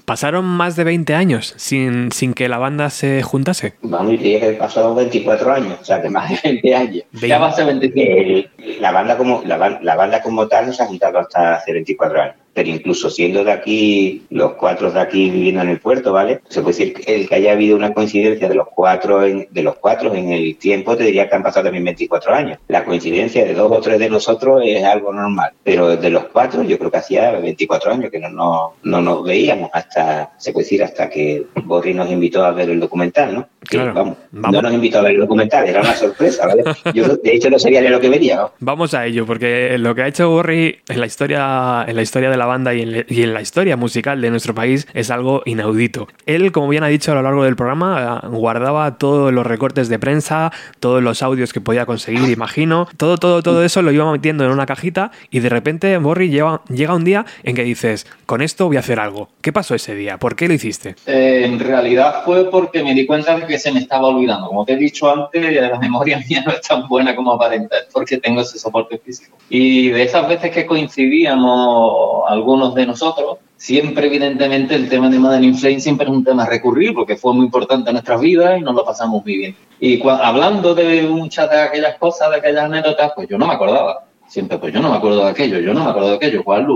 ¿Pasaron 0.07 0.45
más 0.45 0.77
de 0.77 0.85
20 0.85 1.15
años 1.17 1.53
sin, 1.57 2.13
sin 2.13 2.33
que 2.33 2.49
la 2.49 2.59
banda 2.59 2.91
se 2.91 3.23
juntase? 3.23 3.75
Vamos, 3.83 4.13
y 4.13 4.17
diría 4.19 4.41
que 4.41 4.53
pasado 4.53 4.95
24 4.95 5.53
años, 5.53 5.79
o 5.81 5.85
sea, 5.85 6.01
que 6.01 6.09
más 6.09 6.31
de 6.31 6.39
20 6.45 6.75
años. 6.77 7.05
Ya 7.13 7.39
va 7.39 7.49
a 7.49 7.53
ser 7.53 7.67
25. 7.67 8.49
la, 8.81 8.93
banda 8.93 9.17
como, 9.17 9.43
la, 9.45 9.81
la 9.83 9.97
banda 9.97 10.23
como 10.23 10.47
tal 10.47 10.69
no 10.69 10.73
se 10.73 10.85
ha 10.85 10.87
juntado 10.87 11.19
hasta 11.19 11.57
hace 11.57 11.73
24 11.73 12.23
años 12.23 12.46
pero 12.57 12.71
incluso 12.71 13.11
siendo 13.11 13.45
de 13.45 13.53
aquí, 13.53 14.23
los 14.31 14.55
cuatro 14.55 14.91
de 14.91 14.99
aquí 14.99 15.29
viviendo 15.29 15.61
en 15.61 15.69
el 15.69 15.79
puerto, 15.79 16.15
¿vale? 16.15 16.41
Se 16.49 16.63
puede 16.63 16.79
decir 16.79 16.95
que 16.95 17.15
el 17.15 17.29
que 17.29 17.35
haya 17.35 17.53
habido 17.53 17.77
una 17.77 17.93
coincidencia 17.93 18.49
de 18.49 18.55
los 18.55 18.69
cuatro 18.75 19.23
en, 19.27 19.47
de 19.51 19.63
los 19.63 19.77
cuatro 19.77 20.15
en 20.15 20.33
el 20.33 20.57
tiempo, 20.57 20.97
te 20.97 21.05
diría 21.05 21.29
que 21.29 21.35
han 21.35 21.43
pasado 21.43 21.65
también 21.65 21.85
24 21.85 22.35
años. 22.35 22.59
La 22.69 22.83
coincidencia 22.83 23.45
de 23.45 23.53
dos 23.53 23.71
o 23.71 23.81
tres 23.83 23.99
de 23.99 24.09
nosotros 24.09 24.63
es 24.65 24.83
algo 24.83 25.13
normal, 25.13 25.51
pero 25.63 25.99
de 25.99 26.09
los 26.09 26.29
cuatro 26.29 26.63
yo 26.63 26.79
creo 26.79 26.91
que 26.91 26.97
hacía 26.97 27.31
24 27.33 27.93
años 27.93 28.11
que 28.11 28.21
no, 28.21 28.31
no, 28.31 28.73
no 28.83 29.03
nos 29.03 29.23
veíamos 29.23 29.69
hasta, 29.75 30.33
se 30.39 30.53
puede 30.53 30.65
decir, 30.65 30.83
hasta 30.83 31.11
que 31.11 31.45
Borri 31.63 31.93
nos 31.93 32.11
invitó 32.11 32.43
a 32.43 32.53
ver 32.53 32.71
el 32.71 32.81
documental, 32.81 33.35
¿no? 33.35 33.49
Claro. 33.69 33.93
vamos, 33.93 34.17
no 34.33 34.63
nos 34.63 34.73
invitó 34.73 35.01
a 35.01 35.03
ver 35.03 35.13
el 35.13 35.21
documental, 35.21 35.69
era 35.69 35.81
una 35.81 35.95
sorpresa, 35.95 36.47
¿vale? 36.47 36.63
Yo 36.95 37.17
de 37.17 37.35
hecho 37.35 37.51
no 37.51 37.59
sabía 37.59 37.83
de 37.83 37.91
lo 37.91 38.01
que 38.01 38.09
venía. 38.09 38.37
¿no? 38.37 38.53
Vamos 38.61 38.95
a 38.95 39.05
ello, 39.05 39.27
porque 39.27 39.77
lo 39.77 39.95
que 39.95 40.03
ha 40.03 40.07
hecho 40.07 40.31
Borri 40.31 40.79
en 40.89 41.01
la 41.01 41.07
historia, 41.07 41.85
en 41.87 41.97
la 41.97 42.03
historia 42.03 42.31
de 42.31 42.37
la 42.37 42.46
banda 42.47 42.75
y 42.75 42.83
en, 42.83 43.35
la 43.35 43.41
historia 43.41 43.77
musical 43.77 44.21
de 44.21 44.31
nuestro 44.31 44.55
país 44.55 44.87
es 44.95 45.11
algo 45.11 45.43
inaudito. 45.45 46.09
Él, 46.27 46.53
como 46.53 46.69
bien 46.69 46.85
ha 46.85 46.89
dicho 46.89 47.13
a 47.13 47.15
lo 47.15 47.23
largo 47.23 47.45
del 47.45 47.57
programa, 47.57 48.23
guardaba 48.31 48.99
todos 48.99 49.33
los 49.33 49.47
recortes 49.47 49.89
de 49.89 49.99
prensa, 49.99 50.53
todos 50.81 51.03
los 51.03 51.23
audios 51.23 51.53
que 51.53 51.61
podía 51.61 51.87
conseguir, 51.87 52.29
imagino, 52.31 52.89
todo, 52.97 53.19
todo, 53.19 53.43
todo 53.43 53.65
eso 53.65 53.83
lo 53.83 53.93
iba 53.93 54.11
metiendo 54.11 54.45
en 54.45 54.51
una 54.51 54.67
cajita 54.67 55.11
y 55.31 55.41
de 55.41 55.49
repente 55.49 55.97
Borri 55.99 56.29
llega, 56.29 56.63
llega 56.69 56.95
un 56.95 57.05
día 57.05 57.27
en 57.43 57.55
que 57.55 57.65
dices, 57.65 58.07
con 58.27 58.43
esto 58.43 58.67
voy 58.67 58.77
a 58.77 58.81
hacer 58.81 59.01
algo. 59.01 59.29
¿Qué 59.41 59.53
pasó 59.53 59.75
ese 59.75 59.95
día? 59.95 60.19
¿Por 60.19 60.37
qué 60.37 60.49
lo 60.49 60.55
hiciste? 60.55 60.97
Eh, 61.07 61.43
en 61.45 61.59
realidad 61.59 62.23
fue 62.25 62.51
porque 62.51 62.83
me 62.83 62.95
di 62.95 63.07
cuenta 63.07 63.39
de 63.39 63.47
que 63.47 63.59
se 63.59 63.73
me 63.73 63.81
estaba 63.81 64.09
olvidando. 64.09 64.49
Como 64.49 64.65
te 64.65 64.75
he 64.75 64.77
dicho 64.77 65.11
antes, 65.11 65.55
la 65.55 65.79
memoria 65.79 66.19
mía 66.29 66.43
no 66.47 66.53
es 66.53 66.61
tan 66.63 66.89
buena 66.89 67.15
como 67.15 67.33
aparenta, 67.33 67.77
porque 67.93 68.19
tengo 68.19 68.41
ese 68.41 68.59
soporte 68.59 68.99
físico. 68.99 69.37
Y 69.49 69.91
de 69.91 70.03
esas 70.03 70.29
veces 70.29 70.51
que 70.51 70.67
coincidíamos 70.67 72.23
algunos 72.37 72.75
de 72.75 72.87
nosotros, 72.87 73.39
siempre 73.57 74.07
evidentemente 74.07 74.75
el 74.75 74.89
tema 74.89 75.09
de 75.09 75.19
Madden 75.19 75.45
Inflame 75.45 75.81
siempre 75.81 76.07
es 76.07 76.13
un 76.13 76.25
tema 76.25 76.47
recurrir 76.47 76.95
porque 76.95 77.17
fue 77.17 77.35
muy 77.35 77.47
importante 77.47 77.91
en 77.91 77.95
nuestras 77.95 78.21
vidas 78.21 78.59
y 78.59 78.63
nos 78.63 78.75
lo 78.75 78.85
pasamos 78.85 79.25
muy 79.25 79.37
bien. 79.37 79.57
Y 79.81 80.07
hablando 80.09 80.75
de 80.75 81.03
muchas 81.03 81.51
de 81.51 81.61
aquellas 81.61 81.97
cosas, 81.99 82.31
de 82.31 82.37
aquellas 82.37 82.65
anécdotas, 82.65 83.13
pues 83.15 83.29
yo 83.29 83.39
no 83.39 83.47
me 83.47 83.55
acordaba. 83.55 84.05
Siempre, 84.29 84.59
pues 84.59 84.73
yo 84.73 84.81
no 84.81 84.91
me 84.91 84.97
acuerdo 84.97 85.25
de 85.25 85.31
aquello, 85.31 85.61
yo 85.61 85.73
no 85.73 85.85
me 85.85 85.91
acuerdo 85.91 86.11
de 86.11 86.17
aquello. 86.17 86.43
¿Cuál 86.43 86.67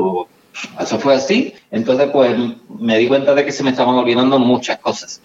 eso 0.80 0.98
fue 0.98 1.14
así. 1.14 1.54
Entonces, 1.70 2.10
pues 2.12 2.36
me 2.78 2.98
di 2.98 3.06
cuenta 3.06 3.34
de 3.34 3.44
que 3.44 3.52
se 3.52 3.62
me 3.62 3.70
estaban 3.70 3.94
olvidando 3.94 4.38
muchas 4.38 4.78
cosas. 4.78 5.22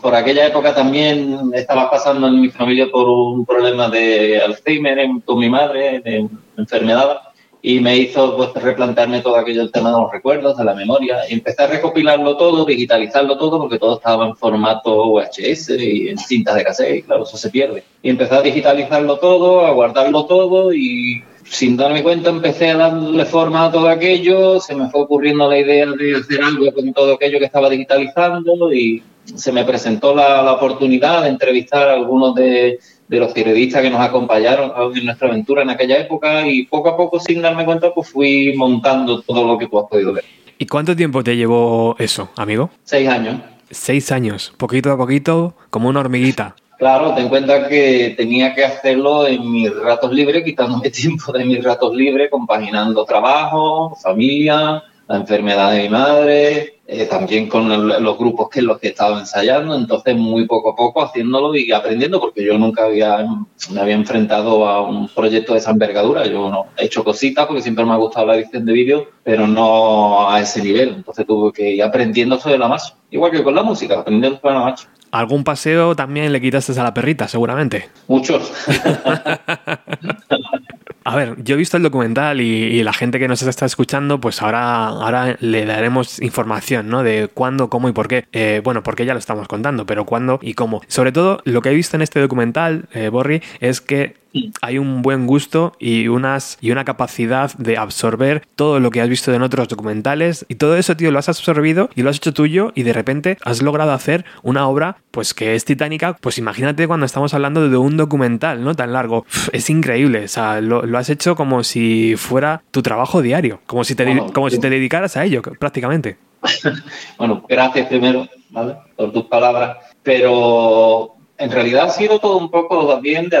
por 0.00 0.14
aquella 0.14 0.46
época 0.46 0.74
también 0.74 1.52
estaba 1.54 1.90
pasando 1.90 2.28
en 2.28 2.40
mi 2.40 2.48
familia 2.50 2.88
por 2.90 3.08
un 3.08 3.44
problema 3.44 3.88
de 3.88 4.40
Alzheimer 4.40 4.98
con 5.24 5.38
mi 5.38 5.50
madre, 5.50 6.00
de 6.00 6.28
enfermedad, 6.56 7.20
y 7.62 7.80
me 7.80 7.96
hizo 7.96 8.36
pues, 8.36 8.54
replantearme 8.54 9.20
todo 9.20 9.36
aquello, 9.36 9.62
el 9.62 9.72
tema 9.72 9.90
de 9.90 10.00
los 10.00 10.10
recuerdos, 10.10 10.56
de 10.56 10.64
la 10.64 10.74
memoria, 10.74 11.18
y 11.28 11.34
empecé 11.34 11.62
a 11.62 11.66
recopilarlo 11.66 12.36
todo, 12.36 12.64
digitalizarlo 12.64 13.36
todo, 13.36 13.58
porque 13.58 13.78
todo 13.78 13.96
estaba 13.96 14.26
en 14.26 14.36
formato 14.36 15.12
VHS 15.12 15.70
y 15.78 16.08
en 16.08 16.18
cintas 16.18 16.54
de 16.54 16.64
cassette, 16.64 16.96
y 16.96 17.02
claro, 17.02 17.24
eso 17.24 17.36
se 17.36 17.50
pierde. 17.50 17.84
Y 18.02 18.10
empecé 18.10 18.34
a 18.34 18.42
digitalizarlo 18.42 19.18
todo, 19.18 19.66
a 19.66 19.72
guardarlo 19.72 20.24
todo, 20.24 20.72
y 20.72 21.22
sin 21.44 21.76
darme 21.76 22.02
cuenta 22.02 22.30
empecé 22.30 22.70
a 22.70 22.76
darle 22.76 23.24
forma 23.26 23.66
a 23.66 23.72
todo 23.72 23.88
aquello, 23.88 24.60
se 24.60 24.74
me 24.74 24.88
fue 24.88 25.02
ocurriendo 25.02 25.48
la 25.48 25.58
idea 25.58 25.86
de 25.86 26.16
hacer 26.16 26.42
algo 26.42 26.72
con 26.72 26.92
todo 26.92 27.14
aquello 27.14 27.38
que 27.38 27.46
estaba 27.46 27.68
digitalizando 27.68 28.72
y 28.72 29.02
se 29.24 29.52
me 29.52 29.64
presentó 29.64 30.14
la, 30.14 30.42
la 30.42 30.52
oportunidad 30.52 31.22
de 31.22 31.28
entrevistar 31.28 31.88
a 31.88 31.94
algunos 31.94 32.34
de, 32.36 32.78
de, 33.10 33.18
los 33.18 33.32
periodistas 33.32 33.82
que 33.82 33.90
nos 33.90 34.00
acompañaron 34.00 34.72
en 34.96 35.04
nuestra 35.04 35.28
aventura 35.28 35.62
en 35.62 35.70
aquella 35.70 35.98
época 35.98 36.46
y 36.46 36.64
poco 36.64 36.90
a 36.90 36.96
poco 36.96 37.18
sin 37.18 37.42
darme 37.42 37.64
cuenta 37.64 37.92
pues 37.92 38.08
fui 38.08 38.54
montando 38.56 39.20
todo 39.22 39.46
lo 39.46 39.58
que 39.58 39.66
tú 39.66 39.78
has 39.78 39.88
podido 39.88 40.12
ver. 40.12 40.24
¿Y 40.58 40.66
cuánto 40.66 40.94
tiempo 40.94 41.24
te 41.24 41.36
llevó 41.36 41.96
eso, 41.98 42.28
amigo? 42.36 42.70
Seis 42.84 43.08
años. 43.08 43.40
Seis 43.70 44.12
años, 44.12 44.52
poquito 44.56 44.92
a 44.92 44.96
poquito, 44.96 45.54
como 45.70 45.88
una 45.88 46.00
hormiguita. 46.00 46.54
Claro, 46.78 47.14
ten 47.14 47.24
en 47.24 47.28
cuenta 47.28 47.68
que 47.68 48.14
tenía 48.16 48.54
que 48.54 48.64
hacerlo 48.64 49.26
en 49.26 49.50
mis 49.50 49.74
ratos 49.74 50.12
libres, 50.12 50.42
quitándome 50.44 50.90
tiempo 50.90 51.32
de 51.32 51.44
mis 51.44 51.62
ratos 51.62 51.94
libres, 51.94 52.30
compaginando 52.30 53.04
trabajo, 53.04 53.94
familia, 54.02 54.82
la 55.06 55.16
enfermedad 55.16 55.72
de 55.72 55.82
mi 55.82 55.88
madre, 55.88 56.79
eh, 56.92 57.06
también 57.06 57.48
con 57.48 57.68
los 58.02 58.18
grupos 58.18 58.48
que 58.48 58.62
los 58.62 58.80
que 58.80 58.88
estaba 58.88 59.20
ensayando, 59.20 59.76
entonces 59.76 60.16
muy 60.16 60.46
poco 60.46 60.70
a 60.70 60.74
poco 60.74 61.04
haciéndolo 61.04 61.54
y 61.54 61.70
aprendiendo, 61.70 62.18
porque 62.18 62.44
yo 62.44 62.58
nunca 62.58 62.86
había, 62.86 63.24
me 63.70 63.80
había 63.80 63.94
enfrentado 63.94 64.66
a 64.66 64.82
un 64.82 65.06
proyecto 65.06 65.52
de 65.52 65.60
esa 65.60 65.70
envergadura, 65.70 66.26
yo 66.26 66.50
no, 66.50 66.66
he 66.76 66.86
hecho 66.86 67.04
cositas 67.04 67.46
porque 67.46 67.62
siempre 67.62 67.84
me 67.84 67.92
ha 67.92 67.96
gustado 67.96 68.26
la 68.26 68.34
edición 68.34 68.66
de 68.66 68.72
vídeo, 68.72 69.06
pero 69.22 69.46
no 69.46 70.28
a 70.28 70.40
ese 70.40 70.64
nivel, 70.64 70.94
entonces 70.96 71.24
tuve 71.24 71.52
que 71.52 71.74
ir 71.74 71.82
aprendiendo 71.84 72.40
sobre 72.40 72.58
la 72.58 72.66
marcha, 72.66 72.96
igual 73.12 73.30
que 73.30 73.44
con 73.44 73.54
la 73.54 73.62
música, 73.62 74.00
aprendiendo 74.00 74.40
sobre 74.40 74.54
la 74.54 74.60
marcha. 74.60 74.88
¿Algún 75.12 75.44
paseo 75.44 75.94
también 75.94 76.32
le 76.32 76.40
quitaste 76.40 76.72
a 76.80 76.82
la 76.82 76.92
perrita, 76.92 77.28
seguramente? 77.28 77.88
Muchos. 78.08 78.52
A 81.04 81.16
ver, 81.16 81.42
yo 81.42 81.54
he 81.54 81.58
visto 81.58 81.76
el 81.76 81.82
documental 81.82 82.40
y, 82.40 82.82
la 82.82 82.92
gente 82.92 83.18
que 83.18 83.28
nos 83.28 83.42
está 83.42 83.66
escuchando, 83.66 84.20
pues 84.20 84.42
ahora, 84.42 84.86
ahora 84.86 85.36
le 85.40 85.64
daremos 85.64 86.20
información, 86.20 86.88
¿no? 86.88 87.02
De 87.02 87.28
cuándo, 87.32 87.68
cómo 87.70 87.88
y 87.88 87.92
por 87.92 88.08
qué. 88.08 88.26
Eh, 88.32 88.60
bueno, 88.62 88.82
porque 88.82 89.04
ya 89.04 89.12
lo 89.14 89.18
estamos 89.18 89.48
contando, 89.48 89.86
pero 89.86 90.04
cuándo 90.04 90.38
y 90.42 90.54
cómo. 90.54 90.82
Sobre 90.88 91.12
todo, 91.12 91.40
lo 91.44 91.62
que 91.62 91.70
he 91.70 91.74
visto 91.74 91.96
en 91.96 92.02
este 92.02 92.20
documental, 92.20 92.86
eh, 92.92 93.08
Borri, 93.08 93.42
es 93.60 93.80
que 93.80 94.19
hay 94.60 94.78
un 94.78 95.02
buen 95.02 95.26
gusto 95.26 95.72
y, 95.78 96.08
unas, 96.08 96.58
y 96.60 96.70
una 96.70 96.84
capacidad 96.84 97.52
de 97.54 97.76
absorber 97.76 98.42
todo 98.56 98.80
lo 98.80 98.90
que 98.90 99.00
has 99.00 99.08
visto 99.08 99.32
en 99.32 99.42
otros 99.42 99.68
documentales 99.68 100.46
y 100.48 100.56
todo 100.56 100.76
eso, 100.76 100.96
tío, 100.96 101.10
lo 101.10 101.18
has 101.18 101.28
absorbido 101.28 101.90
y 101.94 102.02
lo 102.02 102.10
has 102.10 102.16
hecho 102.16 102.32
tuyo 102.32 102.72
y 102.74 102.82
de 102.82 102.92
repente 102.92 103.38
has 103.42 103.62
logrado 103.62 103.92
hacer 103.92 104.24
una 104.42 104.66
obra 104.66 104.96
pues 105.10 105.34
que 105.34 105.54
es 105.54 105.64
titánica, 105.64 106.16
pues 106.20 106.38
imagínate 106.38 106.86
cuando 106.86 107.06
estamos 107.06 107.34
hablando 107.34 107.68
de 107.68 107.76
un 107.76 107.96
documental, 107.96 108.62
¿no? 108.62 108.74
Tan 108.74 108.92
largo. 108.92 109.26
es 109.52 109.70
increíble, 109.70 110.24
o 110.24 110.28
sea, 110.28 110.60
lo, 110.60 110.98
has 110.98 111.10
hecho 111.10 111.34
como 111.34 111.64
si 111.64 112.14
fuera 112.16 112.62
tu 112.70 112.82
trabajo 112.82 113.22
diario, 113.22 113.60
como 113.66 113.84
si 113.84 113.94
te, 113.94 114.22
como 114.32 114.50
si 114.50 114.58
te 114.58 114.70
dedicaras 114.70 115.16
a 115.16 115.24
ello, 115.24 115.42
prácticamente. 115.58 116.18
bueno, 117.18 117.44
gracias 117.48 117.88
primero, 117.88 118.28
¿vale? 118.50 118.76
Por 118.96 119.12
tus 119.12 119.24
palabras. 119.24 119.78
Pero 120.02 121.16
en 121.36 121.50
realidad 121.50 121.86
ha 121.86 121.90
sido 121.90 122.18
todo 122.18 122.38
un 122.38 122.50
poco 122.50 123.00
bien 123.00 123.28
de 123.28 123.38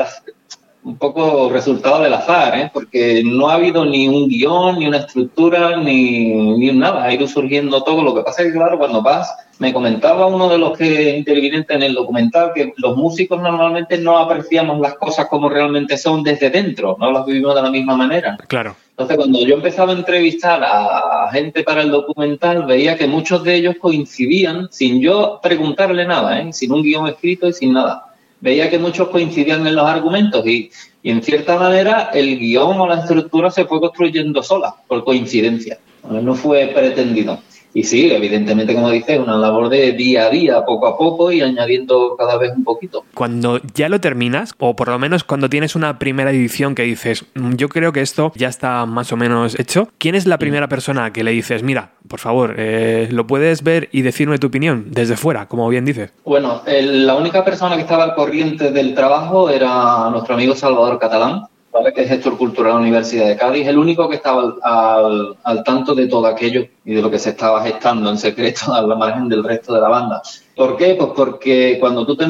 un 0.82 0.96
poco 0.96 1.50
resultado 1.50 2.02
del 2.02 2.14
azar, 2.14 2.58
¿eh? 2.58 2.70
porque 2.72 3.22
no 3.24 3.50
ha 3.50 3.54
habido 3.54 3.84
ni 3.84 4.08
un 4.08 4.28
guion, 4.28 4.78
ni 4.78 4.86
una 4.86 4.98
estructura, 4.98 5.76
ni, 5.76 6.32
ni 6.58 6.72
nada, 6.72 7.04
ha 7.04 7.12
ido 7.12 7.26
surgiendo 7.26 7.82
todo. 7.82 8.02
Lo 8.02 8.14
que 8.14 8.22
pasa 8.22 8.42
es 8.42 8.48
que, 8.48 8.58
claro, 8.58 8.78
cuando 8.78 9.02
vas, 9.02 9.30
me 9.58 9.74
comentaba 9.74 10.26
uno 10.26 10.48
de 10.48 10.56
los 10.56 10.76
que 10.78 11.18
intervinientes 11.18 11.76
en 11.76 11.82
el 11.82 11.94
documental 11.94 12.52
que 12.54 12.72
los 12.78 12.96
músicos 12.96 13.42
normalmente 13.42 13.98
no 13.98 14.16
apreciamos 14.18 14.80
las 14.80 14.94
cosas 14.94 15.26
como 15.28 15.50
realmente 15.50 15.98
son 15.98 16.22
desde 16.22 16.48
dentro, 16.48 16.96
no 16.98 17.12
las 17.12 17.26
vivimos 17.26 17.54
de 17.54 17.62
la 17.62 17.70
misma 17.70 17.94
manera. 17.94 18.38
Claro. 18.48 18.74
Entonces, 18.92 19.16
cuando 19.18 19.46
yo 19.46 19.56
empezaba 19.56 19.92
a 19.92 19.96
entrevistar 19.96 20.62
a 20.62 21.28
gente 21.32 21.62
para 21.62 21.82
el 21.82 21.90
documental, 21.90 22.64
veía 22.64 22.96
que 22.96 23.06
muchos 23.06 23.44
de 23.44 23.54
ellos 23.54 23.76
coincidían 23.78 24.68
sin 24.70 25.00
yo 25.00 25.40
preguntarle 25.42 26.06
nada, 26.06 26.40
¿eh? 26.40 26.52
sin 26.52 26.72
un 26.72 26.82
guion 26.82 27.06
escrito 27.06 27.48
y 27.48 27.52
sin 27.52 27.74
nada 27.74 28.09
veía 28.40 28.70
que 28.70 28.78
muchos 28.78 29.08
coincidían 29.08 29.66
en 29.66 29.74
los 29.74 29.86
argumentos 29.86 30.46
y, 30.46 30.70
y, 31.02 31.10
en 31.10 31.22
cierta 31.22 31.58
manera 31.58 32.10
el 32.12 32.38
guion 32.38 32.80
o 32.80 32.86
la 32.86 33.00
estructura 33.00 33.50
se 33.50 33.64
fue 33.64 33.80
construyendo 33.80 34.42
sola, 34.42 34.74
por 34.86 35.04
coincidencia. 35.04 35.78
No 36.08 36.34
fue 36.34 36.68
pretendido. 36.68 37.40
Y 37.72 37.84
sí, 37.84 38.10
evidentemente, 38.10 38.74
como 38.74 38.90
dices, 38.90 39.18
una 39.18 39.36
labor 39.36 39.68
de 39.68 39.92
día 39.92 40.26
a 40.26 40.30
día, 40.30 40.64
poco 40.64 40.86
a 40.86 40.98
poco 40.98 41.30
y 41.30 41.40
añadiendo 41.40 42.16
cada 42.18 42.36
vez 42.36 42.52
un 42.56 42.64
poquito. 42.64 43.04
Cuando 43.14 43.60
ya 43.74 43.88
lo 43.88 44.00
terminas, 44.00 44.54
o 44.58 44.74
por 44.74 44.88
lo 44.88 44.98
menos 44.98 45.24
cuando 45.24 45.48
tienes 45.48 45.76
una 45.76 45.98
primera 45.98 46.30
edición 46.30 46.74
que 46.74 46.82
dices, 46.82 47.24
mm, 47.34 47.54
yo 47.54 47.68
creo 47.68 47.92
que 47.92 48.00
esto 48.00 48.32
ya 48.34 48.48
está 48.48 48.86
más 48.86 49.12
o 49.12 49.16
menos 49.16 49.58
hecho, 49.58 49.88
¿quién 49.98 50.14
es 50.14 50.26
la 50.26 50.38
primera 50.38 50.68
persona 50.68 51.12
que 51.12 51.22
le 51.22 51.30
dices, 51.30 51.62
mira, 51.62 51.92
por 52.08 52.18
favor, 52.18 52.54
eh, 52.58 53.08
lo 53.10 53.26
puedes 53.26 53.62
ver 53.62 53.88
y 53.92 54.02
decirme 54.02 54.38
tu 54.38 54.48
opinión 54.48 54.86
desde 54.90 55.16
fuera, 55.16 55.46
como 55.46 55.68
bien 55.68 55.84
dices? 55.84 56.12
Bueno, 56.24 56.62
el, 56.66 57.06
la 57.06 57.14
única 57.14 57.44
persona 57.44 57.76
que 57.76 57.82
estaba 57.82 58.04
al 58.04 58.14
corriente 58.14 58.72
del 58.72 58.94
trabajo 58.94 59.48
era 59.50 60.10
nuestro 60.10 60.34
amigo 60.34 60.54
Salvador 60.54 60.98
Catalán. 60.98 61.44
Que 61.94 62.02
es 62.02 62.08
gestor 62.08 62.36
cultural 62.36 62.72
de 62.72 62.74
la 62.74 62.80
Universidad 62.82 63.26
de 63.26 63.36
Cádiz, 63.36 63.66
el 63.66 63.78
único 63.78 64.08
que 64.08 64.16
estaba 64.16 64.54
al, 64.62 65.36
al, 65.42 65.64
tanto 65.64 65.94
de 65.94 66.08
todo 66.08 66.26
aquello 66.26 66.66
y 66.84 66.94
de 66.94 67.02
lo 67.02 67.10
que 67.10 67.18
se 67.18 67.30
estaba 67.30 67.62
gestando 67.62 68.10
en 68.10 68.18
secreto 68.18 68.72
a 68.74 68.82
la 68.82 68.94
margen 68.96 69.28
del 69.28 69.44
resto 69.44 69.74
de 69.74 69.80
la 69.80 69.88
banda. 69.88 70.22
¿Por 70.54 70.76
qué? 70.76 70.94
Pues 70.94 71.10
porque 71.16 71.78
cuando 71.80 72.04
tú 72.04 72.16
te 72.16 72.26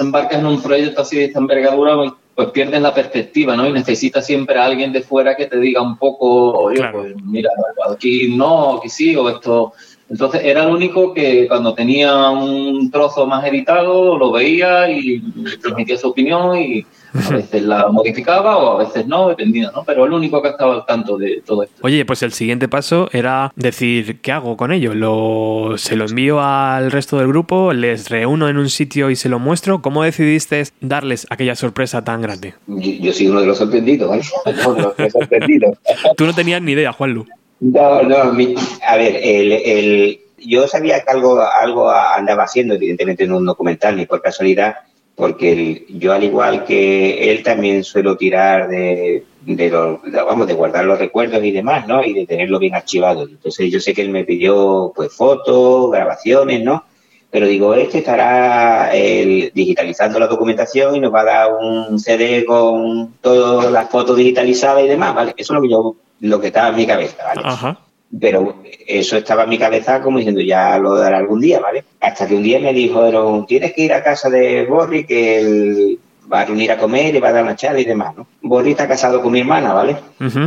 embarcas 0.00 0.38
en 0.38 0.46
un 0.46 0.62
proyecto 0.62 1.02
así 1.02 1.16
de 1.16 1.24
esta 1.24 1.38
envergadura, 1.38 1.96
pues, 1.96 2.12
pues 2.34 2.50
pierdes 2.50 2.80
la 2.80 2.94
perspectiva, 2.94 3.56
¿no? 3.56 3.66
Y 3.66 3.72
necesitas 3.72 4.24
siempre 4.24 4.58
a 4.58 4.64
alguien 4.64 4.92
de 4.92 5.02
fuera 5.02 5.34
que 5.36 5.46
te 5.46 5.58
diga 5.58 5.82
un 5.82 5.96
poco, 5.96 6.52
oye, 6.52 6.76
Claro. 6.76 7.00
pues 7.00 7.14
mira, 7.24 7.50
aquí 7.90 8.34
no, 8.36 8.78
aquí 8.78 8.88
sí, 8.88 9.16
o 9.16 9.28
esto... 9.28 9.72
Entonces 10.08 10.42
era 10.44 10.64
el 10.64 10.70
único 10.70 11.14
que 11.14 11.48
cuando 11.48 11.72
tenía 11.72 12.28
un 12.28 12.90
trozo 12.90 13.26
más 13.26 13.46
editado 13.46 14.18
lo 14.18 14.30
veía 14.30 14.90
y 14.90 15.22
transmitía 15.62 15.96
su 15.96 16.08
opinión 16.08 16.54
y 16.58 16.84
a 17.14 17.30
veces 17.36 17.62
la 17.62 17.88
modificaba 17.88 18.56
o 18.56 18.80
a 18.80 18.84
veces 18.84 19.06
no, 19.06 19.28
dependía, 19.28 19.70
¿no? 19.74 19.84
Pero 19.84 20.04
el 20.06 20.12
único 20.12 20.40
que 20.42 20.48
estaba 20.48 20.74
al 20.74 20.86
tanto 20.86 21.16
de 21.18 21.42
todo 21.44 21.62
esto. 21.62 21.76
Oye, 21.82 22.04
pues 22.04 22.22
el 22.22 22.32
siguiente 22.32 22.68
paso 22.68 23.08
era 23.12 23.52
decir, 23.56 24.20
¿qué 24.20 24.32
hago 24.32 24.56
con 24.56 24.72
ello? 24.72 24.94
¿Lo, 24.94 25.74
¿Se 25.76 25.96
lo 25.96 26.04
envío 26.06 26.40
al 26.40 26.90
resto 26.90 27.18
del 27.18 27.28
grupo? 27.28 27.72
¿Les 27.72 28.08
reúno 28.10 28.48
en 28.48 28.56
un 28.56 28.68
sitio 28.70 29.10
y 29.10 29.16
se 29.16 29.28
lo 29.28 29.38
muestro? 29.38 29.82
¿Cómo 29.82 30.02
decidiste 30.02 30.62
darles 30.80 31.26
aquella 31.30 31.54
sorpresa 31.54 32.02
tan 32.04 32.22
grande? 32.22 32.54
Yo, 32.66 32.92
yo 33.00 33.12
soy 33.12 33.28
uno 33.28 33.40
de 33.40 33.46
los 33.46 33.58
sorprendidos, 33.58 34.08
¿vale? 34.08 34.22
Uno 34.66 34.74
de 34.74 34.82
los 34.82 34.96
tres 34.96 35.12
sorprendidos. 35.12 35.78
Tú 36.16 36.24
no 36.26 36.34
tenías 36.34 36.62
ni 36.62 36.72
idea, 36.72 36.92
Juanlu. 36.92 37.26
No, 37.60 38.02
no, 38.02 38.32
mi- 38.32 38.54
a 38.88 38.96
ver, 38.96 39.16
el, 39.22 39.52
el- 39.52 40.18
yo 40.44 40.66
sabía 40.66 41.04
que 41.04 41.10
algo, 41.12 41.40
algo 41.40 41.88
andaba 41.88 42.42
haciendo, 42.44 42.74
evidentemente 42.74 43.22
en 43.22 43.32
un 43.32 43.46
documental, 43.46 43.96
ni 43.96 44.06
por 44.06 44.20
casualidad, 44.20 44.74
porque 45.22 45.52
el- 45.52 45.86
yo 46.00 46.12
al 46.12 46.24
igual 46.24 46.64
que 46.64 47.30
él 47.30 47.44
también 47.44 47.84
suelo 47.84 48.16
tirar 48.16 48.68
de, 48.68 49.22
de, 49.42 49.70
los- 49.70 50.00
vamos, 50.10 50.48
de 50.48 50.54
guardar 50.54 50.84
los 50.84 50.98
recuerdos 50.98 51.44
y 51.44 51.52
demás, 51.52 51.86
¿no? 51.86 52.04
Y 52.04 52.12
de 52.12 52.26
tenerlo 52.26 52.58
bien 52.58 52.74
archivado. 52.74 53.22
Entonces 53.28 53.70
yo 53.70 53.78
sé 53.78 53.94
que 53.94 54.02
él 54.02 54.08
me 54.10 54.24
pidió 54.24 54.92
pues 54.96 55.12
fotos, 55.14 55.92
grabaciones, 55.92 56.64
¿no? 56.64 56.82
Pero 57.30 57.46
digo, 57.46 57.72
este 57.74 57.98
estará 57.98 58.90
eh, 58.94 59.52
digitalizando 59.54 60.18
la 60.18 60.26
documentación 60.26 60.96
y 60.96 60.98
nos 61.00 61.14
va 61.14 61.20
a 61.20 61.24
dar 61.24 61.50
un 61.54 62.00
CD 62.00 62.44
con 62.44 63.14
todas 63.20 63.70
las 63.70 63.88
fotos 63.90 64.16
digitalizadas 64.16 64.82
y 64.82 64.88
demás, 64.88 65.14
¿vale? 65.14 65.34
Eso 65.36 65.52
es 65.52 65.56
lo 65.56 65.62
que 65.62 65.70
yo, 65.70 65.94
lo 66.18 66.40
que 66.40 66.48
estaba 66.48 66.70
en 66.70 66.76
mi 66.76 66.84
cabeza, 66.86 67.16
¿vale? 67.24 67.42
Ajá. 67.44 67.78
Pero 68.20 68.56
eso 68.86 69.16
estaba 69.16 69.44
en 69.44 69.50
mi 69.50 69.58
cabeza 69.58 70.00
como 70.02 70.18
diciendo, 70.18 70.40
ya 70.40 70.78
lo 70.78 70.96
dará 70.96 71.18
algún 71.18 71.40
día, 71.40 71.60
¿vale? 71.60 71.84
Hasta 72.00 72.26
que 72.26 72.34
un 72.34 72.42
día 72.42 72.60
me 72.60 72.72
dijeron, 72.72 73.46
tienes 73.46 73.72
que 73.72 73.82
ir 73.82 73.92
a 73.92 74.02
casa 74.02 74.28
de 74.28 74.66
Borri, 74.66 75.04
que 75.04 75.40
él 75.40 75.98
va 76.30 76.40
a 76.40 76.44
reunir 76.44 76.70
a 76.72 76.78
comer 76.78 77.14
y 77.14 77.20
va 77.20 77.28
a 77.28 77.32
dar 77.32 77.42
una 77.42 77.56
charla 77.56 77.80
y 77.80 77.84
demás, 77.84 78.14
¿no? 78.16 78.26
Borri 78.42 78.72
está 78.72 78.86
casado 78.86 79.22
con 79.22 79.32
mi 79.32 79.40
hermana, 79.40 79.72
¿vale? 79.72 79.96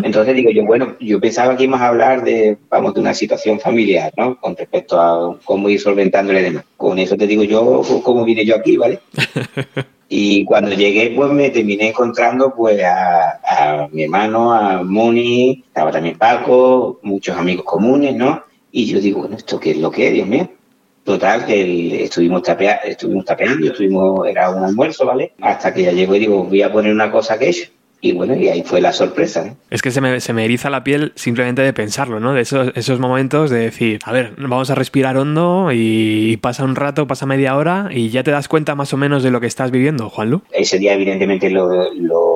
Entonces 0.03 0.36
digo 0.36 0.51
yo, 0.51 0.63
bueno, 0.66 0.95
yo 0.99 1.20
pensaba 1.20 1.55
que 1.57 1.63
íbamos 1.63 1.82
a 1.82 1.88
hablar 1.88 2.24
de, 2.24 2.57
vamos, 2.70 2.93
de 2.93 3.01
una 3.01 3.13
situación 3.13 3.59
familiar, 3.59 4.13
¿no? 4.16 4.39
Con 4.39 4.55
respecto 4.55 4.99
a 4.99 5.38
cómo 5.43 5.70
ir 5.70 5.80
solventándole 5.80 6.41
demás. 6.41 6.66
Con 6.78 6.99
eso 6.99 7.18
te 7.18 7.28
digo 7.28 7.43
yo, 7.43 7.82
cómo 8.03 8.24
vine 8.24 8.45
yo 8.45 8.55
aquí, 8.55 8.78
¿vale? 8.78 8.99
Y 10.08 10.45
cuando 10.45 10.72
llegué, 10.72 11.14
pues 11.16 11.32
me 11.32 11.49
terminé 11.49 11.89
encontrando 11.89 12.53
pues 12.53 12.82
a, 12.84 13.88
mi 13.91 14.03
hermano, 14.03 14.53
a 14.53 14.84
Moni, 14.84 15.64
estaba 15.68 15.91
también 15.91 16.18
Paco, 16.18 16.99
muchos 17.01 17.36
amigos 17.36 17.66
comunes, 17.66 18.16
¿no? 18.16 18.43
Y 18.72 18.86
yo 18.86 18.99
digo, 18.99 19.22
bueno, 19.22 19.38
¿esto 19.38 19.60
qué 19.60 19.72
es 19.72 19.78
lo 19.78 19.89
que 19.89 20.08
es, 20.08 20.14
Dios 20.14 20.28
mío? 20.28 20.49
Total, 21.03 21.45
que 21.45 22.03
estuvimos, 22.03 22.43
tapea, 22.43 22.76
estuvimos 22.84 23.26
tapeando, 23.26 23.68
estuvimos, 23.68 24.28
era 24.28 24.49
un 24.49 24.64
almuerzo, 24.64 25.06
¿vale? 25.06 25.34
Hasta 25.41 25.74
que 25.74 25.84
ya 25.84 25.91
llegó 25.91 26.16
y 26.16 26.20
digo, 26.20 26.43
voy 26.43 26.62
a 26.62 26.72
poner 26.72 26.91
una 26.91 27.12
cosa 27.12 27.38
que 27.38 27.49
hecho. 27.49 27.70
Y 28.06 28.12
bueno, 28.12 28.36
y 28.36 28.49
ahí 28.49 28.62
fue 28.62 28.82
la 28.82 28.93
sorpresa, 28.93 29.43
¿no? 29.43 29.58
Es 29.72 29.82
que 29.82 29.89
se 29.89 29.99
me, 29.99 30.20
se 30.20 30.32
me 30.32 30.45
eriza 30.45 30.70
la 30.70 30.84
piel 30.84 31.12
simplemente 31.16 31.64
de 31.64 31.74
pensarlo, 31.74 32.20
¿no? 32.20 32.36
De 32.36 32.41
esos, 32.41 32.72
esos 32.76 32.99
momentos 32.99 33.49
de 33.49 33.58
decir, 33.58 33.99
a 34.03 34.12
ver, 34.12 34.34
vamos 34.38 34.70
a 34.70 34.76
respirar 34.76 35.18
hondo 35.18 35.72
y 35.74 36.38
pasa 36.38 36.66
un 36.66 36.76
rato, 36.76 37.08
pasa 37.08 37.26
media 37.26 37.58
hora 37.58 37.89
y 37.89 38.10
ya 38.10 38.22
te 38.22 38.30
das 38.30 38.47
cuenta 38.47 38.76
más 38.76 38.93
o 38.93 38.97
menos 38.97 39.24
de 39.24 39.32
lo 39.32 39.41
que 39.41 39.47
estás 39.47 39.72
viviendo, 39.72 40.12
Juanlu. 40.12 40.43
Ese 40.51 40.78
día, 40.78 40.93
evidentemente, 40.93 41.49
lo, 41.49 41.91
lo 41.95 42.35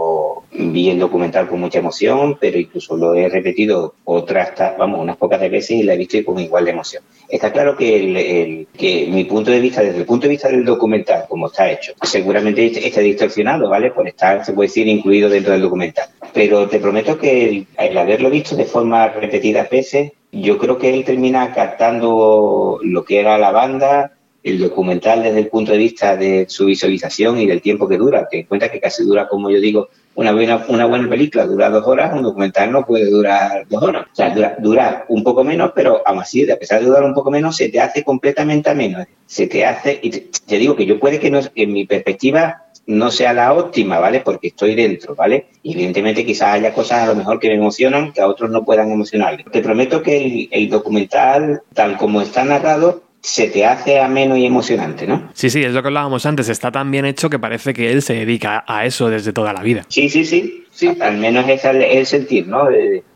vi 0.59 0.89
el 0.89 0.99
documental 0.99 1.47
con 1.47 1.59
mucha 1.59 1.79
emoción, 1.79 2.37
pero 2.39 2.57
incluso 2.57 2.97
lo 2.97 3.13
he 3.15 3.29
repetido 3.29 3.95
otras, 4.03 4.51
vamos, 4.77 4.99
unas 4.99 5.17
pocas 5.17 5.39
de 5.39 5.49
veces 5.49 5.71
y 5.71 5.83
la 5.83 5.93
he 5.93 5.97
visto 5.97 6.17
con 6.25 6.39
igual 6.39 6.65
de 6.65 6.71
emoción. 6.71 7.03
Está 7.27 7.51
claro 7.51 7.75
que, 7.77 7.95
el, 7.95 8.17
el- 8.17 8.67
que 8.77 9.07
mi 9.09 9.23
punto 9.25 9.51
de 9.51 9.59
vista, 9.59 9.81
desde 9.81 9.99
el 9.99 10.05
punto 10.05 10.23
de 10.27 10.31
vista 10.31 10.49
del 10.49 10.65
documental, 10.65 11.25
como 11.29 11.47
está 11.47 11.69
hecho, 11.71 11.93
seguramente 12.03 12.65
está 12.87 13.01
distorsionado, 13.01 13.69
¿vale? 13.69 13.91
Por 13.91 14.07
estar, 14.07 14.45
se 14.45 14.53
puede 14.53 14.67
decir, 14.67 14.87
incluido 14.87 15.29
dentro 15.29 15.53
del 15.53 15.61
documental. 15.61 16.07
Pero 16.33 16.67
te 16.67 16.79
prometo 16.79 17.17
que 17.17 17.49
el, 17.49 17.67
el 17.77 17.97
haberlo 17.97 18.29
visto 18.29 18.55
de 18.55 18.65
forma 18.65 19.07
repetidas 19.09 19.69
veces, 19.69 20.11
yo 20.31 20.57
creo 20.57 20.77
que 20.77 20.93
él 20.93 21.03
termina 21.05 21.53
captando 21.53 22.79
lo 22.83 23.03
que 23.03 23.19
era 23.19 23.37
la 23.37 23.51
banda, 23.51 24.13
el 24.43 24.59
documental 24.59 25.23
desde 25.23 25.39
el 25.39 25.47
punto 25.47 25.71
de 25.71 25.77
vista 25.77 26.15
de 26.15 26.45
su 26.47 26.65
visualización 26.65 27.39
y 27.39 27.45
del 27.47 27.61
tiempo 27.61 27.87
que 27.87 27.97
dura. 27.97 28.27
Ten 28.29 28.41
en 28.41 28.45
cuenta 28.45 28.71
que 28.71 28.79
casi 28.79 29.03
dura, 29.03 29.27
como 29.27 29.49
yo 29.49 29.59
digo, 29.59 29.89
una 30.19 30.33
buena, 30.33 30.65
una 30.67 30.85
buena 30.85 31.07
película 31.07 31.45
dura 31.45 31.69
dos 31.69 31.87
horas, 31.87 32.11
un 32.13 32.23
documental 32.23 32.69
no 32.73 32.85
puede 32.85 33.09
durar 33.09 33.65
dos 33.69 33.81
horas. 33.81 34.07
O 34.11 34.15
sea, 34.15 34.31
dura, 34.31 34.57
dura 34.59 35.05
un 35.07 35.23
poco 35.23 35.45
menos, 35.45 35.71
pero 35.73 36.01
aún 36.05 36.19
así, 36.19 36.49
a 36.51 36.59
pesar 36.59 36.81
de 36.81 36.87
durar 36.87 37.05
un 37.05 37.13
poco 37.13 37.31
menos, 37.31 37.55
se 37.55 37.69
te 37.69 37.79
hace 37.79 38.03
completamente 38.03 38.75
menos. 38.75 39.07
Se 39.25 39.47
te 39.47 39.65
hace, 39.65 39.97
y 40.01 40.09
te, 40.09 40.29
te 40.45 40.57
digo 40.57 40.75
que 40.75 40.85
yo 40.85 40.99
puede 40.99 41.21
que 41.21 41.31
no, 41.31 41.39
en 41.55 41.71
mi 41.71 41.85
perspectiva 41.85 42.65
no 42.85 43.11
sea 43.11 43.31
la 43.31 43.53
óptima, 43.53 43.99
¿vale? 43.99 44.19
Porque 44.19 44.47
estoy 44.47 44.75
dentro, 44.75 45.15
¿vale? 45.15 45.45
Y 45.63 45.71
evidentemente 45.71 46.25
quizás 46.25 46.55
haya 46.55 46.73
cosas 46.73 47.03
a 47.03 47.07
lo 47.07 47.15
mejor 47.15 47.39
que 47.39 47.47
me 47.47 47.55
emocionan 47.55 48.11
que 48.11 48.19
a 48.19 48.27
otros 48.27 48.49
no 48.49 48.65
puedan 48.65 48.91
emocionarles. 48.91 49.45
Te 49.49 49.61
prometo 49.61 50.03
que 50.03 50.17
el, 50.17 50.49
el 50.51 50.69
documental, 50.69 51.61
tal 51.73 51.95
como 51.95 52.19
está 52.19 52.43
narrado, 52.43 53.03
se 53.21 53.47
te 53.47 53.65
hace 53.65 53.99
ameno 53.99 54.37
y 54.37 54.45
emocionante, 54.45 55.05
¿no? 55.07 55.29
Sí, 55.33 55.49
sí, 55.49 55.61
es 55.63 55.73
lo 55.73 55.81
que 55.81 55.87
hablábamos 55.87 56.25
antes. 56.25 56.47
Está 56.49 56.71
tan 56.71 56.89
bien 56.91 57.05
hecho 57.05 57.29
que 57.29 57.37
parece 57.39 57.73
que 57.73 57.91
él 57.91 58.01
se 58.01 58.13
dedica 58.13 58.63
a 58.67 58.85
eso 58.85 59.09
desde 59.09 59.33
toda 59.33 59.51
la 59.53 59.61
vida. 59.61 59.83
Sí, 59.89 60.09
sí, 60.09 60.23
sí. 60.25 60.63
sí. 60.71 60.89
Al 61.01 61.17
menos 61.17 61.47
es 61.49 61.65
el, 61.65 61.81
el 61.81 62.05
sentir, 62.05 62.47
¿no? 62.47 62.67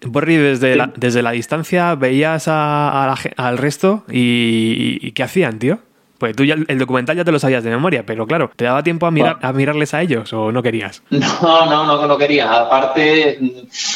Borri, 0.06 0.36
desde, 0.36 0.76
la, 0.76 0.92
desde 0.96 1.22
la 1.22 1.32
distancia 1.32 1.96
veías 1.96 2.48
a- 2.48 3.04
a 3.04 3.08
la 3.08 3.18
al 3.38 3.58
resto 3.58 4.04
y, 4.12 4.98
y 5.02 5.12
¿qué 5.14 5.24
hacían, 5.24 5.60
tío? 5.60 5.80
Pues 6.24 6.38
tú 6.38 6.46
ya 6.46 6.56
el 6.70 6.80
documental 6.80 7.18
ya 7.18 7.26
te 7.26 7.34
lo 7.34 7.38
sabías 7.38 7.66
de 7.66 7.70
memoria, 7.70 8.06
pero 8.06 8.26
claro, 8.26 8.50
¿te 8.56 8.64
daba 8.64 8.82
tiempo 8.82 9.06
a, 9.06 9.12
mirar, 9.12 9.40
a 9.42 9.52
mirarles 9.52 9.94
a 9.94 10.02
ellos 10.02 10.32
o 10.32 10.54
no 10.54 10.64
querías? 10.64 11.04
No, 11.10 11.66
no, 11.66 11.86
no, 11.86 12.08
no 12.08 12.18
quería. 12.18 12.62
Aparte, 12.62 13.38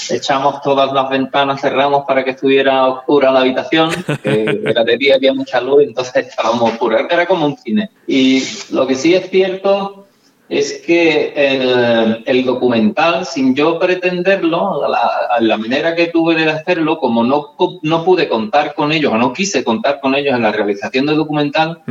echamos 0.10 0.62
todas 0.62 0.92
las 0.92 1.10
ventanas, 1.10 1.62
cerramos 1.62 2.04
para 2.06 2.26
que 2.26 2.32
estuviera 2.32 2.86
oscura 2.88 3.32
la 3.32 3.40
habitación, 3.40 3.92
que 4.22 4.60
era 4.66 4.84
de 4.84 4.98
día, 4.98 5.16
había 5.16 5.34
mucha 5.34 5.62
luz, 5.62 5.84
entonces 5.84 6.28
estábamos 6.28 6.74
oscuros. 6.74 7.04
Era 7.10 7.26
como 7.26 7.46
un 7.46 7.58
cine. 7.58 7.92
Y 8.06 8.44
lo 8.72 8.86
que 8.86 8.96
sí 8.96 9.16
es 9.16 9.30
cierto 9.30 10.07
es 10.50 10.82
que 10.86 11.34
el, 11.36 12.24
el 12.26 12.46
documental, 12.46 13.26
sin 13.26 13.54
yo 13.54 13.78
pretenderlo, 13.80 14.88
la, 14.88 15.40
la, 15.42 15.58
manera 15.58 15.94
que 15.94 16.08
tuve 16.08 16.36
de 16.36 16.50
hacerlo, 16.50 17.00
como 17.00 17.24
no, 17.24 17.56
no 17.82 18.04
pude 18.06 18.30
contar 18.30 18.74
con 18.74 18.94
ellos 18.94 19.12
o 19.12 19.18
no 19.18 19.34
quise 19.34 19.64
contar 19.64 20.00
con 20.00 20.16
ellos 20.16 20.34
en 20.36 20.44
la 20.44 20.54
realización 20.54 21.06
del 21.06 21.18
documental, 21.18 21.82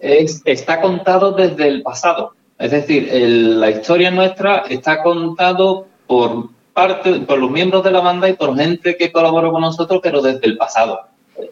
es, 0.00 0.42
está 0.44 0.82
contado 0.82 1.32
desde 1.32 1.66
el 1.66 1.82
pasado. 1.82 2.34
Es 2.58 2.72
decir, 2.72 3.08
el, 3.10 3.58
la 3.58 3.70
historia 3.70 4.10
nuestra 4.10 4.64
está 4.68 5.02
contado 5.02 5.86
por 6.06 6.50
parte, 6.74 7.20
por 7.20 7.38
los 7.38 7.50
miembros 7.50 7.82
de 7.84 7.90
la 7.90 8.00
banda 8.00 8.28
y 8.28 8.34
por 8.34 8.54
gente 8.54 8.96
que 8.98 9.10
colaboró 9.10 9.50
con 9.50 9.62
nosotros, 9.62 10.00
pero 10.02 10.20
desde 10.20 10.46
el 10.46 10.58
pasado. 10.58 11.00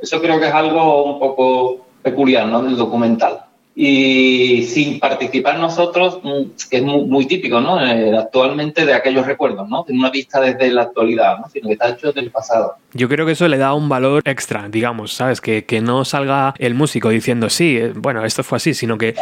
Eso 0.03 0.21
creo 0.21 0.39
que 0.39 0.49
es 0.49 0.55
algo 0.55 1.05
un 1.05 1.19
poco 1.19 1.87
peculiar, 2.03 2.47
¿no? 2.47 2.63
Del 2.63 2.77
documental 2.77 3.47
y 3.75 4.65
sin 4.65 5.01
participar 5.01 5.59
nosotros, 5.59 6.21
mm, 6.23 6.69
que 6.71 6.77
es 6.77 6.83
muy, 6.83 7.27
típico, 7.27 7.61
¿no? 7.61 7.83
Eh, 7.83 8.17
actualmente 8.17 8.85
de 8.85 8.93
aquellos 8.93 9.27
recuerdos, 9.27 9.69
¿no? 9.69 9.85
En 9.89 9.99
una 9.99 10.11
vista 10.11 10.41
desde 10.41 10.71
la 10.71 10.83
actualidad, 10.83 11.39
¿no? 11.39 11.49
Sino 11.49 11.69
que 11.69 11.75
está 11.75 11.89
hecho 11.89 12.13
del 12.13 12.31
pasado. 12.31 12.75
Yo 12.93 13.09
creo 13.09 13.25
que 13.25 13.33
eso 13.33 13.49
le 13.49 13.57
da 13.57 13.73
un 13.73 13.89
valor 13.89 14.23
extra, 14.27 14.69
digamos, 14.69 15.15
¿sabes? 15.15 15.41
Que, 15.41 15.65
que 15.65 15.81
no 15.81 16.05
salga 16.05 16.55
el 16.59 16.75
músico 16.75 17.09
diciendo, 17.09 17.49
sí, 17.49 17.79
eh, 17.79 17.93
bueno, 17.95 18.25
esto 18.25 18.43
fue 18.43 18.57
así, 18.57 18.75
sino 18.75 18.99
que 18.99 19.15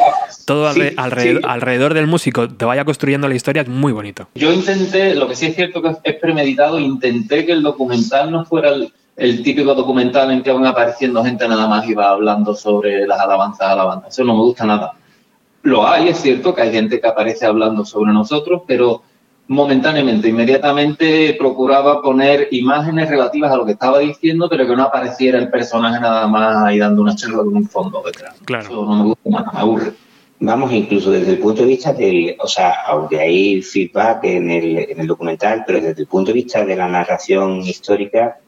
todo 0.47 0.67
alrededor, 0.69 1.43
alrededor, 1.47 1.95
del 1.95 2.09
músico 2.09 2.49
te 2.49 2.65
vaya 2.65 2.85
construyendo 2.85 3.29
la 3.29 3.35
historia 3.37 3.63
es 3.63 3.69
muy 3.69 3.93
bonito. 3.93 4.29
Yo 4.35 4.53
intenté, 4.53 5.15
lo 5.15 5.29
que 5.29 5.37
sí 5.37 5.47
es 5.47 5.55
cierto 5.55 5.81
que 5.83 5.91
es 6.03 6.17
premeditado, 6.17 6.81
intenté 6.81 7.47
que 7.47 7.53
el 7.53 7.63
documental 7.63 8.33
no 8.33 8.45
fuera 8.45 8.71
el, 8.71 8.93
el 9.21 9.43
típico 9.43 9.75
documental 9.75 10.31
en 10.31 10.43
que 10.43 10.51
van 10.51 10.65
apareciendo 10.65 11.23
gente 11.23 11.47
nada 11.47 11.69
más 11.69 11.87
y 11.87 11.93
va 11.93 12.09
hablando 12.09 12.55
sobre 12.55 13.07
las 13.07 13.21
alabanzas 13.21 13.69
a 13.69 13.77
la 13.77 13.85
banda. 13.85 14.09
Eso 14.09 14.25
no 14.25 14.35
me 14.35 14.41
gusta 14.41 14.65
nada. 14.65 14.93
Lo 15.63 15.87
hay, 15.87 16.09
es 16.09 16.21
cierto 16.21 16.55
que 16.55 16.63
hay 16.63 16.73
gente 16.73 16.99
que 16.99 17.07
aparece 17.07 17.45
hablando 17.45 17.85
sobre 17.85 18.15
nosotros, 18.15 18.63
pero 18.67 19.03
momentáneamente, 19.47 20.29
inmediatamente 20.29 21.37
procuraba 21.39 22.01
poner 22.01 22.49
imágenes 22.53 23.11
relativas 23.11 23.53
a 23.53 23.57
lo 23.59 23.67
que 23.67 23.73
estaba 23.73 23.99
diciendo, 23.99 24.49
pero 24.49 24.67
que 24.67 24.75
no 24.75 24.85
apareciera 24.85 25.39
el 25.39 25.51
personaje 25.51 26.01
nada 26.01 26.27
más 26.27 26.65
ahí 26.65 26.79
dando 26.79 27.03
una 27.03 27.15
charla 27.15 27.39
con 27.39 27.55
un 27.55 27.69
fondo 27.69 28.03
detrás. 28.03 28.37
Claro. 28.47 28.65
Eso 28.65 28.87
no 28.87 28.95
me 28.95 29.05
gusta 29.05 29.29
nada, 29.29 29.51
me 29.53 29.61
aburre. 29.61 29.93
Vamos, 30.39 30.73
incluso 30.73 31.11
desde 31.11 31.33
el 31.33 31.39
punto 31.41 31.61
de 31.61 31.69
vista 31.69 31.93
del, 31.93 32.37
o 32.39 32.49
sea, 32.49 32.73
aunque 32.87 33.21
hay 33.21 33.61
feedback 33.61 34.25
en 34.25 34.51
el, 34.51 34.79
en 34.79 34.99
el 34.99 35.07
documental, 35.07 35.63
pero 35.67 35.79
desde 35.79 36.01
el 36.01 36.09
punto 36.09 36.31
de 36.31 36.37
vista 36.37 36.65
de 36.65 36.75
la 36.75 36.89
narración 36.89 37.59
histórica, 37.59 38.39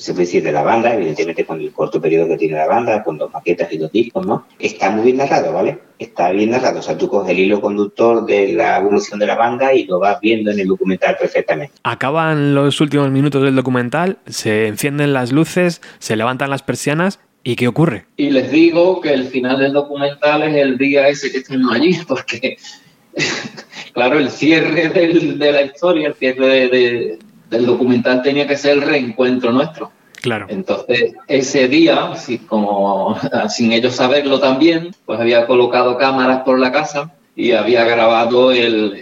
se 0.00 0.12
puede 0.12 0.24
decir 0.24 0.42
de 0.42 0.50
la 0.50 0.62
banda, 0.62 0.94
evidentemente 0.94 1.44
con 1.44 1.60
el 1.60 1.72
corto 1.72 2.00
periodo 2.00 2.26
que 2.26 2.38
tiene 2.38 2.56
la 2.56 2.66
banda, 2.66 3.02
con 3.02 3.18
dos 3.18 3.30
maquetas 3.32 3.70
y 3.70 3.76
dos 3.76 3.92
discos, 3.92 4.26
¿no? 4.26 4.46
Está 4.58 4.90
muy 4.90 5.04
bien 5.04 5.18
narrado, 5.18 5.52
¿vale? 5.52 5.78
Está 5.98 6.30
bien 6.30 6.50
narrado. 6.50 6.78
O 6.78 6.82
sea, 6.82 6.96
tú 6.96 7.08
coges 7.08 7.30
el 7.32 7.38
hilo 7.38 7.60
conductor 7.60 8.24
de 8.24 8.54
la 8.54 8.78
evolución 8.78 9.20
de 9.20 9.26
la 9.26 9.34
banda 9.34 9.74
y 9.74 9.84
lo 9.84 9.98
vas 9.98 10.18
viendo 10.20 10.50
en 10.50 10.58
el 10.58 10.68
documental 10.68 11.18
perfectamente. 11.20 11.74
Acaban 11.82 12.54
los 12.54 12.80
últimos 12.80 13.10
minutos 13.10 13.42
del 13.42 13.54
documental, 13.54 14.18
se 14.26 14.68
encienden 14.68 15.12
las 15.12 15.32
luces, 15.32 15.82
se 15.98 16.16
levantan 16.16 16.48
las 16.48 16.62
persianas 16.62 17.20
¿Y 17.42 17.56
qué 17.56 17.68
ocurre? 17.68 18.04
Y 18.16 18.30
les 18.30 18.50
digo 18.50 19.00
que 19.00 19.14
el 19.14 19.24
final 19.24 19.58
del 19.58 19.72
documental 19.72 20.42
es 20.42 20.56
el 20.56 20.76
día 20.76 21.08
ese 21.08 21.32
que 21.32 21.38
estuvimos 21.38 21.74
allí, 21.74 21.96
porque, 22.08 22.58
claro, 23.94 24.18
el 24.18 24.30
cierre 24.30 24.90
del, 24.90 25.38
de 25.38 25.52
la 25.52 25.62
historia, 25.62 26.08
el 26.08 26.14
cierre 26.14 26.68
de, 26.68 27.18
del 27.50 27.66
documental 27.66 28.22
tenía 28.22 28.46
que 28.46 28.56
ser 28.56 28.72
el 28.72 28.82
reencuentro 28.82 29.52
nuestro. 29.52 29.90
Claro. 30.22 30.46
Entonces, 30.48 31.14
ese 31.26 31.68
día, 31.68 32.12
como 32.46 33.18
sin 33.48 33.72
ellos 33.72 33.96
saberlo 33.96 34.38
también, 34.38 34.94
pues 35.04 35.18
había 35.18 35.46
colocado 35.46 35.96
cámaras 35.98 36.42
por 36.42 36.58
la 36.58 36.70
casa 36.70 37.12
y 37.34 37.52
había 37.52 37.84
grabado 37.84 38.52
el, 38.52 38.94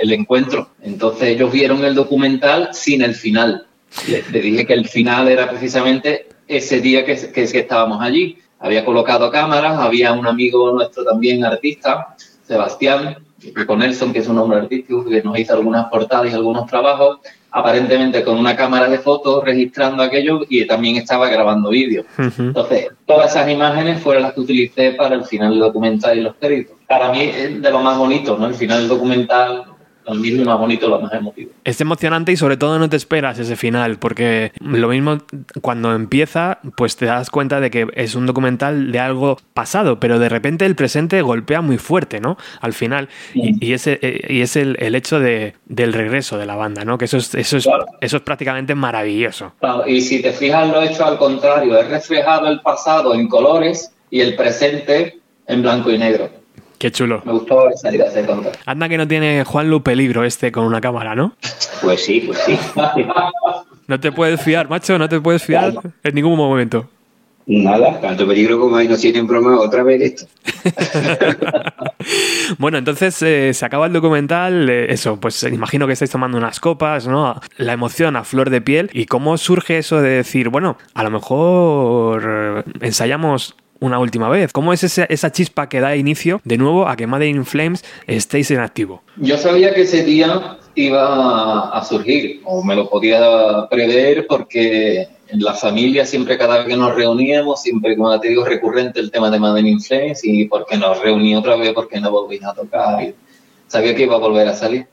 el, 0.00 0.12
encuentro. 0.12 0.68
Entonces 0.80 1.28
ellos 1.28 1.50
vieron 1.50 1.84
el 1.84 1.94
documental 1.94 2.70
sin 2.72 3.02
el 3.02 3.14
final. 3.14 3.66
Le, 4.06 4.40
dije 4.40 4.64
que 4.64 4.74
el 4.74 4.88
final 4.88 5.28
era 5.28 5.50
precisamente 5.50 6.28
ese 6.46 6.80
día 6.80 7.04
que, 7.04 7.16
que, 7.16 7.46
que, 7.46 7.58
estábamos 7.58 8.00
allí. 8.00 8.38
Había 8.60 8.84
colocado 8.84 9.30
cámaras, 9.30 9.78
había 9.78 10.12
un 10.12 10.26
amigo 10.26 10.72
nuestro 10.72 11.04
también 11.04 11.44
artista, 11.44 12.14
Sebastián, 12.46 13.16
con 13.66 13.78
Nelson, 13.78 14.12
que 14.12 14.20
es 14.20 14.28
un 14.28 14.38
hombre 14.38 14.58
artístico, 14.58 15.04
que 15.04 15.22
nos 15.22 15.38
hizo 15.38 15.54
algunas 15.54 15.86
portadas 15.86 16.30
y 16.30 16.34
algunos 16.34 16.66
trabajos, 16.66 17.18
aparentemente 17.50 18.22
con 18.22 18.38
una 18.38 18.56
cámara 18.56 18.88
de 18.88 18.98
fotos 18.98 19.44
registrando 19.44 20.02
aquello 20.02 20.40
y 20.48 20.66
también 20.66 20.96
estaba 20.96 21.28
grabando 21.28 21.70
vídeos. 21.70 22.06
Entonces, 22.16 22.88
todas 23.06 23.30
esas 23.30 23.50
imágenes 23.50 24.00
fueron 24.00 24.22
las 24.22 24.34
que 24.34 24.40
utilicé 24.40 24.92
para 24.92 25.14
el 25.16 25.24
final 25.24 25.50
del 25.50 25.60
documental 25.60 26.18
y 26.18 26.22
los 26.22 26.34
créditos. 26.36 26.76
Para 26.86 27.10
mí 27.10 27.22
es 27.22 27.60
de 27.60 27.70
lo 27.70 27.80
más 27.80 27.98
bonito, 27.98 28.36
¿no? 28.36 28.46
El 28.46 28.54
final 28.54 28.80
del 28.80 28.88
documental 28.88 29.64
lo 30.06 30.14
mismo 30.14 30.44
más 30.44 30.58
bonito, 30.58 30.88
lo 30.88 31.00
más 31.00 31.12
emotivo. 31.12 31.50
Es 31.64 31.80
emocionante 31.80 32.32
y 32.32 32.36
sobre 32.36 32.56
todo 32.56 32.78
no 32.78 32.88
te 32.88 32.96
esperas 32.96 33.38
ese 33.38 33.56
final, 33.56 33.98
porque 33.98 34.52
lo 34.60 34.88
mismo 34.88 35.18
cuando 35.62 35.94
empieza, 35.94 36.58
pues 36.76 36.96
te 36.96 37.06
das 37.06 37.30
cuenta 37.30 37.60
de 37.60 37.70
que 37.70 37.86
es 37.94 38.14
un 38.14 38.26
documental 38.26 38.92
de 38.92 38.98
algo 38.98 39.38
pasado, 39.54 40.00
pero 40.00 40.18
de 40.18 40.28
repente 40.28 40.66
el 40.66 40.74
presente 40.74 41.20
golpea 41.22 41.60
muy 41.60 41.78
fuerte, 41.78 42.20
¿no? 42.20 42.36
Al 42.60 42.72
final. 42.72 43.08
Y, 43.34 43.72
ese, 43.72 43.98
eh, 44.02 44.26
y 44.28 44.40
es 44.40 44.56
el, 44.56 44.76
el 44.80 44.94
hecho 44.94 45.20
de, 45.20 45.54
del 45.66 45.92
regreso 45.92 46.38
de 46.38 46.46
la 46.46 46.56
banda, 46.56 46.84
¿no? 46.84 46.98
Que 46.98 47.04
eso 47.04 47.18
es, 47.18 47.34
eso 47.34 47.56
es, 47.56 47.68
eso 48.00 48.16
es 48.16 48.22
prácticamente 48.22 48.74
maravilloso. 48.74 49.52
y 49.86 50.00
si 50.00 50.22
te 50.22 50.32
fijas, 50.32 50.68
lo 50.68 50.82
he 50.82 50.86
hecho 50.86 51.04
al 51.04 51.18
contrario, 51.18 51.78
he 51.78 51.84
reflejado 51.84 52.48
el 52.48 52.60
pasado 52.60 53.14
en 53.14 53.28
colores 53.28 53.92
y 54.10 54.20
el 54.20 54.34
presente 54.34 55.18
en 55.46 55.62
blanco 55.62 55.90
y 55.90 55.98
negro. 55.98 56.39
Qué 56.80 56.90
chulo. 56.90 57.20
Me 57.26 57.32
gustó 57.32 57.68
esa 57.68 57.94
idea 57.94 58.08
de 58.08 58.24
contar. 58.24 58.52
Anda 58.64 58.88
que 58.88 58.96
no 58.96 59.06
tiene 59.06 59.44
Juan 59.44 59.68
Lu 59.68 59.82
peligro 59.82 60.24
este 60.24 60.50
con 60.50 60.64
una 60.64 60.80
cámara, 60.80 61.14
¿no? 61.14 61.36
Pues 61.82 62.02
sí, 62.02 62.22
pues 62.26 62.38
sí. 62.38 62.58
no 63.86 64.00
te 64.00 64.10
puedes 64.10 64.40
fiar, 64.40 64.70
macho, 64.70 64.98
no 64.98 65.06
te 65.06 65.20
puedes 65.20 65.42
fiar 65.42 65.74
en 66.02 66.14
ningún 66.14 66.38
momento. 66.38 66.88
Nada, 67.44 68.00
tanto 68.00 68.26
peligro 68.26 68.58
como 68.58 68.76
hay 68.76 68.88
no 68.88 68.96
tienen 68.96 69.26
broma 69.26 69.60
otra 69.60 69.82
vez 69.82 70.00
esto. 70.00 70.26
bueno, 72.58 72.78
entonces 72.78 73.20
eh, 73.20 73.52
se 73.52 73.66
acaba 73.66 73.84
el 73.84 73.92
documental, 73.92 74.70
eh, 74.70 74.90
eso, 74.90 75.20
pues 75.20 75.42
imagino 75.42 75.86
que 75.86 75.92
estáis 75.92 76.10
tomando 76.10 76.38
unas 76.38 76.60
copas, 76.60 77.06
¿no? 77.06 77.38
La 77.58 77.74
emoción 77.74 78.16
a 78.16 78.24
flor 78.24 78.48
de 78.48 78.62
piel. 78.62 78.88
¿Y 78.94 79.04
cómo 79.04 79.36
surge 79.36 79.76
eso 79.76 80.00
de 80.00 80.08
decir, 80.08 80.48
bueno, 80.48 80.78
a 80.94 81.02
lo 81.02 81.10
mejor 81.10 82.24
eh, 82.26 82.62
ensayamos 82.80 83.54
una 83.80 83.98
última 83.98 84.28
vez. 84.28 84.52
¿Cómo 84.52 84.72
es 84.72 84.84
esa, 84.84 85.32
chispa 85.32 85.68
que 85.68 85.80
da 85.80 85.96
inicio 85.96 86.40
de 86.44 86.58
nuevo 86.58 86.86
a 86.86 86.96
que 86.96 87.06
Mother 87.06 87.28
in 87.28 87.44
Flames 87.44 87.84
estéis 88.06 88.50
en 88.50 88.60
activo? 88.60 89.02
Yo 89.16 89.36
sabía 89.36 89.74
que 89.74 89.82
ese 89.82 90.04
día 90.04 90.58
iba 90.74 91.70
a 91.70 91.84
surgir, 91.84 92.42
o 92.44 92.62
me 92.62 92.76
lo 92.76 92.88
podía 92.88 93.66
prever, 93.68 94.26
porque 94.28 95.08
en 95.28 95.40
la 95.42 95.54
familia 95.54 96.04
siempre 96.04 96.38
cada 96.38 96.58
vez 96.58 96.66
que 96.66 96.76
nos 96.76 96.94
reuníamos, 96.94 97.62
siempre 97.62 97.96
como 97.96 98.18
te 98.20 98.28
digo, 98.28 98.44
recurrente 98.44 99.00
el 99.00 99.10
tema 99.10 99.30
de 99.30 99.38
Mother 99.38 99.64
in 99.64 99.80
Flames 99.80 100.20
y 100.24 100.44
porque 100.44 100.76
nos 100.76 101.00
reuní 101.00 101.34
otra 101.34 101.56
vez, 101.56 101.72
porque 101.72 102.00
no 102.00 102.10
volví 102.10 102.38
a 102.42 102.52
tocar. 102.52 103.02
Y 103.02 103.14
sabía 103.66 103.94
que 103.94 104.04
iba 104.04 104.16
a 104.16 104.18
volver 104.18 104.48
a 104.48 104.54
salir. 104.54 104.86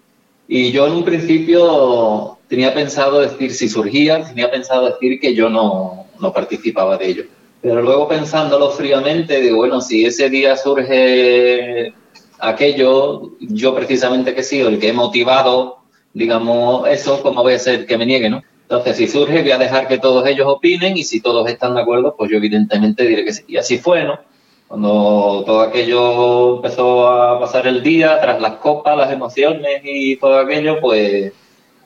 Y 0.47 0.71
yo 0.71 0.87
en 0.87 0.93
un 0.93 1.03
principio 1.03 2.37
tenía 2.47 2.73
pensado 2.73 3.19
decir, 3.19 3.51
si 3.51 3.67
surgía, 3.67 4.23
tenía 4.23 4.49
pensado 4.49 4.85
decir 4.85 5.19
que 5.19 5.35
yo 5.35 5.49
no, 5.49 6.05
no 6.21 6.31
participaba 6.31 6.97
de 6.97 7.07
ello 7.07 7.23
pero 7.61 7.81
luego 7.81 8.07
pensándolo 8.07 8.71
fríamente, 8.71 9.41
digo, 9.41 9.57
bueno, 9.57 9.81
si 9.81 10.05
ese 10.05 10.29
día 10.29 10.55
surge 10.55 11.93
aquello, 12.39 13.31
yo 13.39 13.75
precisamente 13.75 14.35
que 14.35 14.43
sido 14.43 14.69
el 14.69 14.79
que 14.79 14.89
he 14.89 14.93
motivado, 14.93 15.79
digamos, 16.13 16.87
eso, 16.87 17.21
¿cómo 17.21 17.43
voy 17.43 17.53
a 17.53 17.59
ser 17.59 17.85
que 17.85 17.97
me 17.97 18.05
niegue, 18.05 18.29
no? 18.29 18.43
Entonces, 18.63 18.97
si 18.97 19.07
surge, 19.07 19.41
voy 19.41 19.51
a 19.51 19.57
dejar 19.57 19.87
que 19.87 19.97
todos 19.97 20.27
ellos 20.27 20.45
opinen 20.47 20.97
y 20.97 21.03
si 21.03 21.21
todos 21.21 21.49
están 21.49 21.75
de 21.75 21.81
acuerdo, 21.81 22.15
pues 22.17 22.29
yo 22.29 22.37
evidentemente 22.37 23.03
diré 23.07 23.23
que 23.23 23.33
sí. 23.33 23.43
Y 23.47 23.57
así 23.57 23.77
fue, 23.77 24.03
¿no? 24.03 24.19
Cuando 24.67 25.43
todo 25.45 25.61
aquello 25.61 26.57
empezó 26.57 27.07
a 27.07 27.39
pasar 27.39 27.65
el 27.67 27.81
día, 27.81 28.19
tras 28.19 28.41
las 28.41 28.55
copas, 28.55 28.97
las 28.97 29.11
emociones 29.11 29.81
y 29.85 30.17
todo 30.17 30.37
aquello, 30.39 30.81
pues 30.81 31.31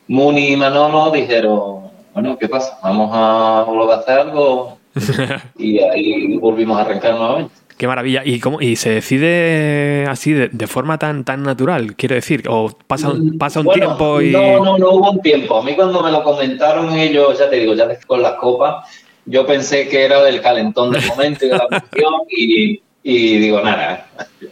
Muni 0.08 0.54
y 0.54 0.56
Manolo 0.56 1.12
dijeron, 1.12 1.92
bueno, 2.14 2.38
¿qué 2.40 2.50
pasa? 2.50 2.80
¿Vamos 2.82 3.12
a 3.14 3.64
volver 3.68 3.96
a 3.96 4.00
hacer 4.00 4.20
algo? 4.20 4.81
y 5.58 5.80
ahí 5.80 6.38
volvimos 6.38 6.78
a 6.78 6.82
arrancar 6.82 7.16
nuevamente. 7.16 7.54
Qué 7.78 7.88
maravilla. 7.88 8.22
¿Y 8.24 8.40
cómo 8.40 8.62
y 8.62 8.76
se 8.76 8.92
decide 8.92 10.06
así 10.08 10.34
de, 10.34 10.68
forma 10.68 11.00
tan 11.00 11.24
tan 11.24 11.42
natural? 11.42 11.96
Quiero 11.96 12.14
decir, 12.14 12.44
o 12.48 12.70
pasa, 12.86 13.10
un, 13.10 13.40
pasa 13.40 13.62
un 13.62 13.70
tiempo 13.70 14.22
y. 14.22 14.30
No, 14.30 14.64
no, 14.64 14.78
no 14.78 14.92
hubo 14.92 15.12
un 15.12 15.22
tiempo. 15.22 15.58
A 15.58 15.64
mí 15.64 15.74
cuando 15.74 16.04
me 16.04 16.12
lo 16.12 16.24
comentaron 16.24 16.96
ellos, 16.96 17.40
ya 17.40 17.50
te 17.50 17.56
digo, 17.56 17.74
ya 17.74 17.88
con 18.06 18.22
las 18.22 18.34
copas, 18.34 18.86
yo 19.26 19.48
pensé 19.48 19.88
que 19.88 20.06
era 20.06 20.22
del 20.22 20.42
calentón 20.42 20.92
del 20.92 21.06
momento 21.08 21.46
y 21.46 21.50
de 21.50 21.58
la 21.58 21.66
emoción 21.72 22.14
y, 22.30 22.82
y 23.02 23.38
digo, 23.40 23.62
nada, 23.62 24.08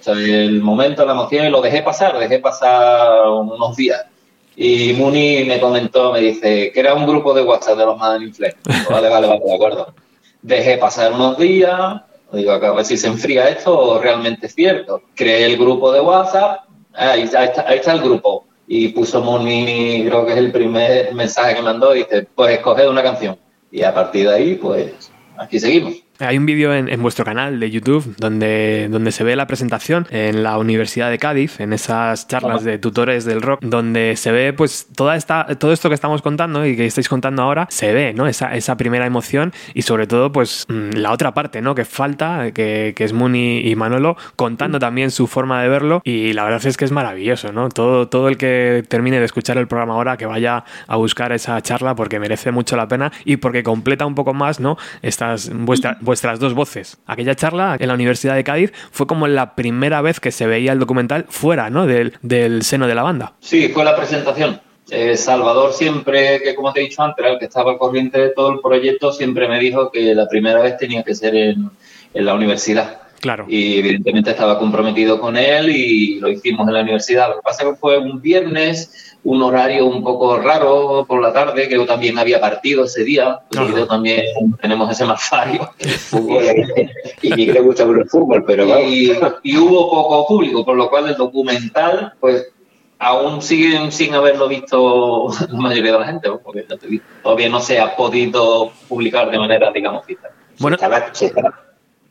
el 0.08 0.62
momento, 0.62 1.06
la 1.06 1.14
emoción 1.14 1.46
y 1.46 1.50
lo 1.52 1.62
dejé 1.62 1.84
pasar, 1.84 2.18
dejé 2.18 2.40
pasar 2.40 3.28
unos 3.28 3.76
días. 3.76 4.06
Y 4.56 4.94
Muni 4.94 5.46
me 5.46 5.60
comentó, 5.60 6.12
me 6.12 6.20
dice, 6.20 6.72
que 6.74 6.80
era 6.80 6.94
un 6.94 7.06
grupo 7.06 7.34
de 7.34 7.44
WhatsApp 7.44 7.78
de 7.78 7.86
los 7.86 7.98
Madden 7.98 8.34
Flex. 8.34 8.58
Vale, 8.90 9.08
vale, 9.08 9.28
vale, 9.28 9.42
de 9.46 9.54
acuerdo. 9.54 9.94
Dejé 10.42 10.78
pasar 10.78 11.14
unos 11.14 11.38
días, 11.38 12.02
digo, 12.32 12.52
a 12.52 12.58
ver 12.58 12.86
si 12.86 12.98
se 12.98 13.08
enfría 13.08 13.50
esto 13.50 13.78
o 13.78 14.00
realmente 14.00 14.48
es 14.48 14.56
cierto. 14.56 15.02
Creé 15.16 15.46
el 15.46 15.58
grupo 15.58 15.92
de 15.92 16.02
WhatsApp, 16.02 16.62
ahí, 16.94 17.24
está, 17.24 17.40
ahí 17.68 17.78
está 17.78 17.94
el 17.94 18.02
grupo. 18.02 18.46
Y 18.68 18.90
puso 18.90 19.22
Moni, 19.22 20.04
creo 20.06 20.26
que 20.26 20.34
es 20.34 20.38
el 20.38 20.52
primer 20.52 21.14
mensaje 21.16 21.56
que 21.56 21.62
mandó, 21.62 21.92
dice, 21.92 22.28
pues 22.36 22.54
escoged 22.54 22.88
una 22.88 23.02
canción. 23.02 23.38
Y 23.72 23.84
a 23.84 23.94
partir 23.94 24.28
de 24.28 24.36
ahí, 24.36 24.56
pues 24.56 25.12
aquí 25.38 25.60
seguimos. 25.60 26.09
Hay 26.20 26.38
un 26.38 26.46
vídeo 26.46 26.74
en, 26.74 27.02
vuestro 27.02 27.24
canal 27.24 27.62
de 27.62 27.72
YouTube 27.72 28.14
donde, 28.18 28.90
donde 28.92 29.14
se 29.14 29.24
ve 29.24 29.38
la 29.38 29.48
presentación 29.48 30.06
en 30.10 30.44
la 30.44 30.58
Universidad 30.58 31.10
de 31.10 31.18
Cádiz, 31.18 31.62
en 31.62 31.72
esas 31.72 32.28
charlas 32.28 32.66
de 32.66 32.78
tutores 32.78 33.24
del 33.24 33.42
rock, 33.42 33.62
donde 33.62 34.18
se 34.18 34.34
ve 34.34 34.52
pues 34.52 34.88
toda 34.94 35.16
esta, 35.16 35.46
todo 35.58 35.72
esto 35.72 35.88
que 35.88 35.96
estamos 35.96 36.22
contando 36.22 36.66
y 36.66 36.76
que 36.76 36.86
estáis 36.86 37.08
contando 37.08 37.44
ahora, 37.44 37.68
se 37.70 37.94
ve, 37.94 38.14
¿no? 38.14 38.28
Esa, 38.28 38.54
esa 38.58 38.76
primera 38.76 39.06
emoción 39.06 39.54
y 39.74 39.84
sobre 39.84 40.08
todo 40.08 40.34
pues 40.34 40.66
mm, 40.68 40.98
la 40.98 41.14
otra 41.14 41.34
parte, 41.34 41.62
¿no? 41.62 41.74
Que 41.74 41.86
falta, 41.86 42.52
que, 42.52 42.92
que 42.98 43.04
es 43.06 43.14
Muni 43.14 43.60
y 43.60 43.76
Manolo 43.78 44.18
contando 44.36 44.78
también 44.78 45.12
su 45.12 45.26
forma 45.26 45.62
de 45.62 45.70
verlo 45.70 46.02
y 46.04 46.34
la 46.34 46.44
verdad 46.44 46.66
es 46.66 46.76
que 46.76 46.84
es 46.84 46.92
maravilloso, 46.92 47.54
¿no? 47.54 47.70
Todo, 47.70 48.10
todo 48.10 48.28
el 48.28 48.36
que 48.36 48.84
termine 48.90 49.20
de 49.20 49.26
escuchar 49.26 49.58
el 49.58 49.68
programa 49.70 49.94
ahora 49.94 50.18
que 50.18 50.26
vaya 50.26 50.66
a 50.86 50.98
buscar 50.98 51.32
esa 51.32 51.62
charla 51.62 51.96
porque 51.96 52.20
merece 52.20 52.52
mucho 52.52 52.76
la 52.76 52.90
pena 52.90 53.10
y 53.24 53.38
porque 53.38 53.64
completa 53.64 54.06
un 54.06 54.16
poco 54.16 54.34
más, 54.34 54.60
¿no? 54.60 54.78
Estas 55.02 55.50
vuestras 55.54 55.96
vuestras 56.10 56.40
dos 56.40 56.56
voces. 56.56 56.98
Aquella 57.06 57.36
charla 57.36 57.78
en 57.80 57.88
la 57.88 57.94
Universidad 57.94 58.34
de 58.34 58.44
Cádiz 58.44 58.74
fue 58.90 59.06
como 59.06 59.28
la 59.28 59.54
primera 59.54 60.02
vez 60.02 60.20
que 60.20 60.32
se 60.32 60.48
veía 60.48 60.72
el 60.72 60.80
documental 60.80 61.28
fuera 61.30 61.70
¿no? 61.70 61.86
del, 61.86 62.14
del 62.24 62.64
seno 62.64 62.88
de 62.88 62.96
la 62.96 63.04
banda. 63.04 63.34
Sí, 63.42 63.70
fue 63.70 63.86
la 63.86 63.96
presentación. 63.96 64.60
Eh, 64.90 65.16
Salvador 65.16 65.72
siempre, 65.72 66.42
que 66.42 66.56
como 66.56 66.74
te 66.74 66.80
he 66.80 66.84
dicho 66.86 67.04
antes, 67.04 67.24
era 67.24 67.34
el 67.34 67.40
que 67.40 67.46
estaba 67.46 67.74
al 67.74 67.78
corriente 67.78 68.20
de 68.20 68.30
todo 68.30 68.52
el 68.54 68.60
proyecto, 68.60 69.14
siempre 69.14 69.48
me 69.48 69.60
dijo 69.60 69.92
que 69.92 70.16
la 70.16 70.28
primera 70.28 70.64
vez 70.64 70.78
tenía 70.78 71.04
que 71.04 71.14
ser 71.14 71.36
en, 71.36 71.70
en 72.16 72.26
la 72.26 72.34
universidad. 72.34 73.02
Claro. 73.20 73.46
Y 73.48 73.78
evidentemente 73.78 74.32
estaba 74.32 74.58
comprometido 74.58 75.20
con 75.20 75.38
él 75.38 75.70
y 75.70 76.20
lo 76.20 76.30
hicimos 76.30 76.68
en 76.68 76.74
la 76.74 76.82
universidad. 76.82 77.30
Lo 77.30 77.36
que 77.36 77.42
pasa 77.44 77.64
es 77.64 77.70
que 77.70 77.76
fue 77.76 78.00
un 78.00 78.20
viernes, 78.20 79.09
un 79.24 79.42
horario 79.44 79.86
un 79.86 80.04
poco 80.04 80.38
raro 80.38 81.06
por 81.08 81.22
la 81.22 81.34
tarde, 81.34 81.68
que 81.68 81.76
yo 81.76 81.86
también 81.86 82.18
había 82.18 82.40
partido 82.40 82.86
ese 82.86 83.04
día, 83.04 83.40
y 83.52 83.56
yo 83.56 83.88
también 83.88 84.24
tenemos 84.62 84.90
ese 84.92 85.06
malfario. 85.06 85.70
y 87.22 87.30
ni 87.30 87.46
que 87.46 87.54
le 87.54 87.60
gusta 87.62 87.84
el 87.84 88.10
fútbol, 88.10 88.44
pero 88.46 88.66
y, 88.80 89.12
y, 89.44 89.58
hubo 89.58 89.90
poco 89.90 90.28
público, 90.28 90.66
por 90.66 90.78
lo 90.78 90.90
cual 90.90 91.10
el 91.10 91.16
documental, 91.16 92.14
pues 92.20 92.48
aún 93.00 93.42
siguen 93.42 93.92
sin 93.92 94.14
haberlo 94.14 94.48
visto 94.48 95.28
la 95.50 95.60
mayoría 95.60 95.94
de 95.94 96.00
la 96.00 96.06
gente, 96.06 96.30
porque 96.44 96.66
todavía 97.24 97.50
no 97.50 97.60
se 97.60 97.80
ha 97.80 97.96
podido 97.96 98.72
publicar 98.88 99.32
de 99.32 99.40
manera, 99.40 99.72
digamos, 99.72 100.04
oficial. 100.04 100.32
Bueno, 100.60 100.78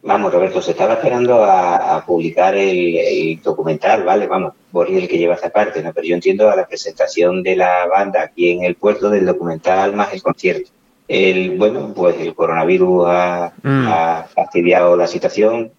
Vamos, 0.02 0.32
Roberto, 0.32 0.62
se 0.62 0.70
estaba 0.70 0.94
esperando 0.94 1.44
a, 1.44 2.04
publicar 2.06 2.54
el, 2.54 3.40
documental, 3.42 4.04
¿vale? 4.04 4.26
Vamos, 4.26 4.54
Borri 4.70 4.96
el 4.96 5.08
que 5.08 5.18
lleva 5.18 5.34
esa 5.34 5.50
parte, 5.50 5.82
¿no? 5.82 5.92
Pero 5.92 6.06
yo 6.06 6.14
entiendo 6.14 6.48
a 6.48 6.56
la 6.56 6.66
presentación 6.66 7.42
de 7.42 7.56
la 7.56 7.86
banda 7.86 8.22
aquí 8.22 8.50
en 8.50 8.62
el 8.62 8.76
puerto 8.76 9.10
del 9.10 9.26
documental 9.26 9.94
más 9.94 10.12
el 10.12 10.22
concierto. 10.22 10.70
El, 11.08 11.58
bueno, 11.58 11.92
pues 11.94 12.16
el 12.20 12.34
coronavirus 12.34 13.06
ha, 13.08 13.52
mm. 13.62 13.86
ha 13.88 14.26
fastidiado 14.32 14.96
la 14.96 15.06
situación, 15.06 15.72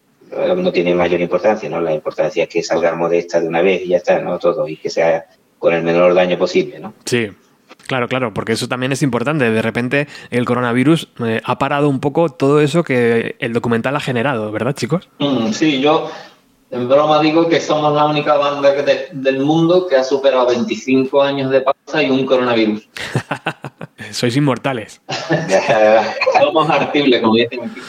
no 0.57 0.71
tiene 0.71 0.93
mayor 0.93 1.21
importancia, 1.21 1.69
¿no? 1.69 1.79
La 1.79 1.93
importancia 1.93 2.43
es 2.43 2.49
que 2.49 2.61
salgamos 2.61 3.09
de 3.09 3.19
esta 3.19 3.39
de 3.39 3.47
una 3.47 3.61
vez 3.61 3.83
y 3.83 3.89
ya 3.89 3.97
está, 3.97 4.19
¿no? 4.19 4.37
Todo, 4.37 4.67
y 4.67 4.77
que 4.77 4.89
sea 4.89 5.25
con 5.57 5.73
el 5.73 5.83
menor 5.83 6.13
daño 6.13 6.37
posible, 6.37 6.79
¿no? 6.79 6.93
Sí. 7.05 7.29
Claro, 7.87 8.07
claro, 8.07 8.33
porque 8.33 8.53
eso 8.53 8.67
también 8.67 8.91
es 8.91 9.01
importante. 9.01 9.49
De 9.49 9.61
repente 9.61 10.07
el 10.29 10.45
coronavirus 10.45 11.07
eh, 11.25 11.41
ha 11.43 11.57
parado 11.57 11.89
un 11.89 11.99
poco 11.99 12.29
todo 12.29 12.61
eso 12.61 12.83
que 12.83 13.35
el 13.39 13.53
documental 13.53 13.95
ha 13.95 13.99
generado, 13.99 14.51
¿verdad, 14.51 14.75
chicos? 14.75 15.09
Mm, 15.19 15.51
sí, 15.51 15.81
yo 15.81 16.09
en 16.71 16.87
broma 16.87 17.19
digo 17.19 17.49
que 17.49 17.59
somos 17.59 17.93
la 17.95 18.05
única 18.05 18.37
banda 18.37 18.71
del 19.11 19.39
mundo 19.39 19.87
que 19.87 19.95
ha 19.95 20.03
superado 20.03 20.47
25 20.47 21.21
años 21.21 21.49
de 21.49 21.61
pausa 21.61 22.03
y 22.03 22.11
un 22.11 22.25
coronavirus. 22.25 22.87
Sois 24.11 24.35
inmortales. 24.35 25.01
somos 26.39 26.69
artibles, 26.69 27.21
como 27.21 27.35
dicen 27.35 27.59
aquí. 27.63 27.81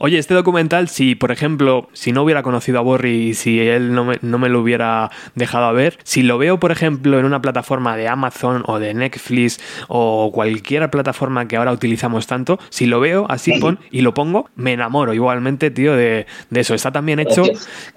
Oye, 0.00 0.18
este 0.18 0.34
documental, 0.34 0.88
si 0.88 1.14
por 1.14 1.32
ejemplo, 1.32 1.88
si 1.92 2.12
no 2.12 2.22
hubiera 2.22 2.42
conocido 2.42 2.78
a 2.78 2.82
Borri 2.82 3.28
y 3.28 3.34
si 3.34 3.60
él 3.60 3.94
no 3.94 4.04
me, 4.04 4.18
no 4.22 4.38
me, 4.38 4.48
lo 4.48 4.60
hubiera 4.60 5.10
dejado 5.34 5.66
a 5.66 5.72
ver, 5.72 5.98
si 6.02 6.22
lo 6.22 6.38
veo 6.38 6.58
por 6.58 6.72
ejemplo 6.72 7.18
en 7.18 7.24
una 7.24 7.40
plataforma 7.40 7.96
de 7.96 8.08
Amazon 8.08 8.64
o 8.66 8.78
de 8.78 8.94
Netflix 8.94 9.60
o 9.88 10.30
cualquier 10.32 10.90
plataforma 10.90 11.46
que 11.48 11.56
ahora 11.56 11.72
utilizamos 11.72 12.26
tanto, 12.26 12.58
si 12.70 12.86
lo 12.86 13.00
veo 13.00 13.26
así 13.28 13.58
pon, 13.60 13.78
y 13.90 14.00
lo 14.00 14.14
pongo, 14.14 14.50
me 14.56 14.72
enamoro 14.72 15.14
igualmente, 15.14 15.70
tío, 15.70 15.94
de, 15.94 16.26
de 16.50 16.60
eso. 16.60 16.74
Está 16.74 16.92
también 16.92 17.20
hecho 17.20 17.44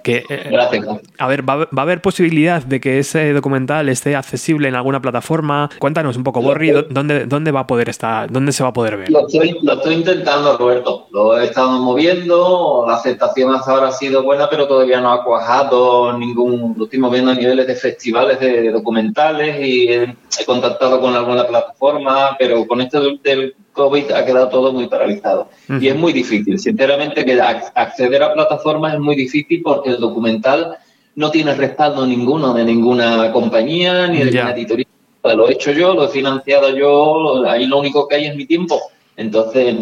que... 0.04 0.24
Eh, 0.30 0.52
a 1.18 1.28
ver, 1.28 1.48
¿va, 1.48 1.68
a 1.76 1.82
haber 1.82 2.02
posibilidad 2.02 2.64
de 2.64 2.80
que 2.80 3.00
ese 3.00 3.34
documental 3.34 3.90
esté 3.90 4.16
accesible 4.16 4.68
en 4.68 4.76
alguna 4.76 5.02
plataforma? 5.02 5.70
Cuéntanos 5.80 6.18
un 6.18 6.24
poco, 6.24 6.42
Borri, 6.42 6.72
¿dónde, 6.90 7.17
dónde 7.26 7.52
va 7.52 7.62
a 7.62 7.68
poder 7.68 7.90
estar, 7.90 8.32
dónde 8.32 8.52
se 8.52 8.64
va 8.64 8.70
a 8.70 8.74
poder 8.74 8.98
ver? 8.98 9.10
Lo 9.10 9.28
estoy, 9.28 9.58
lo 9.62 9.74
estoy 9.74 9.96
intentando, 9.96 10.58
Roberto. 10.58 11.08
Lo 11.12 11.40
estamos 11.40 11.80
moviendo, 11.80 12.86
la 12.88 12.96
aceptación 12.96 13.54
hasta 13.54 13.72
ahora 13.72 13.88
ha 13.90 13.92
sido 13.92 14.24
buena, 14.24 14.50
pero 14.50 14.68
todavía 14.68 15.02
no 15.02 15.12
ha 15.12 15.24
cuajado 15.24 16.18
ningún, 16.18 16.76
lo 16.78 16.86
estoy 16.86 17.00
moviendo 17.00 17.32
a 17.32 17.36
niveles 17.36 17.68
de 17.68 17.76
festivales 17.76 18.40
de 18.40 18.72
documentales 18.72 19.66
y 19.66 19.90
he, 19.90 20.16
contactado 20.46 21.02
con 21.02 21.16
alguna 21.16 21.48
plataforma, 21.48 22.36
pero 22.38 22.68
con 22.68 22.80
esto 22.80 23.02
del, 23.24 23.56
COVID 23.74 24.12
ha 24.12 24.26
quedado 24.26 24.50
todo 24.50 24.74
muy 24.74 24.88
paralizado. 24.88 25.50
Y 25.80 25.88
es 25.88 25.96
muy 25.96 26.12
difícil, 26.12 26.58
sinceramente, 26.60 27.24
que 27.24 27.40
acceder 27.40 28.24
a 28.24 28.34
plataformas 28.34 28.96
es 28.96 29.00
muy 29.00 29.16
difícil 29.16 29.62
porque 29.64 29.92
el 29.92 30.00
documental 30.00 30.78
no 31.16 31.32
tiene 31.32 31.54
respaldo 31.56 32.06
ninguno 32.06 32.54
de 32.54 32.64
ninguna 32.64 33.32
compañía 33.32 34.08
ni 34.08 34.20
de 34.20 34.26
ninguna 34.26 34.52
editorial. 34.52 34.88
Lo 35.24 35.50
he 35.50 35.54
hecho 35.54 35.72
yo, 35.72 35.94
lo 35.94 36.06
he 36.06 36.10
financiado 36.10 36.76
yo, 36.76 37.44
ahí 37.48 37.66
lo 37.66 37.80
único 37.80 38.08
que 38.08 38.16
hay 38.16 38.26
es 38.28 38.36
mi 38.36 38.46
tiempo 38.46 38.82
entonces, 39.18 39.76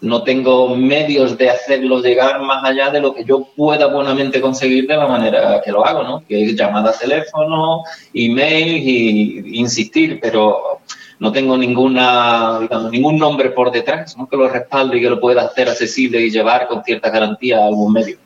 no 0.00 0.24
tengo 0.24 0.74
medios 0.74 1.38
de 1.38 1.48
hacerlo 1.48 2.00
llegar 2.00 2.40
más 2.42 2.64
allá 2.64 2.90
de 2.90 3.00
lo 3.00 3.14
que 3.14 3.24
yo 3.24 3.46
pueda 3.56 3.86
buenamente 3.86 4.40
conseguir 4.40 4.88
de 4.88 4.96
la 4.96 5.06
manera 5.06 5.62
que 5.64 5.70
lo 5.70 5.86
hago, 5.86 6.02
¿no? 6.02 6.24
Que 6.26 6.46
es 6.46 6.56
llamada 6.56 6.90
a 6.90 6.98
teléfono, 6.98 7.84
email 8.12 8.76
y 8.76 9.60
insistir, 9.60 10.18
pero 10.20 10.80
no 11.20 11.30
tengo 11.30 11.56
ninguna, 11.56 12.68
ningún 12.90 13.18
nombre 13.18 13.50
por 13.50 13.70
detrás 13.70 14.16
¿no? 14.18 14.28
que 14.28 14.36
lo 14.36 14.48
respalde 14.48 14.98
y 14.98 15.00
que 15.00 15.10
lo 15.10 15.20
pueda 15.20 15.42
hacer 15.42 15.68
accesible 15.68 16.20
y 16.20 16.32
llevar 16.32 16.66
con 16.66 16.82
cierta 16.82 17.10
garantía 17.10 17.58
a 17.58 17.66
algún 17.66 17.92
medio. 17.92 18.16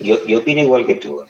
Yo, 0.00 0.26
yo 0.26 0.38
opino 0.38 0.62
igual 0.62 0.86
que 0.86 0.94
tú, 0.94 1.20
o 1.20 1.26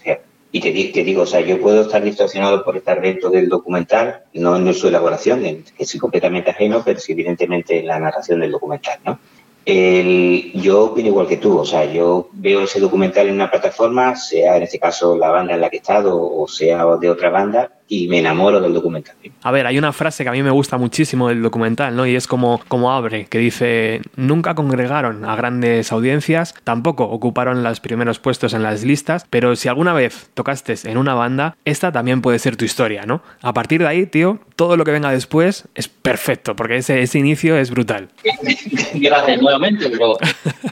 y 0.53 0.61
te, 0.93 1.05
digo, 1.05 1.23
o 1.23 1.27
sea, 1.27 1.41
yo 1.41 1.61
puedo 1.61 1.83
estar 1.83 2.03
distorsionado 2.03 2.65
por 2.65 2.77
estar 2.77 3.01
dentro 3.01 3.31
del 3.31 3.49
documental, 3.49 4.23
no 4.33 4.57
en 4.57 4.73
su 4.73 4.89
elaboración, 4.89 5.65
que 5.77 5.85
soy 5.85 6.01
completamente 6.01 6.51
ajeno, 6.51 6.83
pero 6.85 6.99
sí 6.99 7.13
evidentemente 7.13 7.81
en 7.81 7.87
la 7.87 7.99
narración 7.99 8.41
del 8.41 8.53
documental, 8.53 8.99
¿no? 9.05 9.19
El, 9.67 10.53
yo 10.55 10.85
opino 10.85 11.09
igual 11.09 11.27
que 11.27 11.39
tú, 11.39 11.59
o 11.59 11.65
sea, 11.65 11.85
yo 11.85 12.29
veo 12.33 12.63
ese 12.63 12.79
documental 12.79 13.27
en 13.27 13.35
una 13.35 13.51
plataforma, 13.51 14.15
sea 14.15 14.57
en 14.57 14.63
este 14.63 14.79
caso 14.79 15.19
la 15.19 15.31
banda 15.31 15.55
en 15.55 15.61
la 15.61 15.69
que 15.69 15.79
he 15.79 15.81
estado 15.81 16.23
o 16.23 16.47
sea 16.47 16.87
de 17.01 17.11
otra 17.11 17.31
banda, 17.31 17.73
y 17.89 18.09
me 18.09 18.19
enamoro 18.19 18.61
del 18.61 18.73
documental. 18.73 19.15
A 19.43 19.51
ver, 19.51 19.67
hay 19.67 19.79
una 19.79 19.93
frase 19.93 20.25
que 20.25 20.31
a 20.31 20.33
mí 20.33 20.43
me 20.43 20.51
gusta 20.51 20.77
muchísimo 20.77 21.29
del 21.29 21.43
documental, 21.43 21.95
¿no? 21.95 22.07
Y 22.07 22.17
es 22.17 22.27
como, 22.27 22.61
como 22.69 22.93
abre, 22.93 23.27
que 23.27 23.39
dice, 23.39 24.01
nunca 24.17 24.55
congregaron 24.55 25.25
a 25.25 25.37
grandes 25.37 25.93
audiencias, 25.93 26.55
tampoco 26.65 27.05
ocuparon 27.05 27.63
los 27.63 27.81
primeros 27.81 28.19
puestos 28.19 28.55
en 28.55 28.63
las 28.63 28.83
listas, 28.83 29.27
pero 29.31 29.57
si 29.57 29.69
alguna 29.69 29.93
vez 29.93 30.31
tocaste 30.35 30.75
en 30.85 30.99
una 30.99 31.15
banda, 31.15 31.57
esta 31.65 31.93
también 31.93 32.23
puede 32.23 32.39
ser 32.39 32.57
tu 32.57 32.65
historia, 32.65 33.05
¿no? 33.07 33.23
A 33.43 33.53
partir 33.53 33.81
de 33.81 33.89
ahí, 33.89 34.07
tío, 34.07 34.41
todo 34.57 34.77
lo 34.77 34.85
que 34.85 34.91
venga 34.91 35.11
después 35.11 35.69
es 35.75 35.89
perfecto, 35.89 36.57
porque 36.57 36.77
ese, 36.77 37.03
ese 37.03 37.19
inicio 37.19 37.57
es 37.57 37.71
brutal. 37.71 38.09
Gracias 38.95 39.41
nuevamente, 39.41 39.89
pero 39.91 40.17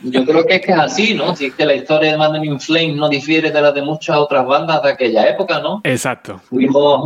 yo 0.03 0.25
creo 0.25 0.47
que 0.47 0.57
es 0.57 0.61
que 0.63 0.73
es 0.73 0.79
así, 0.79 1.15
¿no? 1.15 1.37
Si 1.37 1.47
es 1.47 1.55
que 1.55 1.65
la 1.65 1.75
historia 1.75 2.13
de 2.13 2.19
Man 2.19 2.45
in 2.45 2.61
Flame 2.61 2.95
no 2.95 3.09
difiere 3.09 3.51
de 3.51 3.61
la 3.61 3.73
de 3.73 3.83
muchas 3.83 4.17
otras 4.17 4.47
bandas 4.47 4.83
de 4.83 4.91
aquella 4.91 5.29
época, 5.29 5.61
¿no? 5.61 5.81
Exacto. 5.85 6.41
Fuimos 6.49 7.04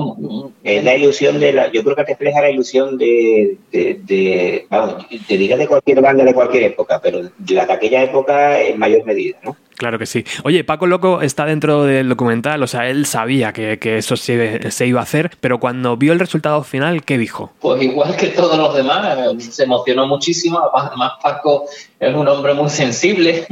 es 0.64 0.84
la 0.84 0.96
ilusión 0.96 1.40
de 1.40 1.52
la, 1.52 1.72
yo 1.72 1.82
creo 1.84 1.96
que 1.96 2.04
refleja 2.04 2.40
la 2.40 2.50
ilusión 2.50 2.98
de, 2.98 3.56
de, 3.72 4.66
vamos, 4.70 5.06
te 5.08 5.36
diría 5.36 5.56
de 5.56 5.66
cualquier 5.66 6.00
banda 6.00 6.24
de 6.24 6.34
cualquier 6.34 6.64
época, 6.64 7.00
pero 7.02 7.22
la 7.48 7.66
de 7.66 7.72
aquella 7.72 8.02
época 8.02 8.60
en 8.60 8.78
mayor 8.78 9.04
medida, 9.04 9.38
¿no? 9.42 9.56
Claro 9.76 9.96
que 9.96 10.06
sí. 10.06 10.24
Oye, 10.42 10.64
Paco 10.64 10.88
Loco 10.88 11.22
está 11.22 11.46
dentro 11.46 11.84
del 11.84 12.08
documental, 12.08 12.60
o 12.64 12.66
sea, 12.66 12.90
él 12.90 13.06
sabía 13.06 13.52
que, 13.52 13.78
eso 13.80 14.16
se, 14.16 14.72
se, 14.72 14.86
iba 14.88 14.98
a 14.98 15.04
hacer, 15.04 15.30
pero 15.40 15.60
cuando 15.60 15.96
vio 15.96 16.12
el 16.12 16.18
resultado 16.18 16.64
final, 16.64 17.04
¿qué 17.04 17.16
dijo? 17.16 17.52
Pues 17.60 17.80
igual 17.80 18.16
que 18.16 18.26
todos 18.28 18.58
los 18.58 18.74
demás, 18.74 19.16
se 19.38 19.62
emocionó 19.62 20.08
muchísimo. 20.08 20.60
Además, 20.74 21.12
Paco 21.22 21.66
es 22.00 22.12
un 22.12 22.26
hombre 22.26 22.54
muy 22.54 22.68
sensible 22.70 23.46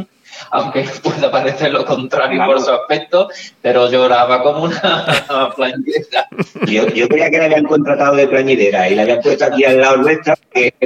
aunque 0.50 0.84
pueda 1.02 1.30
parecer 1.30 1.72
lo 1.72 1.84
contrario 1.84 2.44
por 2.44 2.60
su 2.60 2.70
aspecto, 2.70 3.28
pero 3.62 3.90
lloraba 3.90 4.42
como 4.42 4.64
una 4.64 5.52
plañidera. 5.56 6.28
Yo, 6.66 6.86
yo 6.88 7.08
creía 7.08 7.30
que 7.30 7.38
le 7.38 7.44
habían 7.46 7.64
contratado 7.64 8.16
de 8.16 8.26
plañidera 8.28 8.88
y 8.88 8.94
la 8.94 9.02
habían 9.02 9.20
puesto 9.20 9.44
aquí 9.44 9.64
al 9.64 9.80
lado 9.80 9.98
nuestra 9.98 10.36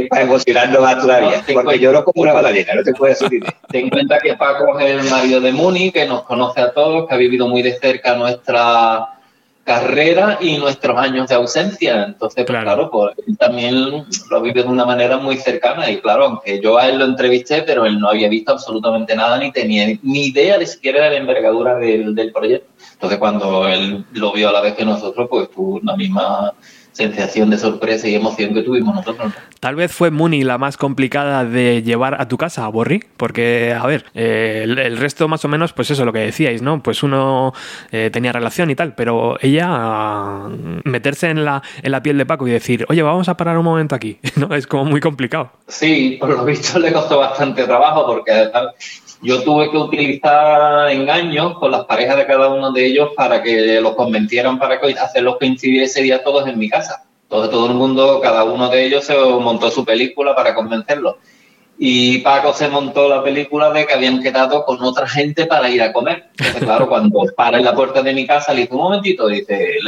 para 0.08 0.22
emocionarlo 0.22 0.80
más 0.80 0.98
todavía, 0.98 1.44
porque 1.52 1.78
lloró 1.78 2.04
como 2.04 2.22
una 2.22 2.32
baladera, 2.32 2.74
no 2.74 2.82
te 2.82 2.92
puedes 2.92 3.18
subir. 3.18 3.44
Ten 3.68 3.84
en 3.84 3.90
cuenta 3.90 4.18
que 4.18 4.34
Paco 4.34 4.78
es 4.78 4.90
el 4.90 5.10
marido 5.10 5.40
de 5.40 5.52
Muni, 5.52 5.92
que 5.92 6.06
nos 6.06 6.24
conoce 6.24 6.60
a 6.60 6.72
todos, 6.72 7.08
que 7.08 7.14
ha 7.14 7.18
vivido 7.18 7.46
muy 7.48 7.62
de 7.62 7.78
cerca 7.78 8.16
nuestra 8.16 9.19
carrera 9.64 10.38
y 10.40 10.58
nuestros 10.58 10.96
años 10.98 11.28
de 11.28 11.34
ausencia. 11.34 12.04
Entonces, 12.04 12.44
pues, 12.46 12.62
claro, 12.62 12.90
pues, 12.90 13.14
él 13.26 13.36
también 13.38 14.04
lo 14.30 14.42
vive 14.42 14.62
de 14.62 14.68
una 14.68 14.84
manera 14.84 15.18
muy 15.18 15.36
cercana. 15.36 15.90
Y 15.90 16.00
claro, 16.00 16.24
aunque 16.24 16.60
yo 16.60 16.78
a 16.78 16.88
él 16.88 16.98
lo 16.98 17.04
entrevisté, 17.04 17.62
pero 17.62 17.84
él 17.84 17.98
no 17.98 18.08
había 18.08 18.28
visto 18.28 18.52
absolutamente 18.52 19.14
nada 19.14 19.38
ni 19.38 19.52
tenía 19.52 19.86
ni 20.02 20.26
idea 20.26 20.58
ni 20.58 20.66
siquiera 20.66 21.04
de 21.04 21.10
la 21.10 21.16
envergadura 21.16 21.76
del, 21.76 22.14
del 22.14 22.32
proyecto. 22.32 22.68
Entonces, 22.92 23.18
cuando 23.18 23.68
él 23.68 24.04
lo 24.12 24.32
vio 24.32 24.48
a 24.48 24.52
la 24.52 24.60
vez 24.60 24.74
que 24.74 24.84
nosotros, 24.84 25.28
pues 25.30 25.50
tuvo 25.50 25.80
la 25.82 25.96
misma 25.96 26.52
sensación 26.92 27.50
de 27.50 27.58
sorpresa 27.58 28.08
y 28.08 28.14
emoción 28.14 28.54
que 28.54 28.62
tuvimos 28.62 28.94
nosotros. 28.94 29.32
Tal 29.60 29.74
vez 29.74 29.92
fue 29.92 30.10
Muni 30.10 30.42
la 30.42 30.58
más 30.58 30.76
complicada 30.76 31.44
de 31.44 31.82
llevar 31.82 32.20
a 32.20 32.28
tu 32.28 32.36
casa, 32.36 32.66
Borri, 32.68 33.04
porque, 33.16 33.76
a 33.78 33.86
ver, 33.86 34.06
eh, 34.14 34.62
el, 34.64 34.78
el, 34.78 34.96
resto 34.96 35.28
más 35.28 35.44
o 35.44 35.48
menos, 35.48 35.72
pues 35.72 35.90
eso, 35.90 36.04
lo 36.04 36.12
que 36.12 36.20
decíais, 36.20 36.62
¿no? 36.62 36.82
Pues 36.82 37.02
uno 37.02 37.52
eh, 37.92 38.10
tenía 38.12 38.32
relación 38.32 38.70
y 38.70 38.74
tal, 38.74 38.94
pero 38.94 39.36
ella 39.40 40.48
meterse 40.84 41.28
en 41.28 41.44
la, 41.44 41.62
en 41.82 41.92
la 41.92 42.02
piel 42.02 42.18
de 42.18 42.26
Paco 42.26 42.48
y 42.48 42.50
decir, 42.50 42.86
oye, 42.88 43.02
vamos 43.02 43.28
a 43.28 43.36
parar 43.36 43.58
un 43.58 43.64
momento 43.64 43.94
aquí, 43.94 44.18
¿no? 44.36 44.54
Es 44.54 44.66
como 44.66 44.84
muy 44.84 45.00
complicado. 45.00 45.52
Sí, 45.68 46.16
por 46.20 46.30
lo 46.30 46.44
visto 46.44 46.78
le 46.78 46.92
costó 46.92 47.18
bastante 47.18 47.64
trabajo 47.64 48.06
porque 48.06 48.50
yo 49.22 49.42
tuve 49.42 49.70
que 49.70 49.76
utilizar 49.76 50.90
engaños 50.90 51.58
con 51.58 51.70
las 51.70 51.84
parejas 51.84 52.16
de 52.16 52.26
cada 52.26 52.48
uno 52.48 52.72
de 52.72 52.86
ellos 52.86 53.10
para 53.14 53.42
que 53.42 53.80
los 53.80 53.94
convencieran 53.94 54.58
para 54.58 54.80
que 54.80 54.92
hacerlos 54.92 55.36
coincidir 55.38 55.82
ese 55.82 56.02
día 56.02 56.22
todos 56.22 56.48
en 56.48 56.58
mi 56.58 56.68
casa. 56.68 57.04
Entonces 57.24 57.50
todo 57.50 57.66
el 57.66 57.74
mundo, 57.74 58.20
cada 58.20 58.44
uno 58.44 58.68
de 58.68 58.84
ellos 58.84 59.04
se 59.04 59.16
montó 59.16 59.70
su 59.70 59.84
película 59.84 60.34
para 60.34 60.54
convencerlos. 60.54 61.16
Y 61.78 62.18
Paco 62.18 62.52
se 62.52 62.68
montó 62.68 63.08
la 63.08 63.22
película 63.22 63.70
de 63.70 63.86
que 63.86 63.94
habían 63.94 64.22
quedado 64.22 64.64
con 64.64 64.82
otra 64.82 65.08
gente 65.08 65.46
para 65.46 65.70
ir 65.70 65.82
a 65.82 65.92
comer. 65.92 66.24
Entonces, 66.32 66.64
claro, 66.64 66.88
cuando 66.88 67.22
para 67.36 67.58
en 67.58 67.64
la 67.64 67.74
puerta 67.74 68.02
de 68.02 68.12
mi 68.12 68.26
casa, 68.26 68.52
le 68.52 68.62
dice, 68.62 68.74
un 68.74 68.80
momentito, 68.80 69.28
dice, 69.28 69.78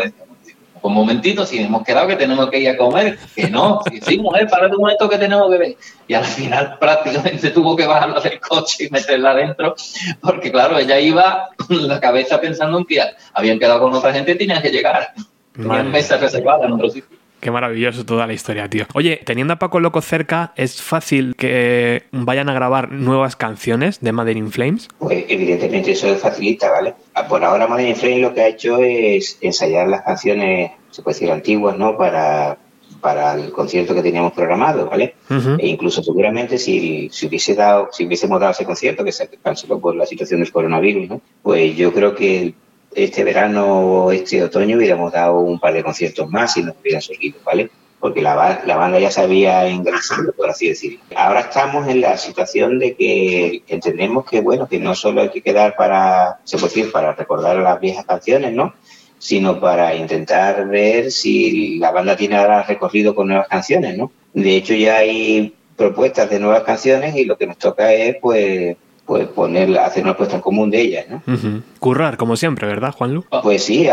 un 0.82 0.94
momentito, 0.94 1.46
si 1.46 1.58
hemos 1.58 1.84
quedado 1.84 2.08
que 2.08 2.16
tenemos 2.16 2.50
que 2.50 2.58
ir 2.58 2.68
a 2.68 2.76
comer, 2.76 3.18
que 3.34 3.48
no, 3.48 3.80
sí, 3.90 4.00
sí 4.00 4.18
mujer, 4.18 4.48
para 4.48 4.66
un 4.66 4.76
momento 4.76 5.08
que 5.08 5.18
tenemos 5.18 5.50
que 5.50 5.58
ver. 5.58 5.76
Y 6.08 6.14
al 6.14 6.24
final 6.24 6.76
prácticamente 6.78 7.50
tuvo 7.50 7.76
que 7.76 7.86
bajarla 7.86 8.20
del 8.20 8.40
coche 8.40 8.84
y 8.84 8.90
meterla 8.90 9.30
adentro, 9.30 9.74
porque 10.20 10.50
claro, 10.50 10.78
ella 10.78 10.98
iba 10.98 11.50
con 11.56 11.88
la 11.88 12.00
cabeza 12.00 12.40
pensando 12.40 12.78
en 12.78 12.84
que 12.84 13.00
habían 13.32 13.58
quedado 13.58 13.80
con 13.80 13.94
otra 13.94 14.12
gente 14.12 14.32
y 14.32 14.38
tenían 14.38 14.62
que 14.62 14.70
llegar. 14.70 15.12
Tenían 15.54 15.90
mesas 15.90 16.20
reservadas 16.20 16.66
en 16.66 16.72
otro 16.72 16.88
sitio. 16.88 17.21
Qué 17.42 17.50
maravilloso 17.50 18.06
toda 18.06 18.28
la 18.28 18.34
historia, 18.34 18.68
tío. 18.68 18.86
Oye, 18.94 19.20
teniendo 19.24 19.52
a 19.52 19.58
Paco 19.58 19.80
Loco 19.80 20.00
cerca, 20.00 20.52
¿es 20.54 20.80
fácil 20.80 21.34
que 21.34 22.04
vayan 22.12 22.48
a 22.48 22.54
grabar 22.54 22.92
nuevas 22.92 23.34
canciones 23.34 23.98
de 24.00 24.12
Mother 24.12 24.36
in 24.36 24.52
Flames? 24.52 24.86
Pues 25.00 25.24
evidentemente 25.28 25.90
eso 25.90 26.14
facilita, 26.14 26.70
¿vale? 26.70 26.94
Por 27.28 27.42
ahora 27.42 27.66
Mother 27.66 27.88
in 27.88 27.96
Flames 27.96 28.20
lo 28.20 28.32
que 28.32 28.42
ha 28.42 28.46
hecho 28.46 28.78
es 28.78 29.38
ensayar 29.40 29.88
las 29.88 30.02
canciones, 30.02 30.70
se 30.92 31.02
puede 31.02 31.16
decir, 31.16 31.32
antiguas, 31.32 31.76
¿no? 31.76 31.98
Para, 31.98 32.58
para 33.00 33.34
el 33.34 33.50
concierto 33.50 33.92
que 33.92 34.02
teníamos 34.02 34.34
programado, 34.34 34.88
¿vale? 34.88 35.16
Uh 35.28 35.34
-huh. 35.34 35.56
E 35.58 35.66
incluso 35.66 36.00
seguramente 36.00 36.58
si, 36.58 37.08
si, 37.10 37.26
hubiese 37.26 37.56
dado, 37.56 37.88
si 37.90 38.06
hubiésemos 38.06 38.38
dado 38.38 38.52
ese 38.52 38.64
concierto, 38.64 39.02
que 39.02 39.10
se 39.10 39.28
canceló 39.42 39.80
por 39.80 39.96
la 39.96 40.06
situación 40.06 40.38
del 40.38 40.52
coronavirus, 40.52 41.08
¿no? 41.08 41.20
Pues 41.42 41.74
yo 41.74 41.92
creo 41.92 42.14
que 42.14 42.54
este 42.94 43.24
verano 43.24 44.04
o 44.04 44.12
este 44.12 44.42
otoño 44.42 44.76
hubiéramos 44.76 45.12
dado 45.12 45.40
un 45.40 45.58
par 45.58 45.74
de 45.74 45.82
conciertos 45.82 46.30
más 46.30 46.56
y 46.56 46.62
nos 46.62 46.76
hubieran 46.80 47.02
surgido, 47.02 47.38
¿vale? 47.44 47.70
Porque 47.98 48.20
la, 48.20 48.62
la, 48.66 48.76
banda 48.76 48.98
ya 48.98 49.10
se 49.10 49.20
había 49.20 49.66
engrasado, 49.68 50.32
por 50.32 50.50
así 50.50 50.68
decirlo. 50.68 50.98
Ahora 51.14 51.40
estamos 51.40 51.86
en 51.86 52.00
la 52.00 52.16
situación 52.16 52.78
de 52.80 52.96
que 52.96 53.62
entendemos 53.68 54.24
que, 54.28 54.40
bueno, 54.40 54.68
que 54.68 54.80
no 54.80 54.94
solo 54.94 55.22
hay 55.22 55.30
que 55.30 55.40
quedar 55.40 55.76
para, 55.76 56.40
se 56.42 56.58
puede 56.58 56.74
decir, 56.74 56.92
para 56.92 57.14
recordar 57.14 57.56
las 57.56 57.80
viejas 57.80 58.04
canciones, 58.04 58.52
¿no? 58.52 58.74
Sino 59.18 59.60
para 59.60 59.94
intentar 59.94 60.66
ver 60.68 61.12
si 61.12 61.78
la 61.78 61.92
banda 61.92 62.16
tiene 62.16 62.36
ahora 62.36 62.64
recorrido 62.64 63.14
con 63.14 63.28
nuevas 63.28 63.46
canciones, 63.46 63.96
¿no? 63.96 64.10
De 64.34 64.56
hecho, 64.56 64.74
ya 64.74 64.96
hay 64.96 65.54
propuestas 65.76 66.28
de 66.28 66.40
nuevas 66.40 66.64
canciones 66.64 67.14
y 67.14 67.24
lo 67.24 67.38
que 67.38 67.46
nos 67.46 67.58
toca 67.58 67.92
es, 67.92 68.16
pues, 68.20 68.76
pues 69.06 69.26
poner, 69.28 69.76
hacer 69.78 70.04
una 70.04 70.16
puesta 70.16 70.36
en 70.36 70.42
común 70.42 70.70
de 70.70 70.80
ellas, 70.80 71.06
¿no? 71.08 71.16
Uh 71.26 71.36
-huh. 71.36 71.62
Currar, 71.80 72.16
como 72.16 72.36
siempre, 72.36 72.66
¿verdad, 72.66 72.92
Juanlu? 72.92 73.24
Pues 73.42 73.64
sí, 73.64 73.88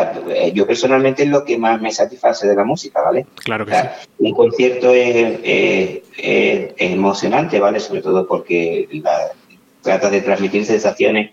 yo 0.53 0.67
personalmente 0.67 1.23
es 1.23 1.29
lo 1.29 1.43
que 1.43 1.57
más 1.57 1.81
me 1.81 1.91
satisface 1.91 2.47
de 2.47 2.55
la 2.55 2.63
música, 2.63 3.01
¿vale? 3.01 3.25
Claro 3.43 3.65
que 3.65 3.71
o 3.71 3.75
sea, 3.75 3.97
sí. 3.99 4.07
Un 4.19 4.33
concierto 4.33 4.93
es, 4.93 5.39
es, 5.43 6.01
es, 6.17 6.73
emocionante, 6.77 7.59
¿vale? 7.59 7.79
Sobre 7.79 8.01
todo 8.01 8.27
porque 8.27 8.87
la, 9.03 9.31
trata 9.81 10.09
de 10.09 10.21
transmitir 10.21 10.65
sensaciones 10.65 11.31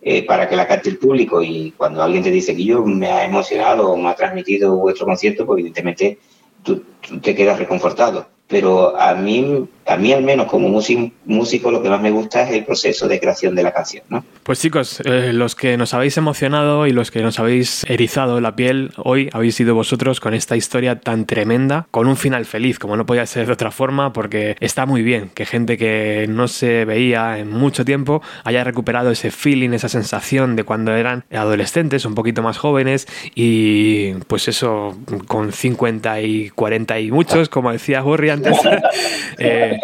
eh, 0.00 0.24
para 0.24 0.48
que 0.48 0.56
la 0.56 0.66
cante 0.66 0.88
el 0.88 0.98
público 0.98 1.42
y 1.42 1.72
cuando 1.76 2.02
alguien 2.02 2.22
te 2.22 2.30
dice 2.30 2.56
que 2.56 2.64
yo 2.64 2.84
me 2.84 3.08
ha 3.08 3.24
emocionado 3.24 3.90
o 3.90 3.96
me 3.96 4.08
ha 4.08 4.14
transmitido 4.14 4.76
vuestro 4.76 5.06
concierto, 5.06 5.44
pues 5.44 5.58
evidentemente 5.58 6.18
tú, 6.62 6.82
tú 7.06 7.20
te 7.20 7.34
quedas 7.34 7.58
reconfortado 7.58 8.26
pero 8.48 8.98
a 8.98 9.14
mí, 9.14 9.68
a 9.88 9.96
mí 9.96 10.12
al 10.12 10.22
menos 10.22 10.46
como 10.46 10.68
músico, 10.68 11.70
lo 11.70 11.82
que 11.82 11.88
más 11.88 12.00
me 12.00 12.10
gusta 12.10 12.42
es 12.42 12.54
el 12.54 12.64
proceso 12.64 13.08
de 13.08 13.18
creación 13.18 13.54
de 13.54 13.62
la 13.62 13.72
canción, 13.72 14.04
¿no? 14.10 14.24
Pues 14.42 14.60
chicos, 14.60 15.00
eh, 15.04 15.32
los 15.32 15.54
que 15.54 15.76
nos 15.76 15.94
habéis 15.94 16.16
emocionado 16.16 16.86
y 16.86 16.92
los 16.92 17.10
que 17.10 17.22
nos 17.22 17.38
habéis 17.38 17.84
erizado 17.84 18.40
la 18.40 18.54
piel, 18.54 18.92
hoy 18.96 19.30
habéis 19.32 19.54
sido 19.54 19.74
vosotros 19.74 20.20
con 20.20 20.34
esta 20.34 20.56
historia 20.56 21.00
tan 21.00 21.24
tremenda, 21.24 21.86
con 21.90 22.06
un 22.06 22.16
final 22.16 22.44
feliz, 22.44 22.78
como 22.78 22.96
no 22.96 23.06
podía 23.06 23.24
ser 23.26 23.46
de 23.46 23.52
otra 23.52 23.70
forma, 23.70 24.12
porque 24.12 24.56
está 24.60 24.84
muy 24.84 25.02
bien 25.02 25.30
que 25.34 25.46
gente 25.46 25.78
que 25.78 26.26
no 26.28 26.48
se 26.48 26.84
veía 26.84 27.38
en 27.38 27.50
mucho 27.50 27.84
tiempo 27.84 28.22
haya 28.44 28.64
recuperado 28.64 29.10
ese 29.10 29.30
feeling, 29.30 29.70
esa 29.70 29.88
sensación 29.88 30.56
de 30.56 30.64
cuando 30.64 30.94
eran 30.94 31.24
adolescentes, 31.32 32.04
un 32.04 32.14
poquito 32.14 32.42
más 32.42 32.58
jóvenes 32.58 33.06
y 33.34 34.12
pues 34.26 34.48
eso, 34.48 34.96
con 35.26 35.52
50 35.52 36.20
y 36.20 36.50
40 36.50 37.00
y 37.00 37.10
muchos, 37.10 37.48
como 37.48 37.72
decía 37.72 38.00
Gorri 38.00 38.30
antes, 38.30 38.58
eh, 39.38 39.77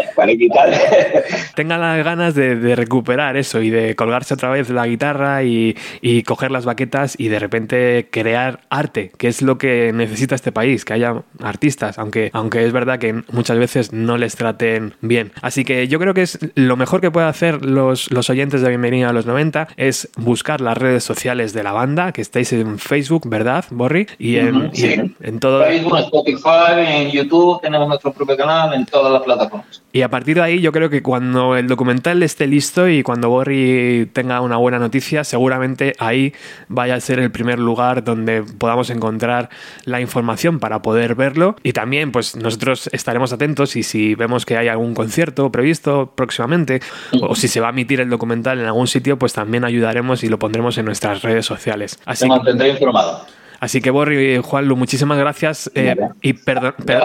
tengan 1.54 1.80
las 1.80 2.04
ganas 2.04 2.34
de, 2.34 2.56
de, 2.56 2.76
recuperar 2.76 3.36
eso 3.36 3.60
y 3.60 3.70
de 3.70 3.94
colgarse 3.94 4.34
otra 4.34 4.50
vez 4.50 4.70
la 4.70 4.86
guitarra 4.86 5.42
y, 5.42 5.76
y, 6.00 6.22
coger 6.22 6.50
las 6.50 6.64
baquetas 6.64 7.14
y 7.18 7.28
de 7.28 7.38
repente 7.38 8.08
crear 8.10 8.60
arte, 8.70 9.12
que 9.16 9.28
es 9.28 9.42
lo 9.42 9.58
que 9.58 9.92
necesita 9.92 10.34
este 10.34 10.52
país, 10.52 10.84
que 10.84 10.94
haya 10.94 11.22
artistas, 11.42 11.98
aunque, 11.98 12.30
aunque 12.32 12.64
es 12.64 12.72
verdad 12.72 12.98
que 12.98 13.22
muchas 13.30 13.58
veces 13.58 13.92
no 13.92 14.16
les 14.16 14.36
traten 14.36 14.94
bien. 15.00 15.32
Así 15.42 15.64
que 15.64 15.88
yo 15.88 15.98
creo 15.98 16.14
que 16.14 16.22
es 16.22 16.38
lo 16.54 16.76
mejor 16.76 17.00
que 17.00 17.10
pueden 17.10 17.28
hacer 17.28 17.64
los, 17.64 18.10
los 18.10 18.30
oyentes 18.30 18.62
de 18.62 18.68
Bienvenida 18.68 19.10
a 19.10 19.12
los 19.12 19.26
90 19.26 19.68
es 19.76 20.08
buscar 20.16 20.60
las 20.60 20.76
redes 20.78 21.04
sociales 21.04 21.52
de 21.52 21.62
la 21.62 21.72
banda, 21.72 22.12
que 22.12 22.20
estáis 22.20 22.52
en 22.52 22.78
Facebook, 22.78 23.28
¿verdad, 23.28 23.64
Borri? 23.70 24.06
Y 24.18 24.36
en, 24.36 24.56
uh 24.56 24.60
-huh, 24.64 24.70
sí. 24.72 24.86
y 24.86 24.92
en, 24.92 25.16
en 25.20 25.40
todo... 25.40 25.64
Facebook, 25.64 25.98
Spotify, 25.98 26.80
en 26.86 27.10
YouTube, 27.10 27.60
tenemos 27.60 27.88
nuestro 27.88 28.12
propio 28.12 28.36
canal, 28.36 28.74
en 28.74 28.86
todas 28.86 29.12
las 29.12 29.22
plataformas. 29.22 29.83
Y 29.92 30.02
a 30.02 30.10
partir 30.10 30.34
de 30.34 30.42
ahí 30.42 30.60
yo 30.60 30.72
creo 30.72 30.90
que 30.90 31.02
cuando 31.02 31.56
el 31.56 31.68
documental 31.68 32.22
esté 32.24 32.48
listo 32.48 32.88
y 32.88 33.04
cuando 33.04 33.30
Borri 33.30 34.10
tenga 34.12 34.40
una 34.40 34.56
buena 34.56 34.80
noticia, 34.80 35.22
seguramente 35.22 35.92
ahí 36.00 36.32
vaya 36.66 36.96
a 36.96 37.00
ser 37.00 37.20
el 37.20 37.30
primer 37.30 37.60
lugar 37.60 38.02
donde 38.02 38.42
podamos 38.42 38.90
encontrar 38.90 39.50
la 39.84 40.00
información 40.00 40.58
para 40.58 40.82
poder 40.82 41.14
verlo. 41.14 41.54
Y 41.62 41.74
también 41.74 42.10
pues 42.10 42.34
nosotros 42.34 42.90
estaremos 42.92 43.32
atentos 43.32 43.76
y 43.76 43.84
si 43.84 44.16
vemos 44.16 44.44
que 44.44 44.56
hay 44.56 44.66
algún 44.66 44.94
concierto 44.94 45.52
previsto 45.52 46.12
próximamente 46.16 46.80
o 47.22 47.36
si 47.36 47.46
se 47.46 47.60
va 47.60 47.68
a 47.68 47.70
emitir 47.70 48.00
el 48.00 48.10
documental 48.10 48.58
en 48.58 48.66
algún 48.66 48.88
sitio, 48.88 49.16
pues 49.16 49.32
también 49.32 49.64
ayudaremos 49.64 50.24
y 50.24 50.28
lo 50.28 50.40
pondremos 50.40 50.76
en 50.76 50.86
nuestras 50.86 51.22
redes 51.22 51.46
sociales. 51.46 52.00
Así 52.04 52.24
Te 52.24 52.28
mantendré 52.28 52.70
informado. 52.70 53.26
Así 53.64 53.80
que 53.80 53.90
Borri 53.90 54.34
y 54.34 54.42
Juanlu, 54.42 54.76
muchísimas 54.76 55.16
gracias 55.16 55.70
eh, 55.74 55.96
y, 56.20 56.34
perdon, 56.34 56.74
per 56.84 57.04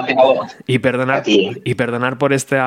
y, 0.67 0.79
perdonar 0.79 1.23
y 1.25 1.75
perdonar 1.75 2.17
por 2.17 2.33
este 2.33 2.57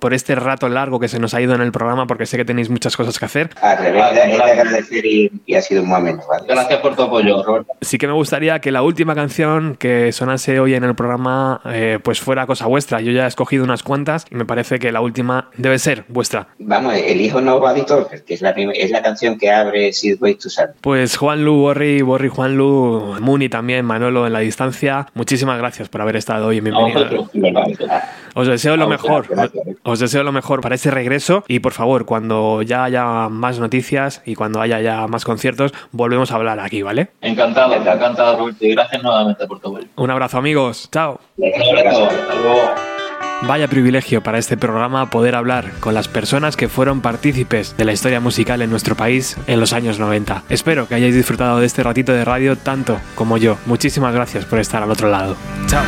por 0.00 0.12
este 0.12 0.34
rato 0.34 0.68
largo 0.68 0.98
que 0.98 1.06
se 1.06 1.20
nos 1.20 1.32
ha 1.32 1.40
ido 1.40 1.54
en 1.54 1.60
el 1.60 1.70
programa 1.70 2.08
porque 2.08 2.26
sé 2.26 2.36
que 2.36 2.44
tenéis 2.44 2.68
muchas 2.68 2.96
cosas 2.96 3.20
que 3.20 3.24
hacer. 3.24 3.50
Al 3.62 3.78
revés, 3.78 4.04
es 4.10 4.36
de 4.38 4.42
agradecer 4.42 5.06
y, 5.06 5.30
y, 5.46 5.54
ha 5.54 5.62
sido 5.62 5.84
un 5.84 5.90
momento. 5.90 6.24
¿vale? 6.28 6.46
Gracias 6.48 6.80
por 6.80 6.96
tu 6.96 7.02
apoyo, 7.02 7.44
Roberto. 7.44 7.72
Sí 7.80 7.96
que 7.96 8.08
me 8.08 8.12
gustaría 8.12 8.58
que 8.58 8.72
la 8.72 8.82
última 8.82 9.14
canción 9.14 9.76
que 9.76 10.10
sonase 10.10 10.58
hoy 10.58 10.74
en 10.74 10.82
el 10.82 10.96
programa 10.96 11.60
eh, 11.66 12.00
pues 12.02 12.20
fuera 12.20 12.48
cosa 12.48 12.66
vuestra. 12.66 13.00
Yo 13.00 13.12
ya 13.12 13.26
he 13.26 13.28
escogido 13.28 13.62
unas 13.62 13.84
cuantas 13.84 14.26
y 14.32 14.34
me 14.34 14.46
parece 14.46 14.80
que 14.80 14.90
la 14.90 15.00
última 15.00 15.48
debe 15.56 15.78
ser 15.78 16.06
vuestra. 16.08 16.48
Vamos, 16.58 16.94
elijo 16.94 17.40
Nobody 17.40 17.86
Talker, 17.86 18.24
que 18.24 18.34
es 18.34 18.42
la, 18.42 18.50
es 18.50 18.90
la 18.90 19.00
canción 19.00 19.38
que 19.38 19.52
abre 19.52 19.92
Sidway 19.92 20.34
to 20.34 20.50
Sun. 20.50 20.70
Pues 20.80 21.16
Juanlu, 21.16 21.54
Borri, 21.54 22.02
Borri, 22.02 22.28
Juanlu 22.28 23.11
Muni 23.20 23.48
también, 23.48 23.84
Manolo 23.84 24.26
en 24.26 24.32
la 24.32 24.40
distancia. 24.40 25.06
Muchísimas 25.14 25.58
gracias 25.58 25.88
por 25.88 26.00
haber 26.00 26.16
estado 26.16 26.46
hoy 26.46 26.58
en 26.58 26.64
bienvenido. 26.64 27.28
Os 28.34 28.46
deseo 28.46 28.76
lo 28.76 28.88
mejor. 28.88 29.26
Os 29.82 29.98
deseo 29.98 30.22
lo 30.22 30.32
mejor 30.32 30.60
para 30.60 30.74
ese 30.74 30.90
regreso 30.90 31.44
y 31.48 31.60
por 31.60 31.72
favor, 31.72 32.06
cuando 32.06 32.62
ya 32.62 32.84
haya 32.84 33.28
más 33.28 33.58
noticias 33.58 34.22
y 34.24 34.34
cuando 34.34 34.60
haya 34.60 34.80
ya 34.80 35.06
más 35.06 35.24
conciertos, 35.24 35.72
volvemos 35.92 36.32
a 36.32 36.36
hablar 36.36 36.60
aquí, 36.60 36.82
¿vale? 36.82 37.08
Encantado, 37.20 37.74
encantado, 37.74 38.38
Roberto. 38.38 38.64
Y 38.64 38.72
gracias 38.72 39.02
nuevamente 39.02 39.46
por 39.46 39.60
tu 39.60 39.70
vuelta. 39.70 39.90
Un 39.96 40.10
abrazo, 40.10 40.38
amigos. 40.38 40.88
Chao. 40.90 41.20
Un 41.36 41.78
abrazo. 41.78 42.04
Hasta 42.06 42.34
luego. 42.34 43.01
Vaya 43.44 43.66
privilegio 43.66 44.22
para 44.22 44.38
este 44.38 44.56
programa 44.56 45.10
poder 45.10 45.34
hablar 45.34 45.72
con 45.80 45.94
las 45.94 46.06
personas 46.06 46.56
que 46.56 46.68
fueron 46.68 47.00
partícipes 47.00 47.76
de 47.76 47.84
la 47.84 47.92
historia 47.92 48.20
musical 48.20 48.62
en 48.62 48.70
nuestro 48.70 48.94
país 48.94 49.36
en 49.48 49.58
los 49.58 49.72
años 49.72 49.98
90. 49.98 50.44
Espero 50.48 50.86
que 50.86 50.94
hayáis 50.94 51.14
disfrutado 51.14 51.58
de 51.58 51.66
este 51.66 51.82
ratito 51.82 52.12
de 52.12 52.24
radio 52.24 52.56
tanto 52.56 53.00
como 53.16 53.38
yo. 53.38 53.58
Muchísimas 53.66 54.14
gracias 54.14 54.44
por 54.44 54.60
estar 54.60 54.82
al 54.82 54.90
otro 54.92 55.10
lado. 55.10 55.36
Chao. 55.66 55.82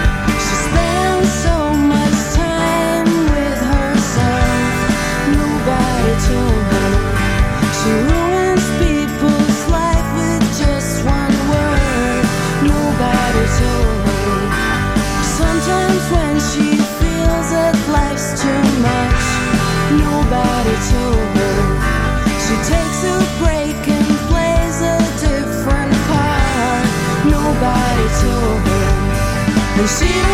And 29.85 29.91
she 29.91 30.34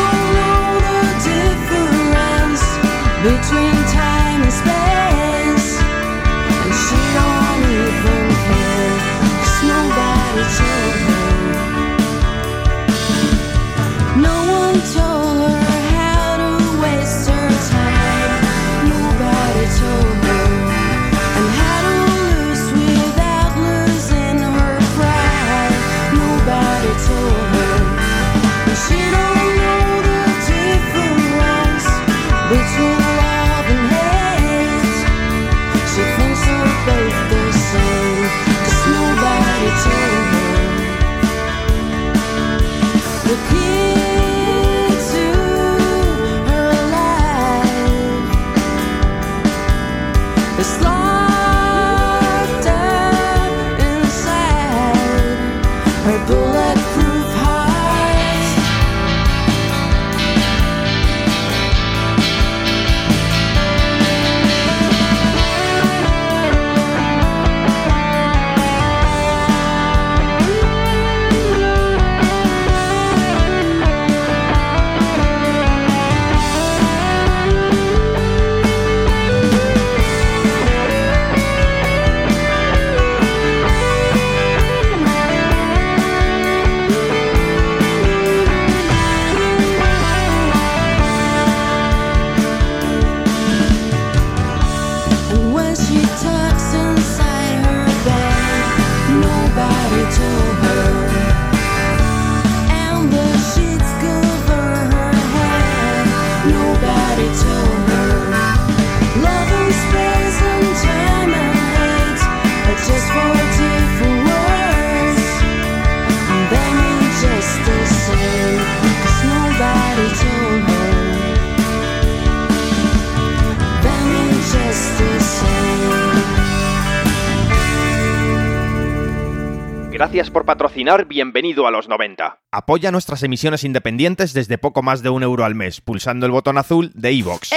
Bienvenido 131.06 131.66
a 131.66 131.70
los 131.70 131.88
90. 131.88 132.40
Apoya 132.52 132.90
nuestras 132.90 133.22
emisiones 133.22 133.64
independientes 133.64 134.32
desde 134.32 134.56
poco 134.56 134.82
más 134.82 135.02
de 135.02 135.10
un 135.10 135.22
euro 135.22 135.44
al 135.44 135.54
mes, 135.54 135.82
pulsando 135.82 136.24
el 136.24 136.32
botón 136.32 136.56
azul 136.56 136.90
de 136.94 137.12
iVoox. 137.12 137.50